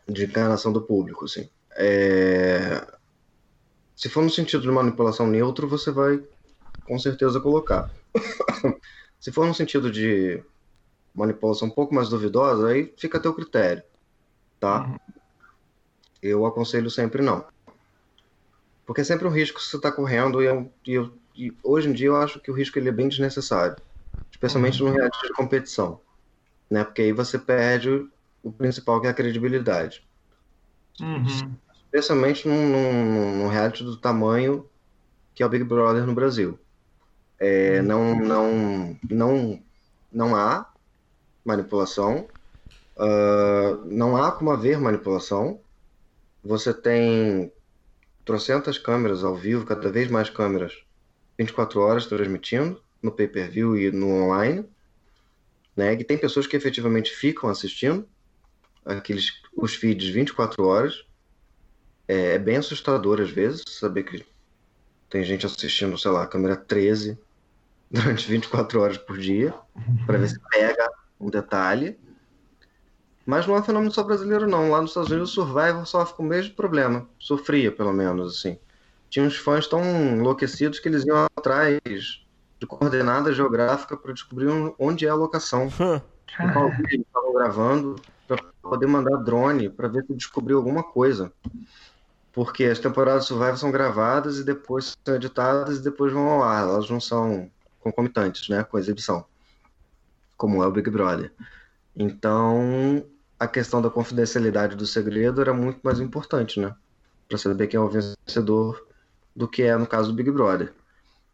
[0.08, 1.50] De enganação do público, assim.
[1.78, 2.86] É,
[3.95, 6.22] se for no sentido de manipulação neutro, você vai
[6.86, 7.90] com certeza colocar.
[9.18, 10.44] se for no sentido de
[11.16, 13.82] manipulação um pouco mais duvidosa, aí fica a teu critério,
[14.60, 14.86] tá?
[14.86, 14.98] Uhum.
[16.22, 17.45] Eu aconselho sempre não.
[18.86, 21.88] Porque é sempre um risco que você está correndo e, eu, e, eu, e, hoje
[21.88, 23.78] em dia eu acho que o risco ele é bem desnecessário,
[24.34, 26.01] especialmente no reality de competição,
[26.69, 26.84] né?
[26.84, 28.07] Porque aí você perde
[28.41, 30.05] o principal que é a credibilidade.
[30.99, 31.55] Uhum.
[31.85, 34.68] Especialmente num, num, num, reality do tamanho
[35.34, 36.60] que é o Big Brother no Brasil.
[37.39, 37.85] É, uhum.
[37.85, 39.64] não, não, não,
[40.11, 40.72] não há
[41.45, 42.27] manipulação,
[42.97, 45.60] uh, não há como haver manipulação.
[46.43, 47.51] Você tem
[48.26, 50.73] trocentas câmeras ao vivo, cada vez mais câmeras,
[51.38, 54.65] 24 horas transmitindo no pay-per-view e no online,
[55.75, 55.93] né?
[55.93, 58.07] E tem pessoas que efetivamente ficam assistindo
[58.85, 61.05] aqueles os feeds 24 horas.
[62.07, 64.25] É, é bem assustador às vezes saber que
[65.09, 67.17] tem gente assistindo, sei lá, câmera 13
[67.91, 69.53] durante 24 horas por dia,
[70.05, 70.89] para ver se pega
[71.19, 71.97] um detalhe.
[73.25, 74.69] Mas não é um fenômeno só brasileiro, não.
[74.69, 77.07] Lá nos Estados Unidos, o Survivor sofre com o mesmo problema.
[77.17, 78.57] Sofria, pelo menos, assim.
[79.09, 82.23] Tinha uns fãs tão enlouquecidos que eles iam atrás
[82.64, 84.48] de coordenada geográfica para descobrir
[84.80, 85.64] onde é a locação.
[86.90, 87.95] eles estavam gravando
[88.26, 91.31] para poder mandar drone para ver se descobriu alguma coisa.
[92.31, 96.64] Porque as temporadas Survivor são gravadas e depois são editadas e depois vão ao ar.
[96.64, 99.26] Elas não são concomitantes, né, com a exibição.
[100.38, 101.34] Como é o Big Brother.
[101.94, 103.06] Então,
[103.38, 106.73] a questão da confidencialidade do segredo era muito mais importante, né?
[107.27, 108.88] Para saber quem é o vencedor
[109.35, 110.73] do que é no caso do Big Brother.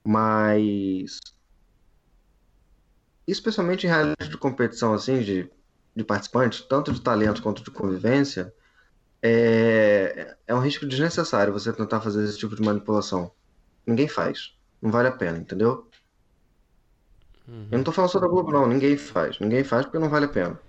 [0.04, 1.20] Mas
[3.28, 5.50] especialmente em realidade de competição assim de,
[5.96, 8.52] de participantes, tanto de talento quanto de convivência,
[9.22, 13.32] é, é um risco desnecessário você tentar fazer esse tipo de manipulação.
[13.86, 14.54] Ninguém faz.
[14.82, 15.88] Não vale a pena, entendeu?
[17.48, 17.68] Uhum.
[17.72, 18.68] Eu não tô falando só da Globo, não.
[18.68, 19.40] Ninguém faz.
[19.40, 20.60] Ninguém faz porque não vale a pena.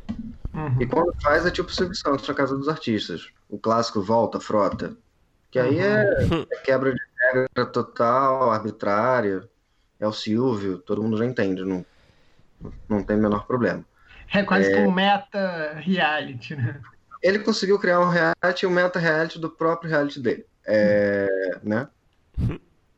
[0.53, 0.83] Uhum.
[0.83, 3.29] E quando faz é tipo Silvio Santos na Casa dos Artistas.
[3.49, 4.97] O clássico volta, frota.
[5.51, 6.47] Que aí é, Uhum.
[6.51, 7.01] é quebra de
[7.33, 9.49] regra total, arbitrária.
[9.99, 11.65] É o Silvio, todo mundo já entende.
[11.65, 11.85] Não,
[12.89, 13.85] não tem o menor problema.
[14.33, 16.81] É quase que um meta reality, né?
[17.23, 20.47] Ele conseguiu criar um reality, um meta-reality do próprio reality dele.
[20.67, 21.29] É,
[21.63, 21.89] né?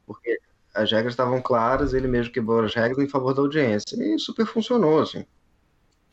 [0.06, 0.38] Porque
[0.74, 3.96] as regras estavam claras, ele mesmo quebrou as regras em favor da audiência.
[3.96, 5.24] E super funcionou, assim.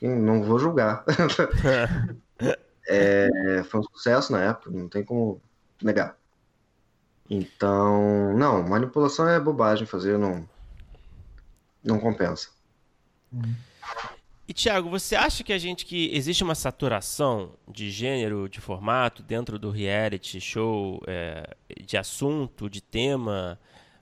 [0.01, 1.03] Não vou julgar.
[2.91, 5.39] É, foi um sucesso na época, não tem como
[5.79, 6.17] negar.
[7.29, 10.47] Então, não, manipulação é bobagem fazer, não,
[11.83, 12.49] não compensa.
[14.47, 19.21] E Thiago, você acha que a gente que existe uma saturação de gênero, de formato
[19.21, 23.59] dentro do reality show, é, de assunto, de tema?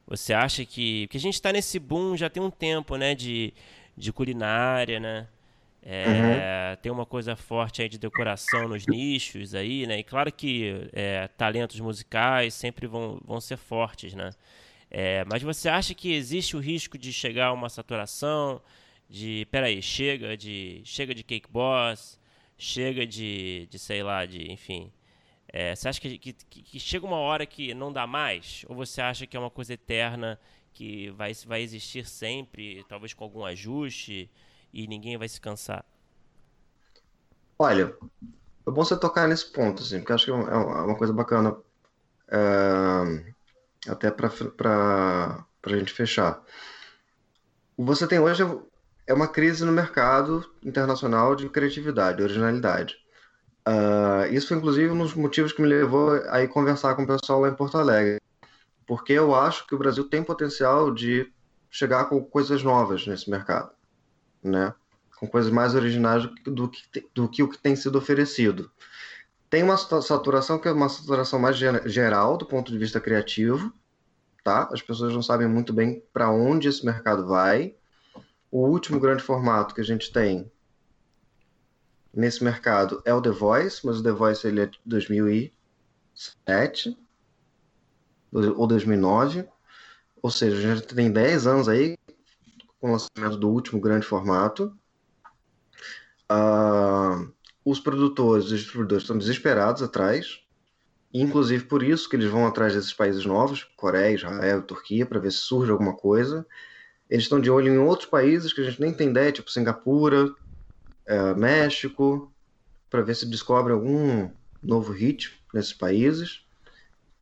[0.07, 3.53] Você acha que que a gente está nesse boom já tem um tempo, né, de,
[3.97, 5.27] de culinária, né?
[5.89, 9.99] É, Tem uma coisa forte aí de decoração nos nichos aí, né?
[9.99, 14.31] E claro que é, talentos musicais sempre vão, vão ser fortes, né?
[14.91, 18.61] É, mas você acha que existe o risco de chegar a uma saturação?
[19.09, 22.19] De, peraí, chega de, chega de Cake Boss,
[22.57, 24.91] chega de, de sei lá, de, enfim.
[25.47, 28.65] É, você acha que, que, que chega uma hora que não dá mais?
[28.67, 30.39] Ou você acha que é uma coisa eterna
[30.73, 34.29] que vai, vai existir sempre, talvez com algum ajuste?
[34.77, 35.83] E ninguém vai se cansar.
[37.57, 37.95] Olha,
[38.67, 41.11] é bom você tocar nesse ponto, assim, porque acho que é uma é uma coisa
[41.11, 41.57] bacana,
[42.29, 43.33] é,
[43.89, 44.27] até para
[45.63, 46.43] a gente fechar.
[47.75, 48.43] Você tem hoje
[49.07, 52.97] é uma crise no mercado internacional de criatividade, originalidade.
[53.67, 57.07] Uh, isso foi inclusive um dos motivos que me levou a ir conversar com o
[57.07, 58.21] pessoal lá em Porto Alegre,
[58.85, 61.31] porque eu acho que o Brasil tem potencial de
[61.69, 63.71] chegar com coisas novas nesse mercado,
[64.47, 64.73] né?
[65.19, 68.71] Com coisas mais originais do que, do que o que tem sido oferecido.
[69.49, 73.71] Tem uma saturação que é uma saturação mais geral do ponto de vista criativo,
[74.43, 74.67] tá?
[74.71, 77.73] As pessoas não sabem muito bem para onde esse mercado vai.
[78.51, 80.51] O último grande formato que a gente tem
[82.13, 86.97] nesse mercado é o The Voice, mas o The Voice ele é de 2007
[88.31, 89.47] ou 2009,
[90.21, 91.97] ou seja, a gente tem 10 anos aí
[92.79, 94.73] com o lançamento do último grande formato.
[96.31, 97.31] Uh,
[97.63, 100.41] os produtores e distribuidores estão desesperados atrás,
[101.13, 105.31] inclusive por isso que eles vão atrás desses países novos, Coreia, Israel, Turquia, para ver
[105.31, 106.45] se surge alguma coisa.
[107.09, 110.33] Eles estão de olho em outros países que a gente nem tem ideia, tipo Singapura,
[111.05, 112.31] é, México,
[112.89, 114.29] para ver se descobre algum
[114.61, 116.45] novo hit nesses países.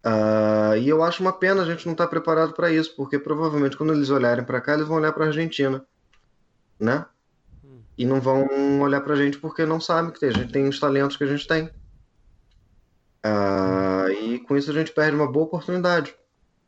[0.06, 3.18] Uh, e eu acho uma pena a gente não estar tá preparado para isso, porque
[3.18, 5.84] provavelmente quando eles olharem para cá, eles vão olhar para a Argentina,
[6.80, 7.06] né?
[7.98, 11.16] e não vão olhar pra gente porque não sabem que a gente tem os talentos
[11.18, 11.70] que a gente tem.
[13.26, 16.16] Uh, e com isso a gente perde uma boa oportunidade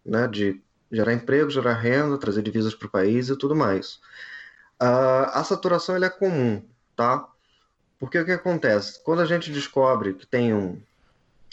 [0.05, 0.61] né, de
[0.91, 3.99] gerar emprego, gerar renda, trazer divisas para o país e tudo mais.
[4.81, 6.64] Uh, a saturação é comum,
[6.95, 7.27] tá?
[7.99, 9.03] Porque o que acontece?
[9.03, 10.81] Quando a gente descobre que tem um,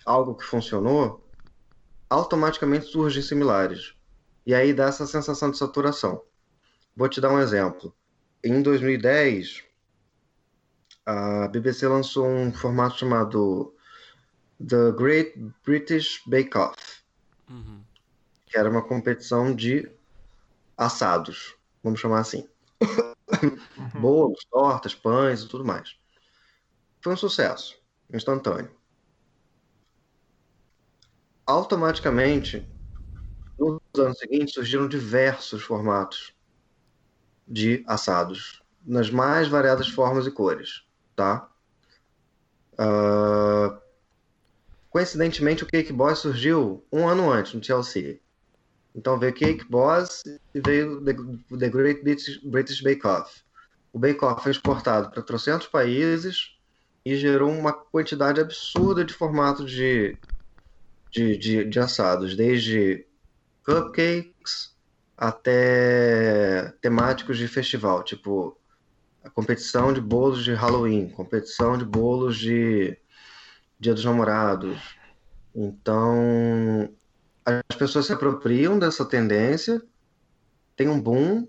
[0.07, 1.24] algo que funcionou,
[2.15, 3.95] automaticamente surgem similares.
[4.47, 6.23] E aí dá essa sensação de saturação.
[6.97, 7.95] Vou te dar um exemplo
[8.45, 9.65] em 2010,
[11.07, 13.75] a BBC lançou um formato chamado
[14.59, 15.35] The Great
[15.65, 16.77] British Bake Off,
[17.49, 17.83] uhum.
[18.47, 19.91] que era uma competição de
[20.77, 22.47] assados, vamos chamar assim.
[22.83, 23.59] Uhum.
[23.99, 25.97] Bolos, tortas, pães e tudo mais.
[27.01, 27.79] Foi um sucesso
[28.13, 28.71] instantâneo.
[31.47, 32.67] Automaticamente,
[33.59, 36.35] nos anos seguintes, surgiram diversos formatos
[37.47, 40.85] de assados, nas mais variadas formas e cores,
[41.15, 41.49] tá?
[42.75, 43.79] Uh,
[44.91, 48.21] coincidentemente, o Cake Boss surgiu um ano antes, no Chelsea.
[48.95, 50.23] Então veio Cake Boss
[50.55, 51.15] e veio The,
[51.59, 52.03] The Great
[52.45, 53.43] British, Bake Off.
[53.93, 56.57] O Bake Off foi exportado para 300 países
[57.05, 60.17] e gerou uma quantidade absurda de formatos de,
[61.15, 63.07] de, de, de assados, desde
[63.65, 64.75] cupcakes
[65.17, 68.59] até temáticos de festival, tipo
[69.23, 72.99] a competição de bolos de Halloween, competição de bolos de
[73.79, 74.99] Dia dos Namorados.
[75.55, 76.93] Então,
[77.45, 79.81] as pessoas se apropriam dessa tendência,
[80.77, 81.47] tem um boom,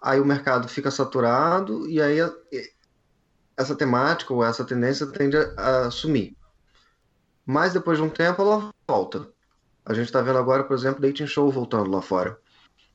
[0.00, 2.18] aí o mercado fica saturado e aí
[3.56, 6.36] essa temática ou essa tendência tende a sumir.
[7.44, 9.28] Mas depois de um tempo ela volta.
[9.84, 12.38] A gente está vendo agora, por exemplo, dating show voltando lá fora.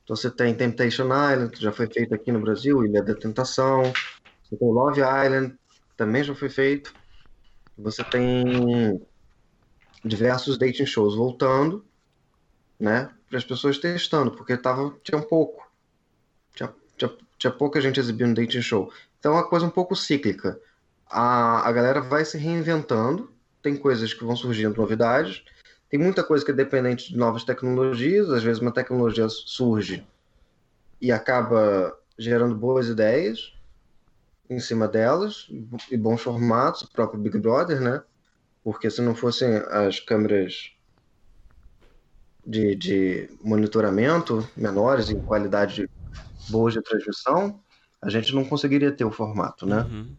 [0.03, 3.91] Então você tem Temptation Island, que já foi feito aqui no Brasil, Ilha da Tentação.
[4.43, 5.57] Você tem Love Island,
[5.97, 6.93] também já foi feito.
[7.77, 9.01] Você tem
[10.03, 11.83] diversos dating shows voltando,
[12.79, 13.11] né?
[13.27, 15.67] Para as pessoas testando, porque tava, tinha um pouco.
[16.53, 18.91] Tinha, tinha, tinha pouca gente exibindo dating show.
[19.19, 20.61] Então é uma coisa um pouco cíclica.
[21.07, 23.34] A, a galera vai se reinventando,
[23.65, 25.43] tem coisas que vão surgindo, novidades,
[25.89, 30.05] tem muita coisa que é dependente de novas tecnologias, às vezes uma tecnologia surge
[31.01, 33.55] e acaba gerando boas ideias
[34.47, 35.47] em cima delas
[35.89, 38.03] e bons formatos, o próprio Big Brother, né?
[38.63, 40.71] Porque se não fossem as câmeras
[42.45, 45.89] de, de monitoramento menores em qualidade
[46.49, 47.59] boa de transmissão,
[47.99, 49.81] a gente não conseguiria ter o formato, né?
[49.81, 50.15] Uhum.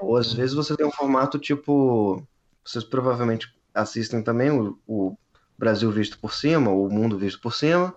[0.00, 2.26] Ou às vezes você tem um formato tipo.
[2.66, 5.16] Vocês provavelmente assistem também o, o
[5.56, 7.96] Brasil visto por cima, o mundo visto por cima,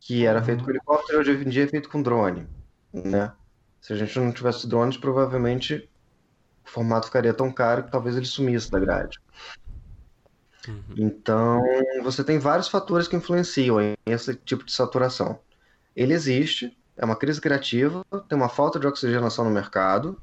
[0.00, 2.48] que era feito com helicóptero e hoje em dia é feito com drone,
[2.92, 3.32] né?
[3.80, 5.88] Se a gente não tivesse drones, provavelmente
[6.64, 9.20] o formato ficaria tão caro que talvez ele sumisse da grade.
[10.66, 10.82] Uhum.
[10.96, 11.62] Então,
[12.02, 15.38] você tem vários fatores que influenciam em esse tipo de saturação.
[15.94, 20.20] Ele existe, é uma crise criativa, tem uma falta de oxigenação no mercado,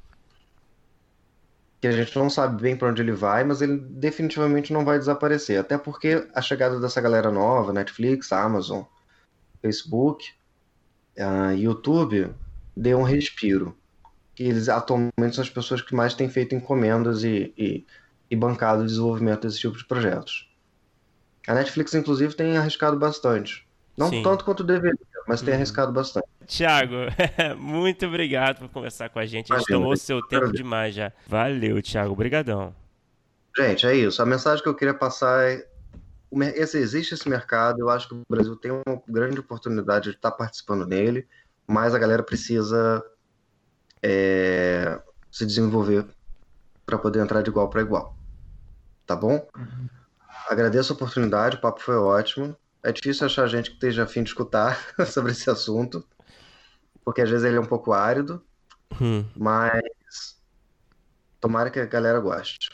[1.84, 4.97] que a gente não sabe bem para onde ele vai, mas ele definitivamente não vai
[4.97, 5.60] desaparecer.
[5.60, 8.84] Até porque a chegada dessa galera nova, Netflix, Amazon,
[9.61, 10.26] Facebook,
[11.18, 12.34] uh, YouTube,
[12.73, 13.76] deu um respiro.
[14.39, 17.85] E eles atualmente são as pessoas que mais têm feito encomendas e, e,
[18.31, 20.49] e bancado o desenvolvimento desse tipo de projetos.
[21.45, 23.68] A Netflix, inclusive, tem arriscado bastante.
[23.97, 24.23] Não Sim.
[24.23, 24.97] tanto quanto deveria,
[25.27, 25.47] mas uhum.
[25.47, 26.30] tem arriscado bastante.
[26.48, 26.95] Tiago,
[27.57, 29.52] muito obrigado por conversar com a gente.
[29.52, 30.57] A gente Imagina, tomou seu tempo prazer.
[30.57, 31.11] demais já.
[31.28, 32.14] Valeu, Tiago.
[32.14, 32.76] Obrigadão.
[33.56, 34.22] Gente, é isso.
[34.22, 35.65] A mensagem que eu queria passar é
[36.56, 40.32] esse, existe esse mercado, eu acho que o Brasil tem uma grande oportunidade de estar
[40.32, 41.28] participando nele,
[41.68, 43.03] mas a galera precisa
[44.02, 44.99] é,
[45.32, 46.06] se desenvolver
[46.86, 48.18] para poder entrar de igual para igual.
[49.06, 49.48] Tá bom?
[49.56, 49.88] Uhum.
[50.49, 52.56] Agradeço a oportunidade, o papo foi ótimo.
[52.82, 56.06] É difícil achar gente que esteja afim de escutar sobre esse assunto,
[57.03, 58.43] porque às vezes ele é um pouco árido,
[58.99, 59.25] hum.
[59.35, 60.38] mas
[61.39, 62.69] tomara que a galera goste.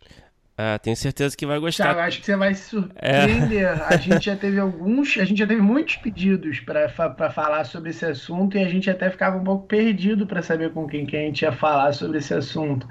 [0.61, 1.85] Ah, tenho certeza que vai gostar.
[1.85, 3.63] Thiago, acho que você vai se surpreender.
[3.63, 3.71] É.
[3.87, 6.89] A gente já teve alguns, a gente já teve muitos pedidos para
[7.31, 10.85] falar sobre esse assunto e a gente até ficava um pouco perdido para saber com
[10.85, 12.85] quem que a gente ia falar sobre esse assunto.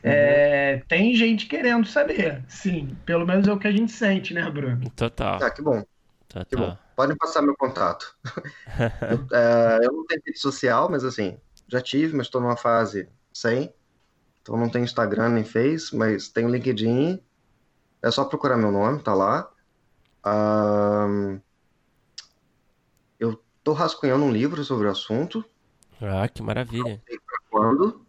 [0.00, 0.14] É, uhum.
[0.14, 2.96] É, tem gente querendo saber, sim.
[3.04, 4.88] Pelo menos é o que a gente sente, né, Bruno?
[4.90, 5.42] Total.
[5.42, 5.82] Ah, que bom.
[6.28, 6.46] Total.
[6.46, 6.78] Que bom.
[6.98, 8.12] Podem passar meu contato.
[9.30, 11.38] eu, é, eu não tenho rede social, mas assim,
[11.68, 13.72] já tive, mas estou numa fase sem.
[14.42, 17.22] Então não tem Instagram nem Face, mas tem o LinkedIn.
[18.02, 19.48] É só procurar meu nome, tá lá.
[20.26, 21.40] Um,
[23.20, 25.44] eu tô rascunhando um livro sobre o assunto.
[26.02, 26.82] Ah, que maravilha.
[26.82, 28.06] Não sei pra quando.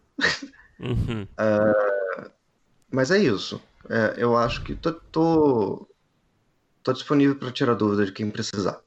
[0.80, 1.28] Uhum.
[1.38, 2.30] Uh,
[2.90, 3.62] mas é isso.
[3.88, 5.88] É, eu acho que tô, tô,
[6.82, 8.82] tô disponível para tirar dúvida de quem precisar.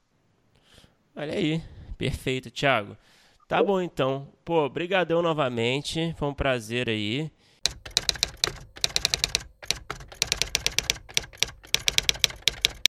[1.16, 1.62] Olha aí,
[1.96, 2.96] perfeito, Thiago.
[3.46, 4.28] Tá bom então.
[4.44, 6.14] Pô, brigadão novamente.
[6.18, 7.30] Foi um prazer aí.